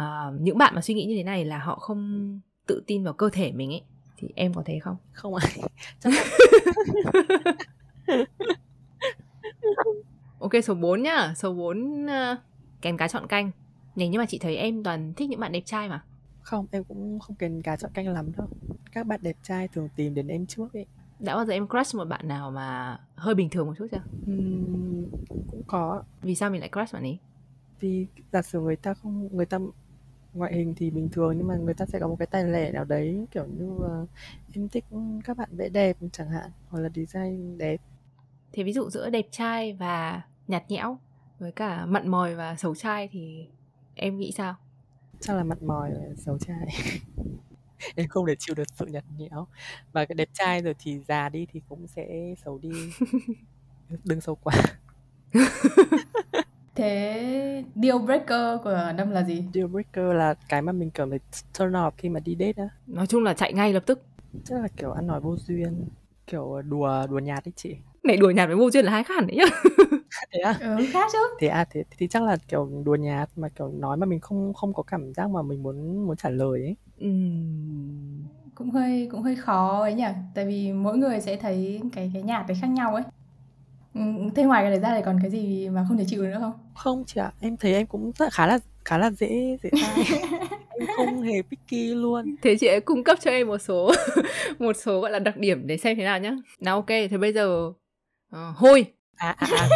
uh, 0.00 0.40
những 0.40 0.58
bạn 0.58 0.74
mà 0.74 0.80
suy 0.80 0.94
nghĩ 0.94 1.04
như 1.04 1.16
thế 1.16 1.22
này 1.22 1.44
là 1.44 1.58
họ 1.58 1.78
không 1.78 2.40
tự 2.66 2.82
tin 2.86 3.04
vào 3.04 3.14
cơ 3.14 3.30
thể 3.32 3.52
mình 3.52 3.70
ấy. 3.70 3.82
Thì 4.16 4.28
em 4.34 4.54
có 4.54 4.62
thấy 4.66 4.80
không? 4.80 4.96
Không 5.12 5.34
chắc 6.00 6.12
là... 6.12 6.24
ok 10.38 10.52
số 10.64 10.74
4 10.74 11.02
nhá. 11.02 11.34
Số 11.36 11.54
4 11.54 12.04
uh, 12.04 12.10
kèn 12.80 12.96
cá 12.96 13.08
chọn 13.08 13.26
canh. 13.26 13.50
Này 13.96 14.08
nhưng 14.08 14.18
mà 14.18 14.26
chị 14.26 14.38
thấy 14.38 14.56
em 14.56 14.82
toàn 14.82 15.14
thích 15.14 15.30
những 15.30 15.40
bạn 15.40 15.52
đẹp 15.52 15.62
trai 15.64 15.88
mà. 15.88 16.04
Không 16.40 16.66
em 16.70 16.84
cũng 16.84 17.18
không 17.20 17.36
kèn 17.36 17.62
cá 17.62 17.76
chọn 17.76 17.90
canh 17.94 18.08
lắm 18.08 18.32
đâu. 18.36 18.48
Các 18.92 19.06
bạn 19.06 19.20
đẹp 19.22 19.36
trai 19.42 19.68
thường 19.68 19.88
tìm 19.96 20.14
đến 20.14 20.28
em 20.28 20.46
trước 20.46 20.72
ấy. 20.72 20.86
Đã 21.18 21.36
bao 21.36 21.44
giờ 21.44 21.52
em 21.52 21.68
crush 21.68 21.96
một 21.96 22.04
bạn 22.04 22.28
nào 22.28 22.50
mà 22.50 22.98
hơi 23.16 23.34
bình 23.34 23.48
thường 23.50 23.66
một 23.66 23.74
chút 23.78 23.86
chưa? 23.92 24.02
Uhm, 24.32 25.04
cũng 25.28 25.62
có. 25.66 26.02
Vì 26.22 26.34
sao 26.34 26.50
mình 26.50 26.60
lại 26.60 26.70
crush 26.72 26.94
bạn 26.94 27.02
ấy? 27.02 27.18
Vì 27.80 28.06
giả 28.32 28.42
sử 28.42 28.60
người 28.60 28.76
ta 28.76 28.94
không 28.94 29.28
người 29.32 29.46
ta 29.46 29.58
ngoại 30.34 30.54
hình 30.54 30.74
thì 30.76 30.90
bình 30.90 31.08
thường 31.12 31.38
nhưng 31.38 31.46
mà 31.46 31.56
người 31.56 31.74
ta 31.74 31.86
sẽ 31.86 31.98
có 31.98 32.08
một 32.08 32.16
cái 32.18 32.26
tài 32.26 32.44
lẻ 32.44 32.72
nào 32.72 32.84
đấy 32.84 33.26
kiểu 33.30 33.46
như 33.46 33.66
uh, 33.66 34.08
em 34.54 34.68
thích 34.68 34.84
các 35.24 35.36
bạn 35.36 35.48
vẽ 35.52 35.68
đẹp 35.68 35.96
chẳng 36.12 36.30
hạn 36.30 36.50
hoặc 36.68 36.80
là 36.80 36.88
design 36.94 37.58
đẹp 37.58 37.80
thế 38.52 38.62
ví 38.62 38.72
dụ 38.72 38.90
giữa 38.90 39.10
đẹp 39.10 39.26
trai 39.30 39.72
và 39.72 40.22
nhạt 40.48 40.70
nhẽo 40.70 40.98
với 41.38 41.52
cả 41.52 41.86
mặn 41.86 42.08
mòi 42.08 42.34
và 42.34 42.56
xấu 42.56 42.74
trai 42.74 43.08
thì 43.12 43.48
em 43.94 44.18
nghĩ 44.18 44.32
sao 44.32 44.54
chắc 45.20 45.36
là 45.36 45.44
mặn 45.44 45.58
mòi 45.66 45.90
và 45.94 46.14
xấu 46.16 46.38
trai 46.38 46.66
em 47.94 48.08
không 48.08 48.26
thể 48.26 48.34
chịu 48.38 48.54
được 48.54 48.68
sự 48.74 48.86
nhạt 48.86 49.04
nhẽo 49.16 49.46
và 49.92 50.04
cái 50.04 50.14
đẹp 50.14 50.28
trai 50.32 50.62
rồi 50.62 50.74
thì 50.78 50.98
già 50.98 51.28
đi 51.28 51.46
thì 51.52 51.60
cũng 51.68 51.86
sẽ 51.86 52.34
xấu 52.44 52.58
đi 52.58 52.70
đừng 54.04 54.20
xấu 54.20 54.34
quá 54.34 54.54
Thế 56.78 57.64
deal 57.74 57.98
breaker 57.98 58.60
của 58.64 58.92
Năm 58.96 59.10
là 59.10 59.24
gì? 59.24 59.44
Deal 59.54 59.66
breaker 59.66 60.16
là 60.16 60.34
cái 60.48 60.62
mà 60.62 60.72
mình 60.72 60.90
cần 60.90 61.10
phải 61.10 61.18
turn 61.58 61.72
off 61.72 61.90
khi 61.96 62.08
mà 62.08 62.20
đi 62.20 62.36
date 62.40 62.62
á. 62.62 62.68
Nói 62.86 63.06
chung 63.06 63.22
là 63.22 63.34
chạy 63.34 63.52
ngay 63.52 63.72
lập 63.72 63.82
tức. 63.86 64.02
Chắc 64.44 64.60
là 64.60 64.68
kiểu 64.76 64.92
ăn 64.92 65.06
nói 65.06 65.20
vô 65.20 65.36
duyên, 65.36 65.88
kiểu 66.26 66.62
đùa 66.62 67.06
đùa 67.10 67.18
nhạt 67.18 67.44
đấy 67.44 67.52
chị. 67.56 67.76
Này 68.04 68.16
đùa 68.16 68.30
nhạt 68.30 68.48
với 68.48 68.56
vô 68.56 68.70
duyên 68.70 68.84
là 68.84 68.92
hai 68.92 69.04
khác 69.04 69.14
hẳn 69.14 69.26
đấy 69.26 69.36
nhá. 69.36 69.44
thế 70.32 70.40
à? 70.40 70.54
Ừ, 70.60 70.76
khác 70.92 71.08
chứ. 71.12 71.18
Thế 71.40 71.48
à, 71.48 71.64
thế 71.70 71.84
thì 71.98 72.08
chắc 72.08 72.22
là 72.22 72.36
kiểu 72.48 72.70
đùa 72.84 72.94
nhạt 72.94 73.28
mà 73.36 73.48
kiểu 73.48 73.68
nói 73.68 73.96
mà 73.96 74.06
mình 74.06 74.20
không 74.20 74.54
không 74.54 74.74
có 74.74 74.82
cảm 74.82 75.14
giác 75.14 75.30
mà 75.30 75.42
mình 75.42 75.62
muốn 75.62 76.06
muốn 76.06 76.16
trả 76.16 76.28
lời 76.30 76.60
ấy. 76.60 76.76
Uhm. 77.04 78.22
Cũng 78.54 78.70
hơi 78.70 79.08
cũng 79.10 79.22
hơi 79.22 79.36
khó 79.36 79.80
ấy 79.80 79.94
nhỉ, 79.94 80.04
tại 80.34 80.46
vì 80.46 80.72
mỗi 80.72 80.98
người 80.98 81.20
sẽ 81.20 81.36
thấy 81.36 81.80
cái 81.94 82.10
cái 82.14 82.22
nhạt 82.22 82.46
đấy 82.48 82.56
khác 82.60 82.66
nhau 82.66 82.94
ấy. 82.94 83.02
Ừ, 83.94 84.00
thế 84.34 84.44
ngoài 84.44 84.62
cái 84.62 84.70
đấy 84.70 84.80
ra 84.80 84.96
thì 84.96 85.02
còn 85.04 85.18
cái 85.22 85.30
gì 85.30 85.68
mà 85.68 85.84
không 85.88 85.98
thể 85.98 86.04
chịu 86.08 86.22
được 86.22 86.28
nữa 86.28 86.38
không? 86.40 86.52
Không 86.74 87.04
chị 87.06 87.20
ạ, 87.20 87.32
em 87.40 87.56
thấy 87.56 87.74
em 87.74 87.86
cũng 87.86 88.12
rất 88.18 88.32
khá 88.32 88.46
là 88.46 88.58
khá 88.84 88.98
là 88.98 89.10
dễ 89.10 89.56
dễ 89.62 89.70
em 90.78 90.86
không 90.96 91.22
hề 91.22 91.42
picky 91.50 91.94
luôn. 91.94 92.36
Thế 92.42 92.56
chị 92.60 92.66
ấy 92.66 92.80
cung 92.80 93.04
cấp 93.04 93.18
cho 93.20 93.30
em 93.30 93.46
một 93.46 93.58
số 93.58 93.92
một 94.58 94.76
số 94.76 95.00
gọi 95.00 95.10
là 95.10 95.18
đặc 95.18 95.36
điểm 95.36 95.66
để 95.66 95.76
xem 95.76 95.96
thế 95.96 96.04
nào 96.04 96.18
nhá. 96.18 96.36
Nào 96.60 96.74
ok, 96.76 96.86
thế 96.88 97.18
bây 97.20 97.32
giờ 97.32 97.72
uh, 98.36 98.56
hôi. 98.56 98.92
À 99.16 99.34
à 99.38 99.46
à. 99.58 99.68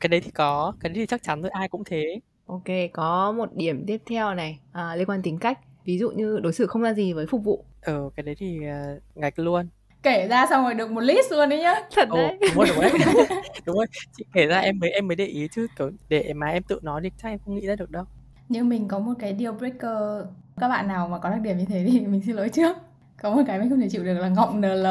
cái 0.00 0.08
đấy 0.08 0.20
thì 0.20 0.30
có, 0.30 0.72
cái 0.80 0.90
đấy 0.90 0.94
thì 0.94 1.06
chắc 1.06 1.22
chắn 1.22 1.42
rồi 1.42 1.50
ai 1.50 1.68
cũng 1.68 1.84
thế. 1.84 2.20
Ok, 2.46 2.64
có 2.92 3.32
một 3.32 3.48
điểm 3.54 3.84
tiếp 3.86 4.02
theo 4.06 4.34
này 4.34 4.58
à, 4.72 4.96
liên 4.96 5.08
quan 5.08 5.22
tính 5.22 5.38
cách. 5.38 5.58
Ví 5.84 5.98
dụ 5.98 6.10
như 6.10 6.38
đối 6.42 6.52
xử 6.52 6.66
không 6.66 6.82
ra 6.82 6.92
gì 6.94 7.12
với 7.12 7.26
phục 7.26 7.44
vụ. 7.44 7.64
Ờ, 7.82 8.10
cái 8.16 8.22
đấy 8.24 8.34
thì 8.38 8.58
uh, 8.58 9.02
ngạch 9.16 9.38
luôn 9.38 9.68
kể 10.02 10.28
ra 10.28 10.46
xong 10.50 10.64
rồi 10.64 10.74
được 10.74 10.90
một 10.90 11.00
list 11.00 11.32
luôn 11.32 11.48
đấy 11.48 11.58
nhá 11.58 11.74
thật 11.96 12.08
Ồ, 12.08 12.16
đấy 12.16 12.38
đúng 12.40 12.66
rồi 12.66 12.66
đúng 12.68 13.14
rồi 13.14 13.26
đúng 13.66 13.76
rồi 13.76 13.86
chị 14.16 14.24
kể 14.32 14.46
ra 14.46 14.58
em 14.58 14.78
mới 14.78 14.90
em 14.90 15.08
mới 15.08 15.16
để 15.16 15.24
ý 15.24 15.48
chứ 15.52 15.66
kiểu 15.78 15.90
để 16.08 16.32
mà 16.34 16.46
em 16.46 16.62
tự 16.62 16.80
nói 16.82 17.00
thì 17.04 17.10
chắc 17.22 17.28
em 17.28 17.38
không 17.44 17.54
nghĩ 17.54 17.66
ra 17.66 17.76
được 17.76 17.90
đâu 17.90 18.04
nhưng 18.48 18.68
mình 18.68 18.88
có 18.88 18.98
một 18.98 19.12
cái 19.18 19.36
deal 19.38 19.52
breaker 19.52 20.26
các 20.60 20.68
bạn 20.68 20.88
nào 20.88 21.08
mà 21.08 21.18
có 21.18 21.30
đặc 21.30 21.40
điểm 21.40 21.58
như 21.58 21.64
thế 21.64 21.86
thì 21.86 22.00
mình 22.06 22.22
xin 22.26 22.36
lỗi 22.36 22.48
trước 22.48 22.76
có 23.22 23.30
một 23.30 23.42
cái 23.46 23.58
mình 23.58 23.70
không 23.70 23.80
thể 23.80 23.88
chịu 23.88 24.04
được 24.04 24.14
là 24.14 24.28
ngọng 24.28 24.60
nl 24.60 24.86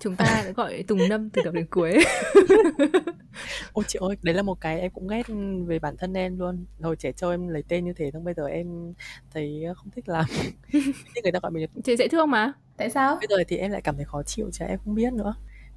chúng 0.00 0.16
ta 0.16 0.42
đã 0.44 0.50
gọi 0.50 0.84
tùng 0.88 1.08
năm 1.08 1.30
từ 1.30 1.42
đầu 1.44 1.52
đến 1.52 1.66
cuối. 1.70 2.04
Ôi 3.72 3.84
chị 3.88 3.98
ơi 4.02 4.16
đấy 4.22 4.34
là 4.34 4.42
một 4.42 4.60
cái 4.60 4.80
em 4.80 4.90
cũng 4.90 5.08
ghét 5.08 5.22
về 5.66 5.78
bản 5.78 5.96
thân 5.96 6.14
em 6.14 6.38
luôn. 6.38 6.64
Hồi 6.80 6.96
trẻ 6.96 7.12
trâu 7.12 7.30
em 7.30 7.48
lấy 7.48 7.62
tên 7.68 7.84
như 7.84 7.92
thế 7.92 8.10
xong 8.12 8.24
bây 8.24 8.34
giờ 8.34 8.46
em 8.46 8.94
thấy 9.34 9.64
không 9.76 9.90
thích 9.90 10.08
lắm. 10.08 10.24
Nhưng 10.72 11.22
người 11.22 11.32
ta 11.32 11.38
gọi 11.42 11.50
mình 11.50 11.68
chị 11.84 11.96
dễ 11.96 12.08
thương 12.08 12.30
mà. 12.30 12.52
Tại 12.76 12.90
sao? 12.90 13.16
Bây 13.20 13.26
giờ 13.30 13.44
thì 13.48 13.56
em 13.56 13.70
lại 13.70 13.82
cảm 13.82 13.96
thấy 13.96 14.04
khó 14.04 14.22
chịu 14.22 14.50
chứ 14.52 14.64
em 14.64 14.78
không 14.84 14.94
biết 14.94 15.12
nữa 15.12 15.34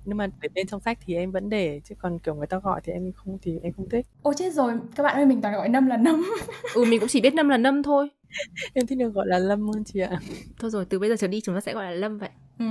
nhưng 0.08 0.18
mà 0.18 0.28
để 0.42 0.50
tên 0.56 0.68
trong 0.68 0.80
sách 0.82 1.00
thì 1.06 1.16
em 1.16 1.32
vẫn 1.32 1.50
để 1.50 1.82
chứ 1.84 1.96
còn 2.00 2.20
kiểu 2.20 2.36
người 2.36 2.48
ta 2.48 2.60
gọi 2.60 2.82
thì 2.84 2.94
em 2.94 3.12
không 3.12 3.38
thì 3.42 3.60
em 3.64 3.74
không 3.74 3.90
thích. 3.90 4.06
Ôi 4.22 4.34
chết 4.38 4.54
rồi. 4.54 4.74
Các 4.96 5.04
bạn 5.04 5.16
ơi 5.16 5.26
mình 5.26 5.42
toàn 5.42 5.54
gọi 5.54 5.70
năm 5.70 5.88
là 5.88 5.98
năm. 5.98 6.26
Ừ 6.76 6.86
mình 6.90 7.00
cũng 7.00 7.10
chỉ 7.10 7.22
biết 7.22 7.34
năm 7.34 7.50
là 7.50 7.58
năm 7.58 7.84
thôi. 7.84 8.10
Em 8.74 8.88
thích 8.88 8.98
được 8.98 9.10
gọi 9.10 9.28
là 9.28 9.40
lâm 9.40 9.68
hơn 9.68 9.84
chị 9.84 10.00
ạ. 10.00 10.20
Thôi 10.60 10.72
rồi 10.72 10.86
từ 10.86 11.00
bây 11.00 11.10
giờ 11.10 11.16
trở 11.20 11.28
đi 11.28 11.42
chúng 11.42 11.56
ta 11.56 11.62
sẽ 11.62 11.74
gọi 11.74 11.86
là 11.86 11.92
lâm 11.92 12.18
vậy. 12.18 12.30
Ừ. 12.60 12.66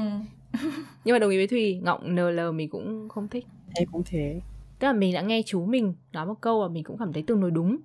nhưng 1.04 1.14
mà 1.14 1.18
đồng 1.18 1.30
ý 1.30 1.36
với 1.36 1.46
thùy 1.46 1.80
ngọng 1.82 2.14
nl 2.14 2.40
mình 2.54 2.70
cũng 2.70 3.08
không 3.08 3.28
thích. 3.28 3.46
Em 3.74 3.88
cũng 3.92 4.02
thế. 4.06 4.40
Tức 4.78 4.86
là 4.86 4.92
mình 4.92 5.14
đã 5.14 5.22
nghe 5.22 5.42
chú 5.46 5.64
mình 5.66 5.94
nói 6.12 6.26
một 6.26 6.40
câu 6.40 6.60
và 6.60 6.68
mình 6.68 6.84
cũng 6.84 6.98
cảm 6.98 7.12
thấy 7.12 7.22
tương 7.26 7.40
đối 7.40 7.50
đúng. 7.50 7.76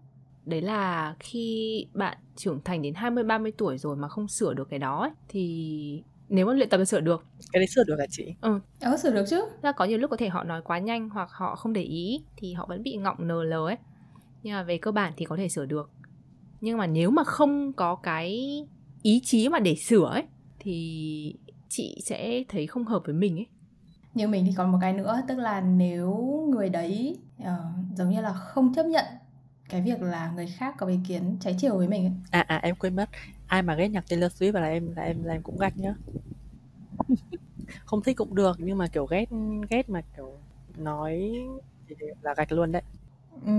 Đấy 0.45 0.61
là 0.61 1.15
khi 1.19 1.85
bạn 1.93 2.17
trưởng 2.35 2.59
thành 2.63 2.81
đến 2.81 2.93
20 2.93 3.23
30 3.23 3.51
tuổi 3.57 3.77
rồi 3.77 3.95
mà 3.95 4.07
không 4.07 4.27
sửa 4.27 4.53
được 4.53 4.69
cái 4.69 4.79
đó 4.79 5.01
ấy, 5.01 5.11
thì 5.27 6.03
nếu 6.31 6.45
mà 6.45 6.53
luyện 6.53 6.69
tập 6.69 6.77
thì 6.77 6.85
sửa 6.85 6.99
được. 6.99 7.25
Cái 7.51 7.59
đấy 7.59 7.67
sửa 7.67 7.83
được 7.83 7.95
hả 7.99 8.05
chị? 8.09 8.35
Ừ. 8.41 8.59
Ờ 8.79 8.97
sửa 8.97 9.13
được 9.13 9.25
chứ? 9.29 9.41
Là 9.61 9.71
có 9.71 9.85
nhiều 9.85 9.97
lúc 9.97 10.11
có 10.11 10.17
thể 10.17 10.29
họ 10.29 10.43
nói 10.43 10.61
quá 10.61 10.79
nhanh 10.79 11.09
hoặc 11.09 11.29
họ 11.31 11.55
không 11.55 11.73
để 11.73 11.81
ý 11.81 12.23
thì 12.37 12.53
họ 12.53 12.65
vẫn 12.69 12.83
bị 12.83 12.95
ngọng 12.95 13.27
nl 13.27 13.53
ấy. 13.53 13.77
Nhưng 14.43 14.53
mà 14.53 14.63
về 14.63 14.77
cơ 14.77 14.91
bản 14.91 15.13
thì 15.17 15.25
có 15.25 15.35
thể 15.37 15.49
sửa 15.49 15.65
được. 15.65 15.89
Nhưng 16.61 16.77
mà 16.77 16.87
nếu 16.87 17.11
mà 17.11 17.23
không 17.23 17.73
có 17.73 17.95
cái 17.95 18.39
ý 19.01 19.21
chí 19.23 19.49
mà 19.49 19.59
để 19.59 19.75
sửa 19.75 20.05
ấy 20.05 20.23
thì 20.59 21.35
chị 21.69 22.01
sẽ 22.03 22.43
thấy 22.49 22.67
không 22.67 22.85
hợp 22.85 23.01
với 23.05 23.15
mình 23.15 23.37
ấy. 23.37 23.47
Như 24.13 24.27
mình 24.27 24.45
thì 24.45 24.53
còn 24.57 24.71
một 24.71 24.77
cái 24.81 24.93
nữa 24.93 25.21
tức 25.27 25.37
là 25.37 25.61
nếu 25.61 26.13
người 26.51 26.69
đấy 26.69 27.17
uh, 27.41 27.47
giống 27.95 28.09
như 28.09 28.21
là 28.21 28.33
không 28.33 28.73
chấp 28.73 28.85
nhận 28.85 29.05
cái 29.71 29.81
việc 29.81 30.01
là 30.01 30.31
người 30.35 30.47
khác 30.47 30.75
có 30.77 30.87
ý 30.87 30.99
kiến 31.07 31.37
trái 31.39 31.55
chiều 31.59 31.77
với 31.77 31.87
mình 31.87 32.05
ấy. 32.05 32.11
à 32.31 32.45
à 32.47 32.59
em 32.63 32.75
quên 32.75 32.95
mất. 32.95 33.09
Ai 33.47 33.61
mà 33.61 33.75
ghét 33.75 33.87
nhạc 33.87 34.09
Taylor 34.09 34.31
Swift 34.31 34.53
là 34.53 34.67
em 34.67 34.95
là 34.95 35.03
em 35.03 35.23
là 35.23 35.33
em 35.33 35.41
cũng 35.41 35.57
gạch 35.57 35.77
nhá. 35.77 35.93
Không 37.85 38.01
thích 38.03 38.17
cũng 38.17 38.35
được 38.35 38.55
nhưng 38.59 38.77
mà 38.77 38.87
kiểu 38.87 39.05
ghét 39.05 39.25
ghét 39.69 39.89
mà 39.89 40.01
kiểu 40.17 40.31
nói 40.77 41.33
thì 41.87 41.95
là 42.21 42.33
gạch 42.33 42.51
luôn 42.51 42.71
đấy. 42.71 42.81
Ừ. 43.45 43.51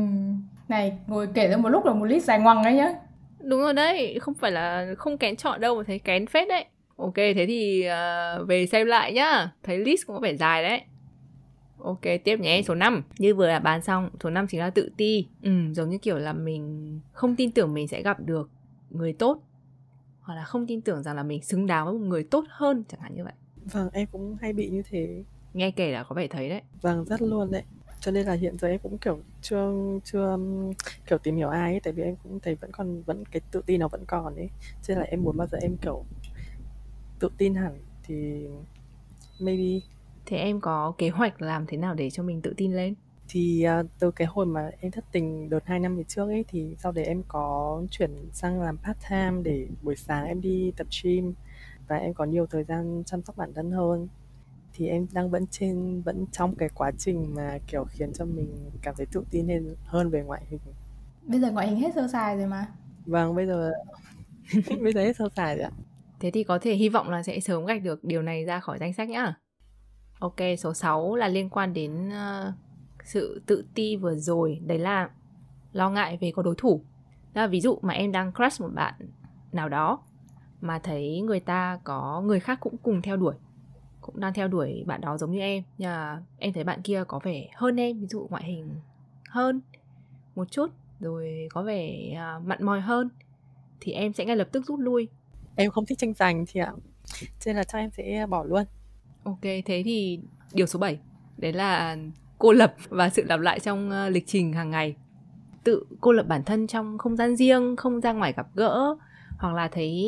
này 0.69 0.99
ngồi 1.07 1.29
kể 1.35 1.49
ra 1.49 1.57
một 1.57 1.69
lúc 1.69 1.85
là 1.85 1.93
một 1.93 2.05
list 2.05 2.25
dài 2.25 2.39
ngoằng 2.39 2.65
ấy 2.65 2.75
nhá. 2.75 2.95
Đúng 3.41 3.61
rồi 3.61 3.75
đấy 3.75 4.19
không 4.21 4.35
phải 4.35 4.51
là 4.51 4.95
không 4.99 5.19
kén 5.19 5.37
chọn 5.37 5.61
đâu 5.61 5.77
mà 5.77 5.83
thấy 5.87 5.99
kén 5.99 6.27
phết 6.27 6.49
đấy. 6.49 6.65
Ok 6.97 7.15
thế 7.15 7.45
thì 7.49 7.87
uh, 7.87 8.49
về 8.49 8.67
xem 8.67 8.87
lại 8.87 9.13
nhá. 9.13 9.53
Thấy 9.63 9.79
list 9.79 10.07
cũng 10.07 10.17
có 10.17 10.21
vẻ 10.21 10.37
dài 10.37 10.63
đấy 10.63 10.81
Ok, 11.85 12.01
tiếp 12.25 12.41
nhé, 12.41 12.63
số 12.67 12.75
5 12.75 13.03
Như 13.19 13.35
vừa 13.35 13.49
là 13.49 13.59
bàn 13.59 13.83
xong, 13.83 14.11
số 14.23 14.31
5 14.31 14.47
chính 14.47 14.61
là 14.61 14.71
tự 14.71 14.91
ti. 14.97 15.27
Ừ, 15.43 15.51
Giống 15.73 15.91
như 15.91 15.99
kiểu 15.99 16.19
là 16.19 16.33
mình 16.33 17.01
không 17.13 17.37
tin 17.37 17.51
tưởng 17.51 17.75
mình 17.75 17.89
sẽ 17.89 18.03
gặp 18.03 18.21
được 18.21 18.51
người 18.91 19.13
tốt. 19.13 19.43
Hoặc 20.21 20.35
là 20.35 20.45
không 20.45 20.67
tin 20.67 20.81
tưởng 20.81 21.03
rằng 21.03 21.17
là 21.17 21.23
mình 21.23 21.43
xứng 21.43 21.67
đáng 21.67 21.85
với 21.87 21.95
một 21.95 22.07
người 22.07 22.25
tốt 22.25 22.45
hơn 22.49 22.85
Chẳng 22.89 23.01
hạn 23.01 23.15
như 23.15 23.25
vậy. 23.25 23.33
Vâng, 23.73 23.89
em 23.93 24.07
cũng 24.13 24.37
hay 24.41 24.53
bị 24.53 24.69
như 24.71 24.83
thế. 24.91 25.25
Nghe 25.55 25.71
kể 25.71 25.93
là 25.93 26.03
có 26.03 26.15
vẻ 26.15 26.27
thấy 26.27 26.49
đấy. 26.49 26.61
Vâng, 26.83 27.05
rất 27.05 27.23
luôn 27.23 27.51
đấy. 27.51 27.63
Cho 28.01 28.11
nên 28.11 28.27
là 28.27 28.33
hiện 28.33 28.59
giờ 28.59 28.69
em 28.69 28.79
cũng 28.83 28.99
kiểu 28.99 29.19
chưa 29.43 29.73
chưa 30.05 30.39
kiểu 31.07 31.19
tìm 31.19 31.37
hiểu 31.37 31.49
ai 31.49 31.71
ấy 31.73 31.81
tại 31.81 31.93
vì 31.93 32.03
em 32.03 32.17
cũng 32.23 32.41
thấy 32.41 32.55
vẫn 32.55 32.71
còn 32.73 33.03
vẫn 33.03 33.25
cái 33.31 33.41
tự 33.51 33.63
tin 33.67 33.81
nó 33.81 33.89
vẫn 33.89 34.05
còn 34.07 34.37
ấy. 34.37 34.49
Cho 34.83 34.95
nên 34.95 34.99
là 34.99 35.05
em 35.05 35.23
muốn 35.23 35.37
bao 35.37 35.47
giờ 35.47 35.59
em 35.63 35.77
kiểu 35.77 36.05
tự 37.19 37.29
tin 37.39 37.55
hẳn 37.55 37.79
thì 38.03 38.47
maybe 39.41 39.87
Thế 40.27 40.37
em 40.37 40.61
có 40.61 40.95
kế 40.99 41.09
hoạch 41.09 41.43
làm 41.43 41.67
thế 41.67 41.77
nào 41.77 41.95
để 41.95 42.11
cho 42.11 42.23
mình 42.23 42.43
tự 42.43 42.55
tin 42.57 42.77
lên? 42.77 42.95
Thì 43.29 43.67
uh, 43.81 43.87
từ 43.99 44.11
cái 44.11 44.27
hồi 44.27 44.47
mà 44.47 44.71
em 44.81 44.93
thất 44.93 45.05
tình 45.13 45.51
đợt 45.51 45.67
2 45.67 45.81
năm 45.81 45.97
về 45.97 46.05
trước 46.05 46.29
ấy 46.29 46.45
thì 46.49 46.77
sau 46.79 46.93
đấy 46.93 47.05
em 47.05 47.23
có 47.29 47.83
chuyển 47.91 48.11
sang 48.33 48.63
làm 48.63 48.79
part 48.79 48.99
time 49.11 49.43
để 49.43 49.67
buổi 49.83 49.97
sáng 49.97 50.27
em 50.27 50.41
đi 50.41 50.73
tập 50.77 50.87
gym 51.03 51.35
và 51.89 51.97
em 51.97 52.15
có 52.15 52.25
nhiều 52.25 52.47
thời 52.47 52.65
gian 52.65 53.03
chăm 53.07 53.23
sóc 53.23 53.37
bản 53.37 53.53
thân 53.55 53.71
hơn 53.71 54.09
thì 54.73 54.89
em 54.89 55.07
đang 55.13 55.31
vẫn 55.31 55.47
trên 55.47 56.03
vẫn 56.03 56.27
trong 56.33 56.55
cái 56.55 56.69
quá 56.75 56.91
trình 56.99 57.35
mà 57.35 57.59
kiểu 57.67 57.85
khiến 57.85 58.13
cho 58.13 58.25
mình 58.25 58.71
cảm 58.83 58.95
thấy 58.97 59.07
tự 59.07 59.25
tin 59.31 59.49
hơn 59.49 59.77
hơn 59.85 60.11
về 60.11 60.23
ngoại 60.23 60.43
hình 60.49 60.61
bây 61.27 61.41
giờ 61.41 61.51
ngoại 61.51 61.69
hình 61.69 61.81
hết 61.81 61.95
sơ 61.95 62.09
sài 62.09 62.37
rồi 62.37 62.47
mà 62.47 62.67
vâng 63.07 63.35
bây 63.35 63.47
giờ 63.47 63.73
bây 64.83 64.93
giờ 64.93 65.01
hết 65.01 65.17
sơ 65.17 65.29
sài 65.37 65.57
rồi 65.57 65.65
ạ 65.65 65.71
Thế 66.23 66.31
thì 66.31 66.45
có 66.45 66.59
thể 66.59 66.75
hy 66.75 66.89
vọng 66.89 67.11
là 67.11 67.23
sẽ 67.23 67.41
sớm 67.41 67.65
gạch 67.65 67.83
được 67.83 68.05
điều 68.05 68.23
này 68.23 68.45
ra 68.45 68.61
khỏi 68.61 68.79
danh 68.79 68.93
sách 68.93 69.09
nhá. 69.09 69.35
Ok, 70.23 70.37
số 70.59 70.75
6 70.75 71.15
là 71.15 71.29
liên 71.29 71.49
quan 71.49 71.73
đến 71.73 72.09
uh, 72.09 72.55
sự 73.05 73.43
tự 73.47 73.65
ti 73.75 73.97
vừa 73.97 74.15
rồi, 74.15 74.61
đấy 74.67 74.79
là 74.79 75.11
lo 75.73 75.91
ngại 75.91 76.19
về 76.21 76.33
có 76.37 76.43
đối 76.43 76.55
thủ. 76.59 76.81
Đó 77.35 77.43
là 77.43 77.47
ví 77.47 77.61
dụ 77.61 77.79
mà 77.83 77.95
em 77.95 78.13
đang 78.13 78.33
crush 78.33 78.61
một 78.61 78.69
bạn 78.75 78.95
nào 79.53 79.69
đó 79.69 79.99
mà 80.61 80.79
thấy 80.79 81.21
người 81.21 81.41
ta 81.41 81.79
có 81.85 82.23
người 82.25 82.41
khác 82.41 82.59
cũng 82.61 82.77
cùng 82.83 83.03
theo 83.03 83.17
đuổi 83.17 83.35
cũng 84.01 84.21
đang 84.21 84.33
theo 84.33 84.49
đuổi 84.49 84.85
bạn 84.87 85.01
đó 85.01 85.19
giống 85.19 85.31
như 85.31 85.41
em. 85.41 85.63
Nhà 85.79 86.21
em 86.39 86.53
thấy 86.53 86.65
bạn 86.65 86.83
kia 86.83 87.05
có 87.09 87.21
vẻ 87.23 87.49
hơn 87.55 87.77
em 87.77 88.01
ví 88.01 88.07
dụ 88.07 88.27
ngoại 88.31 88.45
hình 88.45 88.75
hơn 89.29 89.61
một 90.35 90.51
chút 90.51 90.71
rồi 91.01 91.49
có 91.51 91.63
vẻ 91.63 92.13
uh, 92.37 92.47
mặn 92.47 92.65
mòi 92.65 92.81
hơn 92.81 93.09
thì 93.81 93.93
em 93.93 94.13
sẽ 94.13 94.25
ngay 94.25 94.37
lập 94.37 94.49
tức 94.53 94.65
rút 94.67 94.81
lui. 94.81 95.09
Em 95.57 95.71
không 95.71 95.87
thích 95.87 95.99
tranh 95.99 96.15
giành 96.15 96.45
thì 96.49 96.61
ạ. 96.61 96.73
Cho 97.21 97.27
nên 97.47 97.57
là 97.57 97.65
chắc 97.65 97.79
em 97.79 97.91
sẽ 97.91 98.27
bỏ 98.31 98.45
luôn 98.45 98.65
ok 99.25 99.43
thế 99.43 99.83
thì 99.85 100.21
điều 100.53 100.67
số 100.67 100.79
7 100.79 100.99
đấy 101.39 101.53
là 101.53 101.97
cô 102.39 102.53
lập 102.53 102.75
và 102.89 103.11
sự 103.11 103.23
lặp 103.29 103.41
lại 103.41 103.61
trong 103.61 103.91
uh, 103.91 104.13
lịch 104.13 104.27
trình 104.27 104.53
hàng 104.53 104.71
ngày. 104.71 104.97
Tự 105.65 105.85
cô 106.01 106.13
lập 106.13 106.27
bản 106.29 106.43
thân 106.45 106.67
trong 106.67 106.99
không 106.99 107.17
gian 107.17 107.37
riêng 107.37 107.77
không 107.77 108.01
ra 108.01 108.13
ngoài 108.13 108.33
gặp 108.37 108.47
gỡ 108.55 108.97
hoặc 109.39 109.55
là 109.55 109.69
thấy 109.69 110.05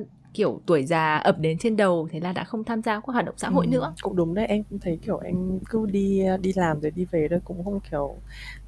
uh, 0.00 0.06
kiểu 0.34 0.60
tuổi 0.66 0.84
già 0.84 1.16
ập 1.16 1.38
đến 1.38 1.58
trên 1.58 1.76
đầu 1.76 2.08
thế 2.10 2.20
là 2.20 2.32
đã 2.32 2.44
không 2.44 2.64
tham 2.64 2.82
gia 2.82 2.94
các 2.94 3.06
hoạt 3.06 3.24
động 3.24 3.34
xã 3.38 3.48
hội 3.48 3.66
ừ, 3.66 3.70
nữa. 3.70 3.94
Cũng 4.02 4.16
đúng 4.16 4.34
đấy 4.34 4.46
em 4.46 4.62
cũng 4.70 4.78
thấy 4.78 4.98
kiểu 5.02 5.18
em 5.18 5.58
cứ 5.70 5.86
đi 5.86 6.22
đi 6.40 6.52
làm 6.56 6.80
rồi 6.80 6.90
đi 6.90 7.04
về 7.04 7.26
thôi 7.30 7.40
cũng 7.44 7.64
không 7.64 7.80
kiểu 7.90 8.16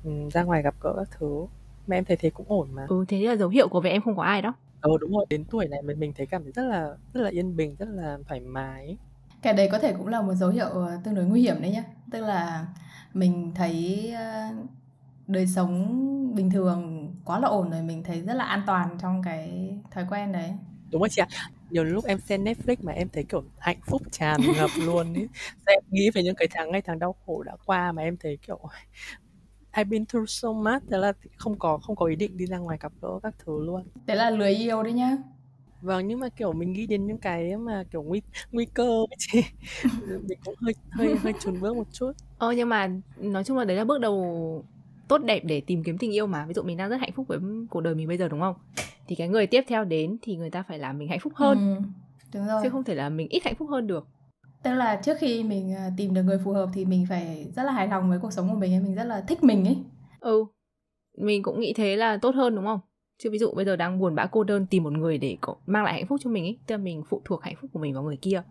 um, 0.05 0.29
ra 0.29 0.43
ngoài 0.43 0.63
gặp 0.63 0.75
gỡ 0.81 0.95
các 0.97 1.09
thứ. 1.19 1.47
Mà 1.87 1.97
em 1.97 2.05
thấy 2.05 2.17
thế 2.17 2.31
cũng 2.31 2.47
ổn 2.49 2.69
mà. 2.73 2.87
Ừ 2.89 3.05
thế 3.09 3.21
là 3.21 3.37
dấu 3.37 3.49
hiệu 3.49 3.69
của 3.69 3.81
việc 3.81 3.91
em 3.91 4.03
không 4.03 4.17
có 4.17 4.23
ai 4.23 4.43
đó. 4.43 4.55
Ừ 4.81 4.91
đúng 5.01 5.13
rồi 5.13 5.27
đến 5.31 5.45
tuổi 5.45 5.69
này 5.69 5.83
mình 5.83 6.01
mình 6.01 6.13
thấy 6.17 6.27
cảm 6.27 6.43
thấy 6.43 6.53
rất 6.53 6.63
là 6.63 6.97
rất 7.15 7.21
là 7.21 7.31
yên 7.31 7.57
bình 7.57 7.77
rất 7.79 7.89
là 7.89 8.19
thoải 8.29 8.41
mái 8.41 8.97
cái 9.43 9.53
đấy 9.55 9.69
có 9.73 9.79
thể 9.79 9.93
cũng 9.93 10.07
là 10.07 10.23
một 10.23 10.35
dấu 10.35 10.51
hiệu 10.51 10.69
ờ, 10.69 11.01
tương 11.05 11.15
đối 11.15 11.25
nguy 11.25 11.41
hiểm 11.43 11.63
đấy 11.63 11.71
nhá. 11.71 11.85
Tức 12.11 12.21
là 12.21 12.67
mình 13.15 13.53
thấy 13.55 14.11
ờ, 14.17 14.49
đời 15.27 15.47
sống 15.47 15.97
bình 16.35 16.51
thường 16.51 17.11
quá 17.25 17.39
là 17.39 17.49
ổn 17.49 17.71
rồi 17.71 17.83
mình 17.83 18.03
thấy 18.03 18.21
rất 18.21 18.35
là 18.35 18.45
an 18.45 18.63
toàn 18.67 18.99
trong 19.03 19.23
cái 19.23 19.77
thói 19.91 20.07
quen 20.11 20.33
đấy. 20.33 20.51
Đúng 20.91 21.03
rồi 21.03 21.09
chị 21.09 21.23
ạ. 21.23 21.29
Nhiều 21.71 21.85
lúc 21.85 22.05
em 22.05 22.19
xem 22.21 22.45
Netflix 22.45 22.77
mà 22.83 22.93
em 22.93 23.09
thấy 23.13 23.25
kiểu 23.25 23.45
hạnh 23.59 23.81
phúc 23.87 24.03
tràn 24.11 24.41
ngập 24.57 24.71
luôn 24.87 25.15
ấy 25.15 25.29
em 25.67 25.83
nghĩ 25.91 26.11
về 26.11 26.23
những 26.23 26.35
cái 26.35 26.49
tháng 26.51 26.71
ngày 26.71 26.83
tháng 26.83 26.99
đau 26.99 27.15
khổ 27.27 27.43
đã 27.43 27.53
qua 27.67 27.93
mà 27.93 28.03
em 28.03 28.17
thấy 28.17 28.39
kiểu 28.47 28.59
I've 29.73 29.89
been 29.89 30.07
through 30.07 30.29
so 30.29 30.53
much. 30.53 30.83
Thế 30.91 30.99
là 30.99 31.13
không 31.37 31.59
có 31.59 31.79
không 31.79 31.97
có 31.97 32.07
ý 32.07 32.17
định 32.17 32.37
đi 32.37 32.47
ra 32.47 32.59
ngoài 32.59 32.79
gặp 32.81 32.93
gỡ 33.03 33.09
các 33.23 33.35
thứ 33.39 33.65
luôn. 33.65 33.85
Thế 34.07 34.15
là 34.15 34.31
lười 34.31 34.55
yêu 34.55 34.83
đấy 34.83 34.93
nhá 34.93 35.17
vâng 35.81 36.07
nhưng 36.07 36.21
mà 36.21 36.29
kiểu 36.29 36.53
mình 36.53 36.73
nghĩ 36.73 36.87
đến 36.87 37.07
những 37.07 37.19
cái 37.19 37.57
mà 37.57 37.85
kiểu 37.91 38.03
nguy 38.03 38.23
nguy 38.53 38.67
cơ 38.75 38.85
ấy 38.85 39.07
chị. 39.19 39.43
Mình 40.01 40.39
cũng 40.45 40.55
hơi 40.65 40.75
hơi 40.91 41.15
hơi 41.25 41.33
chùn 41.41 41.61
bước 41.61 41.77
một 41.77 41.87
chút. 41.93 42.13
Ờ 42.39 42.53
nhưng 42.53 42.69
mà 42.69 42.89
nói 43.17 43.45
chung 43.45 43.59
là 43.59 43.65
đấy 43.65 43.77
là 43.77 43.85
bước 43.85 44.01
đầu 44.01 44.65
tốt 45.09 45.19
đẹp 45.19 45.41
để 45.45 45.61
tìm 45.61 45.85
kiếm 45.85 45.99
tình 45.99 46.15
yêu 46.15 46.27
mà. 46.27 46.47
Ví 46.47 46.55
dụ 46.55 46.63
mình 46.63 46.77
đang 46.77 46.91
rất 46.91 46.97
hạnh 47.01 47.13
phúc 47.17 47.27
với 47.29 47.39
cuộc 47.71 47.81
đời 47.81 47.95
mình 47.95 48.09
bây 48.09 48.17
giờ 48.17 48.29
đúng 48.29 48.41
không? 48.41 48.55
Thì 49.07 49.17
cái 49.17 49.29
người 49.29 49.47
tiếp 49.47 49.65
theo 49.69 49.85
đến 49.85 50.17
thì 50.23 50.37
người 50.37 50.51
ta 50.51 50.63
phải 50.63 50.79
làm 50.79 50.99
mình 50.99 51.09
hạnh 51.09 51.21
phúc 51.21 51.33
hơn. 51.37 51.59
ừ, 51.59 51.81
đúng 52.35 52.47
rồi. 52.47 52.61
Chứ 52.63 52.71
không 52.71 52.85
thể 52.85 52.95
là 52.95 53.09
mình 53.09 53.29
ít 53.29 53.45
hạnh 53.45 53.55
phúc 53.55 53.69
hơn 53.71 53.87
được. 53.87 54.07
Tức 54.63 54.75
là 54.75 55.01
trước 55.05 55.17
khi 55.21 55.43
mình 55.45 55.75
à, 55.75 55.91
tìm 55.97 56.15
được 56.15 56.23
người 56.23 56.39
phù 56.45 56.53
hợp 56.53 56.69
thì 56.75 56.85
mình 56.85 57.07
phải 57.09 57.47
rất 57.57 57.63
là 57.63 57.73
hài 57.73 57.89
lòng 57.89 58.11
với 58.11 58.19
cuộc 58.19 58.33
sống 58.33 58.49
của 58.49 58.57
mình 58.59 58.83
mình 58.85 58.95
rất 58.95 59.05
là 59.05 59.21
thích 59.21 59.45
mình 59.45 59.65
ấy. 59.65 59.77
Ừ 60.21 60.45
mình 61.19 61.43
cũng 61.43 61.61
nghĩ 61.61 61.73
thế 61.77 61.97
là 61.97 62.19
tốt 62.23 62.35
hơn 62.35 62.55
đúng 62.55 62.65
không 62.65 62.81
chứ 63.23 63.31
ví 63.31 63.39
dụ 63.39 63.53
bây 63.55 63.65
giờ 63.65 63.77
đang 63.77 63.99
buồn 63.99 64.15
bã 64.15 64.27
cô 64.27 64.45
đơn 64.45 64.67
tìm 64.67 64.83
một 64.83 64.93
người 64.93 65.19
để 65.19 65.37
mang 65.67 65.85
lại 65.85 65.95
hạnh 65.95 66.07
phúc 66.07 66.21
cho 66.25 66.31
mình 66.31 66.45
ấy 66.45 66.59
tức 66.67 66.75
là 66.75 66.83
mình 66.83 67.03
phụ 67.09 67.23
thuộc 67.25 67.43
hạnh 67.43 67.55
phúc 67.61 67.71
của 67.73 67.81
mình 67.81 67.95
vào 67.95 68.03
người 68.03 68.17
kia 68.17 68.43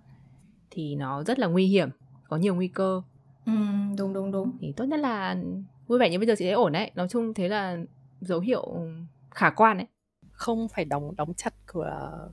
thì 0.72 0.96
nó 0.96 1.24
rất 1.24 1.40
là 1.40 1.48
nguy 1.48 1.66
hiểm 1.66 1.90
có 2.28 2.38
nhiều 2.38 2.56
nguy 2.56 2.68
cơ. 2.68 3.02
Ừ 3.46 3.52
đúng 3.98 4.14
đúng 4.14 4.32
đúng. 4.32 4.52
Thì 4.62 4.74
tốt 4.78 4.86
nhất 4.86 5.00
là 5.00 5.36
vui 5.88 6.00
vẻ 6.00 6.10
như 6.10 6.20
bây 6.20 6.28
giờ 6.28 6.36
chị 6.38 6.46
thấy 6.46 6.54
ổn 6.54 6.72
đấy. 6.72 6.92
Nói 6.96 7.08
chung 7.10 7.34
thế 7.34 7.48
là 7.48 7.78
dấu 8.22 8.40
hiệu 8.40 8.76
khả 9.32 9.50
quan 9.50 9.78
đấy. 9.78 9.88
Không 10.32 10.68
phải 10.68 10.86
đóng 10.86 11.16
đóng 11.16 11.34
chặt 11.34 11.54
cửa 11.66 12.30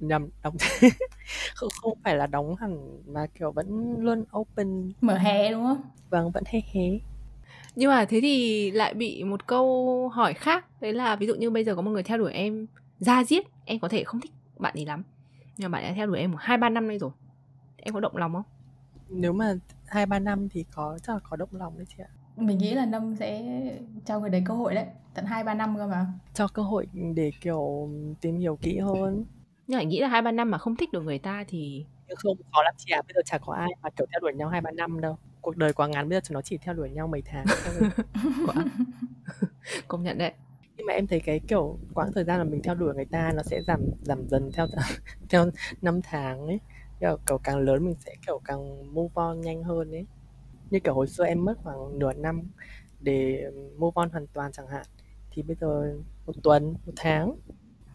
nhầm 0.00 0.28
đóng 0.42 0.56
không 1.54 1.68
không 1.82 1.98
phải 2.04 2.16
là 2.16 2.26
đóng 2.26 2.56
hẳn 2.56 3.02
mà 3.06 3.26
kiểu 3.38 3.52
vẫn 3.52 3.96
luôn 4.00 4.24
open. 4.36 4.92
Mở 5.00 5.18
hé 5.18 5.50
đúng 5.52 5.64
không? 5.64 5.80
Vâng 6.10 6.30
vẫn 6.30 6.44
hé 6.46 6.60
hé 6.72 6.98
nhưng 7.74 7.90
mà 7.90 8.04
thế 8.04 8.20
thì 8.20 8.70
lại 8.70 8.94
bị 8.94 9.24
một 9.24 9.46
câu 9.46 10.08
hỏi 10.08 10.34
khác 10.34 10.80
đấy 10.80 10.92
là 10.92 11.16
ví 11.16 11.26
dụ 11.26 11.34
như 11.34 11.50
bây 11.50 11.64
giờ 11.64 11.74
có 11.74 11.82
một 11.82 11.90
người 11.90 12.02
theo 12.02 12.18
đuổi 12.18 12.32
em 12.32 12.66
ra 12.98 13.24
giết 13.24 13.46
em 13.64 13.78
có 13.78 13.88
thể 13.88 14.04
không 14.04 14.20
thích 14.20 14.32
bạn 14.58 14.74
ấy 14.76 14.86
lắm. 14.86 15.02
Nhưng 15.56 15.70
mà 15.70 15.78
bạn 15.78 15.88
đã 15.88 15.94
theo 15.94 16.06
đuổi 16.06 16.18
em 16.18 16.30
một 16.30 16.38
hai 16.40 16.58
ba 16.58 16.68
năm 16.68 16.88
nay 16.88 16.98
rồi. 16.98 17.10
Em 17.76 17.94
có 17.94 18.00
động 18.00 18.16
lòng 18.16 18.32
không? 18.32 18.42
Nếu 19.08 19.32
mà 19.32 19.54
hai 19.86 20.06
ba 20.06 20.18
năm 20.18 20.48
thì 20.48 20.64
có 20.74 20.98
chắc 21.02 21.12
là 21.12 21.20
có 21.30 21.36
động 21.36 21.48
lòng 21.52 21.76
đấy 21.76 21.86
chị 21.88 22.02
ạ. 22.02 22.10
Mình 22.36 22.58
nghĩ 22.58 22.74
là 22.74 22.86
năm 22.86 23.16
sẽ 23.18 23.42
cho 24.04 24.20
người 24.20 24.30
đấy 24.30 24.42
cơ 24.46 24.54
hội 24.54 24.74
đấy. 24.74 24.86
Tận 25.14 25.24
hai 25.24 25.44
ba 25.44 25.54
năm 25.54 25.76
cơ 25.76 25.86
mà. 25.86 26.06
Cho 26.34 26.48
cơ 26.48 26.62
hội 26.62 26.86
để 27.14 27.30
kiểu 27.40 27.90
tìm 28.20 28.38
hiểu 28.38 28.56
kỹ 28.56 28.78
hơn. 28.78 29.24
Nhưng 29.66 29.78
mà 29.78 29.82
nghĩ 29.82 30.00
là 30.00 30.08
hai 30.08 30.22
ba 30.22 30.32
năm 30.32 30.50
mà 30.50 30.58
không 30.58 30.76
thích 30.76 30.92
được 30.92 31.02
người 31.02 31.18
ta 31.18 31.44
thì 31.48 31.84
nhưng 32.08 32.16
không 32.16 32.36
khó 32.52 32.62
lắm 32.62 32.74
chị 32.78 32.92
ạ. 32.92 33.02
Bây 33.06 33.12
giờ 33.14 33.20
chả 33.24 33.38
có 33.38 33.52
ai 33.52 33.70
mà 33.82 33.90
kiểu 33.90 34.06
theo 34.12 34.20
đuổi 34.20 34.32
nhau 34.34 34.48
hai 34.48 34.60
ba 34.60 34.70
năm 34.70 35.00
đâu 35.00 35.18
cuộc 35.44 35.56
đời 35.56 35.72
quá 35.72 35.86
ngắn 35.86 36.08
bây 36.08 36.16
giờ 36.16 36.20
chúng 36.24 36.34
nó 36.34 36.42
chỉ 36.42 36.58
theo 36.58 36.74
đuổi 36.74 36.90
nhau 36.90 37.06
mấy 37.06 37.22
tháng 37.22 37.46
thôi. 37.46 37.90
Công 39.88 40.02
nhận 40.02 40.18
đấy. 40.18 40.32
Nhưng 40.76 40.86
mà 40.86 40.92
em 40.92 41.06
thấy 41.06 41.20
cái 41.20 41.40
kiểu 41.48 41.78
quãng 41.94 42.12
thời 42.14 42.24
gian 42.24 42.38
mà 42.38 42.44
mình 42.44 42.62
theo 42.62 42.74
đuổi 42.74 42.94
người 42.94 43.04
ta 43.04 43.32
nó 43.34 43.42
sẽ 43.42 43.62
giảm 43.66 43.80
giảm 44.02 44.28
dần 44.28 44.50
theo 44.54 44.66
theo 45.28 45.50
năm 45.82 46.00
tháng 46.02 46.46
ấy. 46.46 46.60
Kiểu, 47.00 47.18
kiểu 47.26 47.38
càng 47.38 47.58
lớn 47.58 47.84
mình 47.84 47.94
sẽ 48.04 48.14
kiểu 48.26 48.40
càng 48.44 48.94
move 48.94 49.12
on 49.14 49.40
nhanh 49.40 49.62
hơn 49.64 49.90
ấy. 49.90 50.06
Như 50.70 50.80
kiểu 50.80 50.94
hồi 50.94 51.06
xưa 51.06 51.24
em 51.24 51.44
mất 51.44 51.54
khoảng 51.62 51.98
nửa 51.98 52.12
năm 52.12 52.42
để 53.00 53.44
move 53.78 53.92
on 53.94 54.10
hoàn 54.10 54.26
toàn 54.26 54.52
chẳng 54.52 54.66
hạn 54.66 54.86
thì 55.30 55.42
bây 55.42 55.56
giờ 55.60 55.96
một 56.26 56.32
tuần 56.42 56.74
một 56.86 56.92
tháng 56.96 57.36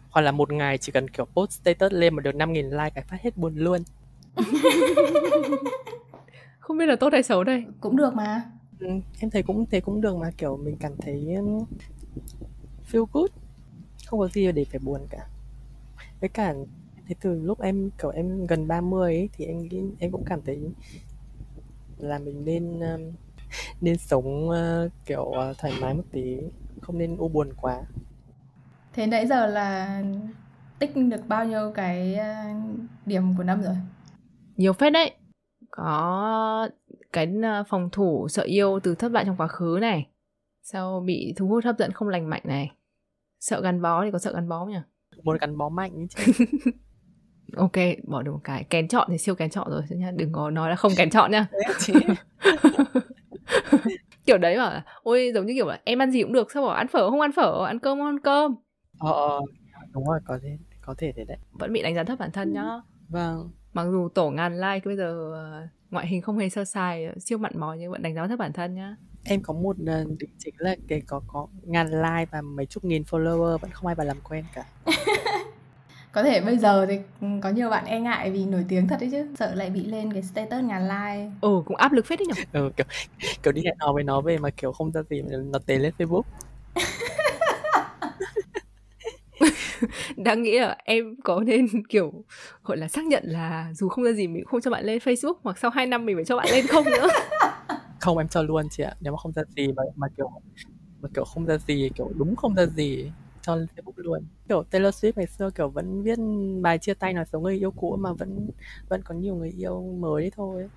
hoặc 0.09 0.21
là 0.21 0.31
một 0.31 0.51
ngày 0.51 0.77
chỉ 0.77 0.91
cần 0.91 1.09
kiểu 1.09 1.25
post 1.25 1.51
status 1.51 1.91
lên 1.91 2.15
mà 2.15 2.21
được 2.21 2.35
5.000 2.35 2.69
like 2.69 2.89
cái 2.95 3.03
phát 3.07 3.21
hết 3.21 3.37
buồn 3.37 3.55
luôn 3.55 3.81
không 6.69 6.77
biết 6.77 6.85
là 6.85 6.95
tốt 6.95 7.13
hay 7.13 7.23
xấu 7.23 7.43
đây. 7.43 7.65
Cũng 7.81 7.95
được 7.95 8.13
mà. 8.13 8.51
Ừ, 8.79 8.87
em 9.19 9.29
thấy 9.29 9.43
cũng 9.43 9.65
thế 9.71 9.79
cũng 9.79 10.01
được 10.01 10.15
mà 10.15 10.31
kiểu 10.37 10.57
mình 10.57 10.77
cảm 10.79 10.91
thấy 10.97 11.27
feel 12.91 13.05
good. 13.13 13.29
Không 14.05 14.19
có 14.19 14.27
gì 14.27 14.51
để 14.51 14.65
phải 14.65 14.79
buồn 14.79 15.01
cả. 15.09 15.27
Với 16.19 16.29
cả 16.29 16.53
thế 17.07 17.15
từ 17.21 17.41
lúc 17.43 17.61
em 17.61 17.89
kiểu 18.01 18.09
em 18.09 18.47
gần 18.47 18.67
30 18.67 19.15
ấy 19.15 19.29
thì 19.33 19.45
em 19.45 19.61
nghĩ 19.61 19.81
em 19.99 20.11
cũng 20.11 20.23
cảm 20.25 20.41
thấy 20.45 20.59
là 21.97 22.19
mình 22.19 22.45
nên 22.45 22.79
um, 22.79 23.01
nên 23.81 23.97
sống 23.97 24.49
uh, 24.49 24.91
kiểu 25.05 25.23
uh, 25.23 25.57
thoải 25.57 25.73
mái 25.81 25.93
một 25.93 26.03
tí 26.11 26.37
không 26.81 26.97
nên 26.97 27.17
u 27.17 27.27
buồn 27.27 27.53
quá. 27.61 27.81
Thế 28.93 29.07
nãy 29.07 29.27
giờ 29.27 29.45
là 29.45 30.03
tích 30.79 30.91
được 30.95 31.27
bao 31.27 31.45
nhiêu 31.45 31.71
cái 31.75 32.17
uh, 32.19 32.79
điểm 33.05 33.37
của 33.37 33.43
năm 33.43 33.61
rồi? 33.61 33.75
Nhiều 34.57 34.73
phết 34.73 34.93
đấy 34.93 35.13
có 35.71 36.69
cái 37.13 37.27
phòng 37.67 37.89
thủ 37.91 38.27
sợ 38.29 38.43
yêu 38.43 38.79
từ 38.83 38.95
thất 38.95 39.11
bại 39.11 39.25
trong 39.25 39.37
quá 39.37 39.47
khứ 39.47 39.77
này 39.81 40.07
sau 40.71 40.99
bị 40.99 41.33
thu 41.37 41.47
hút 41.47 41.65
hấp 41.65 41.77
dẫn 41.77 41.91
không 41.91 42.07
lành 42.07 42.29
mạnh 42.29 42.41
này. 42.45 42.71
Sợ 43.39 43.61
gắn 43.61 43.81
bó 43.81 44.03
thì 44.03 44.11
có 44.11 44.19
sợ 44.19 44.33
gắn 44.33 44.49
bó 44.49 44.59
không 44.59 44.71
nhỉ? 44.71 44.79
Muốn 45.23 45.37
gắn 45.41 45.57
bó 45.57 45.69
mạnh 45.69 46.07
chứ. 46.09 46.31
Ok 47.55 47.71
bỏ 48.03 48.21
được 48.21 48.31
một 48.31 48.39
cái. 48.43 48.63
Kén 48.63 48.87
chọn 48.87 49.07
thì 49.11 49.17
siêu 49.17 49.35
kén 49.35 49.49
chọn 49.49 49.69
rồi 49.69 49.81
nha 49.89 50.11
đừng 50.11 50.31
có 50.31 50.49
nói 50.49 50.69
là 50.69 50.75
không 50.75 50.91
kén 50.97 51.09
chọn 51.09 51.31
nha 51.31 51.47
kiểu 54.25 54.37
đấy 54.37 54.57
bảo 54.57 54.81
ôi 55.03 55.31
giống 55.33 55.45
như 55.45 55.53
kiểu 55.53 55.67
là 55.67 55.81
em 55.83 56.01
ăn 56.01 56.11
gì 56.11 56.23
cũng 56.23 56.33
được 56.33 56.51
sao 56.51 56.63
bảo 56.63 56.71
ăn 56.71 56.87
phở 56.87 57.09
không 57.09 57.21
ăn 57.21 57.31
phở 57.31 57.65
ăn 57.65 57.79
cơm 57.79 57.97
không 57.97 58.07
ăn 58.07 58.19
cơm? 58.19 58.55
Ờ, 58.99 59.11
ờ. 59.11 59.41
Đúng 59.93 60.07
rồi 60.07 60.19
có 60.25 60.39
thể 60.43 60.57
có 60.81 60.95
thể 60.97 61.13
thế 61.15 61.23
đấy. 61.23 61.37
Vẫn 61.51 61.73
bị 61.73 61.81
đánh 61.81 61.95
giá 61.95 62.03
thấp 62.03 62.19
bản 62.19 62.31
thân 62.31 62.53
nhá. 62.53 62.71
Vâng 63.09 63.51
mặc 63.73 63.85
dù 63.91 64.09
tổ 64.09 64.29
ngàn 64.29 64.55
like 64.55 64.81
bây 64.85 64.95
giờ 64.95 65.31
ờ, 65.33 65.67
ngoại 65.91 66.07
hình 66.07 66.21
không 66.21 66.37
hề 66.37 66.49
sơ 66.49 66.65
sài 66.65 67.07
siêu 67.19 67.37
mặn 67.37 67.59
mò 67.59 67.73
nhưng 67.73 67.91
vẫn 67.91 68.01
đánh 68.01 68.15
giá 68.15 68.27
thấp 68.27 68.39
bản 68.39 68.53
thân 68.53 68.75
nhá. 68.75 68.95
Em 69.23 69.41
có 69.41 69.53
một 69.53 69.75
uh, 69.81 70.19
định 70.19 70.29
chính 70.37 70.53
là 70.57 70.75
cái 70.87 71.01
có 71.07 71.21
có 71.27 71.47
ngàn 71.63 71.87
like 71.87 72.25
và 72.31 72.41
mấy 72.41 72.65
chục 72.65 72.83
nghìn 72.83 73.03
follower 73.03 73.57
vẫn 73.57 73.71
không 73.71 73.87
ai 73.87 73.95
vào 73.95 74.07
làm 74.07 74.17
quen 74.23 74.45
cả. 74.55 74.63
Có 76.11 76.23
thể 76.23 76.41
bây 76.41 76.57
giờ 76.57 76.85
thì 76.85 76.99
có 77.41 77.49
nhiều 77.49 77.69
bạn 77.69 77.85
e 77.85 77.99
ngại 77.99 78.31
vì 78.31 78.45
nổi 78.45 78.65
tiếng 78.67 78.87
thật 78.87 78.97
đấy 78.99 79.09
chứ 79.11 79.27
sợ 79.39 79.55
lại 79.55 79.69
bị 79.69 79.85
lên 79.85 80.13
cái 80.13 80.23
status 80.23 80.63
ngàn 80.63 80.83
like. 80.83 81.31
Ừ 81.41 81.63
cũng 81.65 81.75
áp 81.75 81.91
lực 81.91 82.05
phết 82.05 82.19
đấy 82.19 82.25
nhỉ 82.27 82.43
ừ 82.53 82.71
kiểu 82.77 82.85
kiểu 83.43 83.53
đi 83.53 83.61
hẹn 83.65 83.75
hò 83.79 83.93
với 83.93 84.03
nó 84.03 84.21
về 84.21 84.37
mà 84.37 84.49
kiểu 84.49 84.71
không 84.71 84.91
ra 84.91 85.01
gì 85.09 85.21
nó 85.21 85.59
tế 85.65 85.77
lên 85.77 85.93
facebook 85.97 86.21
đang 90.17 90.41
nghĩ 90.41 90.59
là 90.59 90.77
em 90.83 91.15
có 91.23 91.39
nên 91.39 91.67
kiểu 91.89 92.23
gọi 92.63 92.77
là 92.77 92.87
xác 92.87 93.05
nhận 93.05 93.23
là 93.25 93.71
dù 93.73 93.89
không 93.89 94.03
ra 94.03 94.11
gì 94.11 94.27
mình 94.27 94.45
không 94.45 94.61
cho 94.61 94.71
bạn 94.71 94.85
lên 94.85 94.97
Facebook 94.97 95.33
hoặc 95.43 95.57
sau 95.57 95.71
2 95.71 95.85
năm 95.85 96.05
mình 96.05 96.15
phải 96.17 96.25
cho 96.25 96.37
bạn 96.37 96.47
lên 96.51 96.67
không 96.67 96.85
nữa? 96.85 97.07
Không 97.99 98.17
em 98.17 98.27
cho 98.27 98.43
luôn 98.43 98.67
chị 98.71 98.83
ạ. 98.83 98.93
Nếu 98.99 99.13
mà 99.13 99.17
không 99.17 99.31
ra 99.31 99.43
gì 99.55 99.67
mà 99.67 99.83
mà 99.95 100.07
kiểu 100.17 100.29
mà 101.01 101.09
kiểu 101.13 101.23
không 101.23 101.45
ra 101.45 101.57
gì 101.57 101.89
kiểu 101.95 102.11
đúng 102.15 102.35
không 102.35 102.55
ra 102.55 102.65
gì 102.65 103.11
cho 103.41 103.55
lên 103.55 103.67
Facebook 103.75 103.93
luôn. 103.95 104.23
Kiểu 104.49 104.63
Taylor 104.63 104.95
Swift 104.95 105.11
ngày 105.15 105.27
xưa 105.27 105.49
kiểu 105.49 105.69
vẫn 105.69 106.03
viết 106.03 106.19
bài 106.61 106.77
chia 106.77 106.93
tay 106.93 107.13
nói 107.13 107.25
xấu 107.25 107.41
người 107.41 107.57
yêu 107.57 107.71
cũ 107.71 107.97
mà 107.99 108.13
vẫn 108.13 108.49
vẫn 108.89 109.01
có 109.03 109.15
nhiều 109.15 109.35
người 109.35 109.53
yêu 109.57 109.95
mới 109.99 110.31
thôi. 110.35 110.69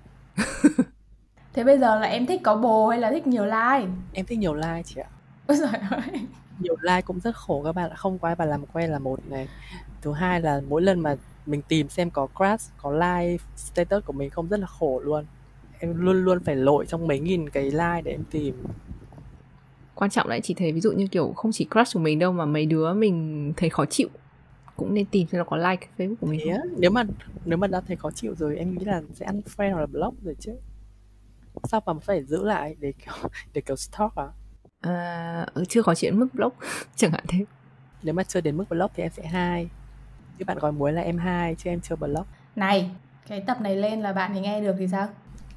Thế 1.53 1.63
bây 1.63 1.79
giờ 1.79 1.99
là 1.99 2.07
em 2.07 2.25
thích 2.25 2.41
có 2.43 2.55
bồ 2.55 2.87
hay 2.87 2.99
là 2.99 3.11
thích 3.11 3.27
nhiều 3.27 3.45
like? 3.45 3.87
em 4.13 4.25
thích 4.25 4.39
nhiều 4.39 4.53
like 4.53 4.83
chị 4.85 5.01
ạ. 5.01 5.09
Ôi 5.47 5.57
giời 5.57 5.69
ơi. 5.91 6.25
Nhiều 6.59 6.75
like 6.81 7.01
cũng 7.01 7.19
rất 7.19 7.35
khổ 7.35 7.61
các 7.65 7.75
bạn 7.75 7.89
ạ. 7.89 7.95
Không 7.95 8.19
có 8.19 8.27
ai 8.27 8.35
bạn 8.35 8.49
làm 8.49 8.65
quen 8.65 8.91
là 8.91 8.99
một 8.99 9.19
này. 9.29 9.47
Thứ 10.01 10.13
hai 10.13 10.41
là 10.41 10.61
mỗi 10.69 10.81
lần 10.81 10.99
mà 10.99 11.15
mình 11.45 11.61
tìm 11.67 11.89
xem 11.89 12.09
có 12.09 12.27
crush 12.27 12.71
có 12.77 12.91
like 12.91 13.43
status 13.55 14.05
của 14.05 14.13
mình 14.13 14.29
không 14.29 14.47
rất 14.47 14.59
là 14.59 14.67
khổ 14.67 14.99
luôn. 14.99 15.25
Em 15.79 16.05
luôn 16.05 16.23
luôn 16.23 16.39
phải 16.43 16.55
lội 16.55 16.85
trong 16.85 17.07
mấy 17.07 17.19
nghìn 17.19 17.49
cái 17.49 17.63
like 17.63 18.01
để 18.03 18.11
em 18.11 18.23
tìm. 18.31 18.63
Quan 19.95 20.11
trọng 20.11 20.27
là 20.27 20.39
chỉ 20.39 20.53
thấy 20.53 20.71
ví 20.71 20.81
dụ 20.81 20.91
như 20.91 21.07
kiểu 21.07 21.33
không 21.35 21.51
chỉ 21.51 21.67
crush 21.71 21.93
của 21.93 21.99
mình 21.99 22.19
đâu 22.19 22.31
mà 22.31 22.45
mấy 22.45 22.65
đứa 22.65 22.93
mình 22.93 23.53
thấy 23.57 23.69
khó 23.69 23.85
chịu. 23.85 24.09
Cũng 24.75 24.93
nên 24.93 25.05
tìm 25.05 25.27
xem 25.27 25.39
nó 25.39 25.45
có 25.45 25.57
like 25.57 25.87
Facebook 25.97 26.15
của 26.15 26.27
mình 26.27 26.39
thế 26.45 26.57
không. 26.57 26.75
nếu 26.77 26.91
mà 26.91 27.03
nếu 27.45 27.57
mà 27.57 27.67
đã 27.67 27.81
thấy 27.81 27.97
khó 27.97 28.11
chịu 28.11 28.35
rồi 28.35 28.57
em 28.57 28.73
nghĩ 28.73 28.85
là 28.85 29.01
sẽ 29.13 29.25
unfriend 29.25 29.73
hoặc 29.73 29.79
là 29.79 29.85
block 29.85 30.23
rồi 30.23 30.35
chứ. 30.39 30.51
Sao 31.63 31.81
mà 31.85 31.93
phải 31.93 32.23
giữ 32.23 32.43
lại 32.43 32.75
để 32.79 32.93
kiểu 33.05 33.29
để 33.53 33.61
kiểu 33.61 33.75
stalk 33.75 34.15
à 34.15 34.27
Ừ, 35.53 35.63
chưa 35.69 35.83
có 35.83 35.95
chuyện 35.95 36.19
mức 36.19 36.27
block 36.33 36.55
chẳng 36.95 37.11
hạn 37.11 37.23
thế. 37.27 37.45
nếu 38.03 38.13
mà 38.13 38.23
chưa 38.23 38.41
đến 38.41 38.57
mức 38.57 38.65
block 38.69 38.93
thì 38.95 39.03
em 39.03 39.11
sẽ 39.11 39.27
hai 39.27 39.69
chứ 40.39 40.45
bạn 40.45 40.57
gói 40.59 40.71
muối 40.71 40.93
là 40.93 41.01
em 41.01 41.17
hai 41.17 41.55
chứ 41.55 41.69
em 41.69 41.81
chưa 41.81 41.95
block 41.95 42.27
Này, 42.55 42.89
cái 43.27 43.41
tập 43.47 43.61
này 43.61 43.75
lên 43.75 44.01
là 44.01 44.13
bạn 44.13 44.31
ấy 44.33 44.41
nghe 44.41 44.61
được 44.61 44.75
thì 44.79 44.87
sao? 44.87 45.07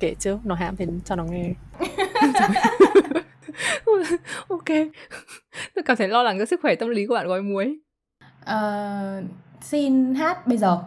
kệ 0.01 0.14
chứ 0.18 0.39
nó 0.45 0.55
hãm 0.55 0.77
thì 0.77 0.87
cho 1.05 1.16
nó 1.16 1.24
nghe 1.24 1.53
ok. 4.49 4.64
Tôi 5.74 5.83
cảm 5.85 5.97
thấy 5.97 6.09
lo 6.09 6.22
lắng 6.22 6.39
cho 6.39 6.45
sức 6.45 6.61
khỏe 6.62 6.74
tâm 6.74 6.89
lý 6.89 7.07
của 7.07 7.14
bạn 7.14 7.27
gói 7.29 7.43
muối. 7.43 7.79
Ờ, 8.45 9.22
xin 9.61 10.14
hát 10.14 10.47
bây 10.47 10.59
giờ. 10.59 10.79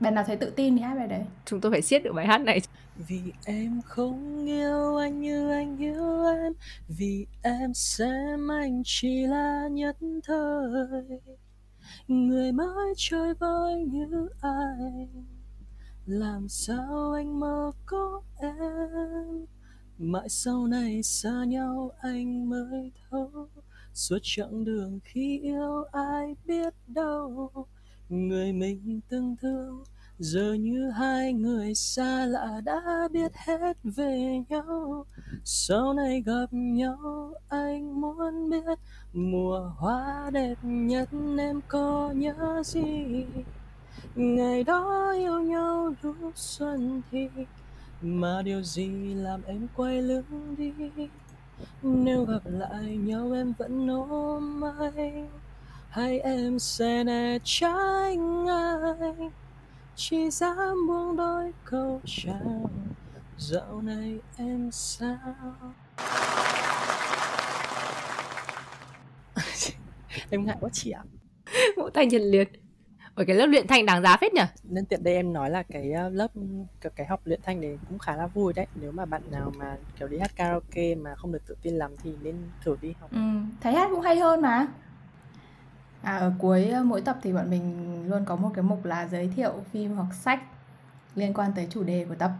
Bạn 0.00 0.14
nào 0.14 0.24
thấy 0.26 0.36
tự 0.36 0.50
tin 0.50 0.76
thì 0.76 0.82
hát 0.82 0.94
bài 0.98 1.06
đấy. 1.08 1.20
Chúng 1.44 1.60
tôi 1.60 1.72
phải 1.72 1.82
siết 1.82 2.02
được 2.02 2.12
bài 2.12 2.26
hát 2.26 2.38
này. 2.40 2.60
Vì 3.08 3.32
em 3.44 3.82
không 3.82 4.46
yêu 4.46 4.96
anh 4.96 5.20
như 5.20 5.50
anh 5.50 5.78
yêu 5.78 6.24
em, 6.24 6.52
Vì 6.88 7.26
em 7.42 7.74
xem 7.74 8.50
anh 8.50 8.82
chỉ 8.84 9.26
là 9.26 9.68
nhất 9.68 9.96
thời. 10.24 11.20
Người 12.08 12.52
mãi 12.52 12.92
trôi 12.96 13.34
vơi 13.34 13.84
như 13.84 14.28
ai 14.40 15.08
Làm 16.06 16.48
sao 16.48 17.12
anh 17.12 17.40
mơ 17.40 17.72
có 17.86 18.22
em? 18.38 19.46
Mãi 19.98 20.28
sau 20.28 20.66
này 20.66 21.02
xa 21.02 21.44
nhau 21.44 21.90
anh 22.00 22.50
mới 22.50 22.92
thấu, 23.10 23.48
Suốt 23.94 24.18
chặng 24.22 24.64
đường 24.64 25.00
khi 25.04 25.38
yêu 25.38 25.84
ai 25.92 26.36
biết 26.46 26.74
đâu. 26.86 27.50
Người 28.08 28.52
mình 28.52 29.00
từng 29.08 29.36
thương 29.40 29.84
giờ 30.20 30.52
như 30.52 30.90
hai 30.90 31.32
người 31.32 31.74
xa 31.74 32.26
lạ 32.26 32.60
đã 32.64 33.08
biết 33.12 33.32
hết 33.34 33.76
về 33.84 34.42
nhau. 34.48 35.06
Sau 35.44 35.92
này 35.94 36.22
gặp 36.26 36.46
nhau, 36.50 37.34
anh 37.48 38.00
muốn 38.00 38.50
biết 38.50 38.78
mùa 39.12 39.72
hoa 39.76 40.30
đẹp 40.32 40.54
nhất 40.62 41.08
em 41.38 41.60
có 41.68 42.12
nhớ 42.16 42.62
gì? 42.64 43.24
Ngày 44.14 44.64
đó 44.64 45.12
yêu 45.16 45.40
nhau 45.40 45.94
lúc 46.02 46.16
xuân 46.34 47.02
thì, 47.10 47.28
mà 48.02 48.42
điều 48.42 48.62
gì 48.62 49.14
làm 49.14 49.42
em 49.42 49.68
quay 49.76 50.02
lưng 50.02 50.54
đi? 50.58 50.72
Nếu 51.82 52.24
gặp 52.24 52.42
lại 52.44 52.96
nhau 52.96 53.32
em 53.32 53.52
vẫn 53.58 53.88
ôm 53.88 54.60
anh, 54.78 55.28
hay 55.90 56.20
em 56.20 56.58
sẽ 56.58 57.04
né 57.04 57.38
tránh 57.44 58.46
anh? 58.48 59.30
Chỉ 59.96 60.30
dám 60.30 60.86
buông 60.88 61.16
đôi 61.16 61.52
câu 61.64 62.00
chào 62.06 62.70
dạo 63.38 63.80
này 63.82 64.18
em 64.36 64.70
sao 64.72 65.18
em 70.30 70.46
ngại 70.46 70.56
quá 70.60 70.70
chị 70.72 70.90
ạ 70.90 71.02
Vỗ 71.76 71.90
tay 71.94 72.06
nhiệt 72.06 72.20
liệt. 72.24 72.48
Ở 73.14 73.24
cái 73.24 73.36
lớp 73.36 73.46
luyện 73.46 73.66
thanh 73.66 73.86
đáng 73.86 74.02
giá 74.02 74.16
phết 74.16 74.34
nhỉ? 74.34 74.42
nên 74.64 74.84
tiện 74.86 75.02
đây 75.04 75.14
em 75.14 75.32
nói 75.32 75.50
là 75.50 75.62
cái 75.62 75.92
uh, 76.06 76.12
lớp 76.14 76.28
cái, 76.80 76.92
cái 76.96 77.06
học 77.06 77.20
luyện 77.24 77.40
thanh 77.42 77.60
này 77.60 77.78
cũng 77.88 77.98
khá 77.98 78.16
là 78.16 78.26
vui 78.26 78.52
đấy 78.52 78.66
nếu 78.74 78.92
mà 78.92 79.04
bạn 79.04 79.22
nào 79.30 79.52
mà 79.56 79.76
kiểu 79.98 80.08
đi 80.08 80.18
hát 80.18 80.36
karaoke 80.36 80.94
mà 80.94 81.14
không 81.14 81.32
được 81.32 81.46
tự 81.46 81.56
tin 81.62 81.74
lắm 81.74 81.90
thì 82.02 82.12
nên 82.22 82.34
thử 82.64 82.76
đi 82.80 82.94
học 83.00 83.10
Ừ, 83.12 83.18
thấy 83.60 83.72
hát 83.74 83.88
cũng 83.92 84.00
hay 84.00 84.16
hơn 84.16 84.40
mà. 84.42 84.66
À, 86.02 86.16
ở 86.16 86.32
cuối 86.38 86.68
ờ, 86.68 86.82
mỗi 86.84 87.00
tập 87.00 87.18
thì 87.22 87.32
bọn 87.32 87.50
mình 87.50 87.86
luôn 88.08 88.24
có 88.24 88.36
một 88.36 88.50
cái 88.54 88.62
mục 88.62 88.84
là 88.84 89.08
giới 89.08 89.28
thiệu 89.28 89.52
phim 89.72 89.96
hoặc 89.96 90.14
sách 90.14 90.40
liên 91.14 91.34
quan 91.34 91.52
tới 91.56 91.66
chủ 91.70 91.82
đề 91.84 92.04
của 92.08 92.14
tập. 92.14 92.32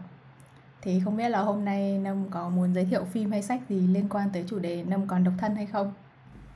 Thì 0.81 1.01
không 1.05 1.17
biết 1.17 1.29
là 1.29 1.41
hôm 1.41 1.65
nay 1.65 1.99
Nông 1.99 2.29
có 2.31 2.49
muốn 2.49 2.73
giới 2.73 2.85
thiệu 2.85 3.05
phim 3.05 3.31
hay 3.31 3.43
sách 3.43 3.61
gì 3.69 3.81
liên 3.87 4.09
quan 4.09 4.29
tới 4.33 4.45
chủ 4.49 4.59
đề 4.59 4.83
Nông 4.83 5.07
còn 5.07 5.23
độc 5.23 5.33
thân 5.39 5.55
hay 5.55 5.65
không? 5.65 5.93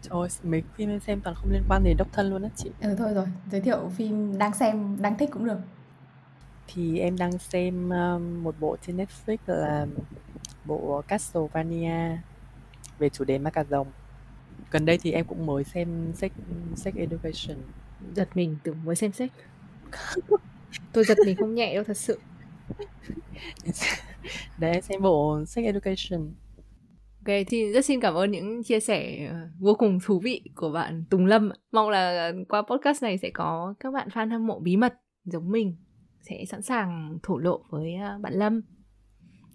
Ôi, 0.09 0.27
mấy 0.43 0.63
phim 0.75 0.89
em 0.89 0.99
xem 0.99 1.21
toàn 1.21 1.35
không 1.35 1.51
liên 1.51 1.63
quan 1.69 1.83
đến 1.83 1.97
độc 1.97 2.07
thân 2.13 2.29
luôn 2.29 2.43
á 2.43 2.49
chị 2.55 2.71
Ừ 2.81 2.95
thôi 2.97 3.13
rồi, 3.13 3.27
giới 3.51 3.61
thiệu 3.61 3.89
phim 3.95 4.37
đang 4.37 4.53
xem, 4.53 4.97
đang 5.01 5.17
thích 5.17 5.29
cũng 5.33 5.45
được. 5.45 5.59
thì 6.67 6.99
em 6.99 7.17
đang 7.17 7.37
xem 7.39 7.89
um, 7.89 8.43
một 8.43 8.55
bộ 8.59 8.77
trên 8.81 8.97
Netflix 8.97 9.37
là 9.45 9.87
bộ 10.65 11.01
Castlevania 11.07 12.17
về 12.99 13.09
chủ 13.09 13.23
đề 13.25 13.37
ma 13.39 13.49
cà 13.49 13.63
rồng 13.63 13.87
gần 14.71 14.85
đây 14.85 14.97
thì 14.97 15.11
em 15.11 15.25
cũng 15.25 15.45
mới 15.45 15.63
xem 15.63 16.11
Sex, 16.15 16.31
Sex 16.75 16.95
Education 16.95 17.57
Giật 18.15 18.29
mình 18.35 18.57
tưởng 18.63 18.85
mới 18.85 18.95
xem 18.95 19.11
sách. 19.11 19.31
Tôi 20.93 21.03
giật 21.03 21.17
mình 21.25 21.35
không 21.35 21.55
nhẹ 21.55 21.75
đâu 21.75 21.83
thật 21.83 21.97
sự. 21.97 22.19
để 24.59 24.71
em 24.71 24.81
xem 24.81 25.01
bộ 25.01 25.45
Sex 25.45 25.65
Education 25.65 26.33
Ok, 27.25 27.35
thì 27.47 27.71
rất 27.73 27.85
xin 27.85 27.99
cảm 27.99 28.13
ơn 28.13 28.31
những 28.31 28.63
chia 28.63 28.79
sẻ 28.79 29.27
ờ, 29.31 29.37
vô 29.59 29.75
cùng 29.75 29.99
thú 30.05 30.19
vị 30.19 30.41
của 30.55 30.71
bạn 30.71 31.03
Tùng 31.09 31.25
Lâm. 31.25 31.51
Mong 31.71 31.89
là 31.89 32.31
qua 32.49 32.61
podcast 32.61 33.03
này 33.03 33.17
sẽ 33.17 33.29
có 33.33 33.73
các 33.79 33.91
bạn 33.91 34.07
fan 34.07 34.29
hâm 34.29 34.47
mộ 34.47 34.59
bí 34.59 34.77
mật 34.77 34.93
giống 35.23 35.51
mình 35.51 35.75
sẽ 36.21 36.45
sẵn 36.47 36.61
sàng 36.61 37.17
thổ 37.23 37.37
lộ 37.37 37.63
với 37.69 37.95
ờ, 37.95 38.17
bạn 38.21 38.33
Lâm. 38.33 38.61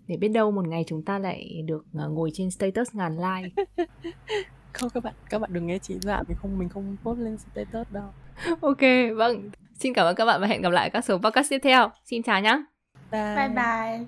Để 0.07 0.17
biết 0.17 0.29
đâu 0.29 0.51
một 0.51 0.69
ngày 0.69 0.85
chúng 0.87 1.05
ta 1.05 1.19
lại 1.19 1.63
được 1.65 1.85
ờ, 1.95 2.09
ngồi 2.09 2.31
trên 2.35 2.51
status 2.51 2.95
ngàn 2.95 3.17
like. 3.17 3.65
không 4.73 4.91
các 4.91 5.05
bạn 5.05 5.15
các 5.31 5.39
bạn 5.39 5.53
đừng 5.53 5.67
nghe 5.67 5.79
chị 5.79 5.95
dọa 6.01 6.23
mình 6.29 6.37
không 6.43 6.59
mình 6.59 6.69
không 6.69 6.97
post 7.05 7.19
lên 7.19 7.39
status 7.39 7.87
đâu 7.91 8.13
ok, 8.61 8.81
vâng. 9.17 9.51
Xin 9.79 9.95
cảm 9.95 10.07
ơn 10.07 10.15
các 10.15 10.25
bạn 10.25 10.41
và 10.41 10.47
hẹn 10.47 10.63
gặp 10.63 10.71
lại 10.71 10.91
các 10.91 11.05
số 11.05 11.19
podcast 11.19 11.51
tiếp 11.51 11.59
theo. 11.63 11.91
Xin 12.05 12.23
chào 12.23 12.41
nhé. 12.41 12.63
bye 13.11 13.37
Bye 13.37 13.49
bye. 13.49 14.07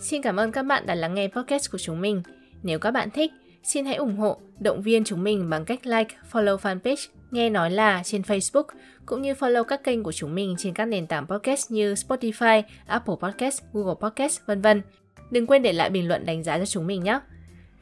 Xin 0.00 0.22
cảm 0.22 0.36
ơn 0.36 0.52
các 0.52 0.62
bạn 0.62 0.86
đã 0.86 0.94
lắng 0.94 1.14
nghe 1.14 1.28
podcast 1.28 1.72
của 1.72 1.78
chúng 1.78 2.00
mình. 2.00 2.22
Nếu 2.62 2.78
các 2.78 2.90
bạn 2.90 3.10
thích, 3.10 3.32
xin 3.62 3.84
hãy 3.84 3.94
ủng 3.94 4.16
hộ, 4.16 4.40
động 4.60 4.82
viên 4.82 5.04
chúng 5.04 5.24
mình 5.24 5.50
bằng 5.50 5.64
cách 5.64 5.86
like, 5.86 6.16
follow 6.32 6.56
fanpage 6.56 7.08
Nghe 7.30 7.50
Nói 7.50 7.70
Là 7.70 8.02
trên 8.04 8.22
Facebook, 8.22 8.64
cũng 9.06 9.22
như 9.22 9.32
follow 9.32 9.64
các 9.64 9.84
kênh 9.84 10.02
của 10.02 10.12
chúng 10.12 10.34
mình 10.34 10.54
trên 10.58 10.74
các 10.74 10.84
nền 10.84 11.06
tảng 11.06 11.26
podcast 11.26 11.70
như 11.70 11.94
Spotify, 11.94 12.62
Apple 12.86 13.14
Podcast, 13.20 13.62
Google 13.72 13.94
Podcast, 14.00 14.40
vân 14.46 14.60
vân. 14.60 14.82
Đừng 15.30 15.46
quên 15.46 15.62
để 15.62 15.72
lại 15.72 15.90
bình 15.90 16.08
luận 16.08 16.26
đánh 16.26 16.42
giá 16.42 16.58
cho 16.58 16.66
chúng 16.66 16.86
mình 16.86 17.04
nhé. 17.04 17.20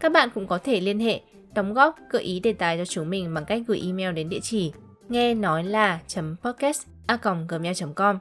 Các 0.00 0.12
bạn 0.12 0.28
cũng 0.34 0.46
có 0.46 0.58
thể 0.58 0.80
liên 0.80 1.00
hệ, 1.00 1.20
đóng 1.54 1.74
góp, 1.74 1.96
gợi 2.10 2.22
ý 2.22 2.40
đề 2.40 2.52
tài 2.52 2.78
cho 2.78 2.84
chúng 2.84 3.10
mình 3.10 3.34
bằng 3.34 3.44
cách 3.44 3.62
gửi 3.66 3.82
email 3.86 4.12
đến 4.12 4.28
địa 4.28 4.40
chỉ 4.42 4.72
nghe 5.08 5.34
nói 5.34 5.64
là 5.64 6.00
podcast 6.42 6.86
a 7.06 7.18
gmail 7.48 7.74
com 7.94 8.18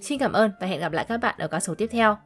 Xin 0.00 0.18
cảm 0.18 0.32
ơn 0.32 0.50
và 0.60 0.66
hẹn 0.66 0.80
gặp 0.80 0.92
lại 0.92 1.06
các 1.08 1.16
bạn 1.16 1.34
ở 1.38 1.48
các 1.48 1.60
số 1.60 1.74
tiếp 1.74 1.86
theo. 1.90 2.16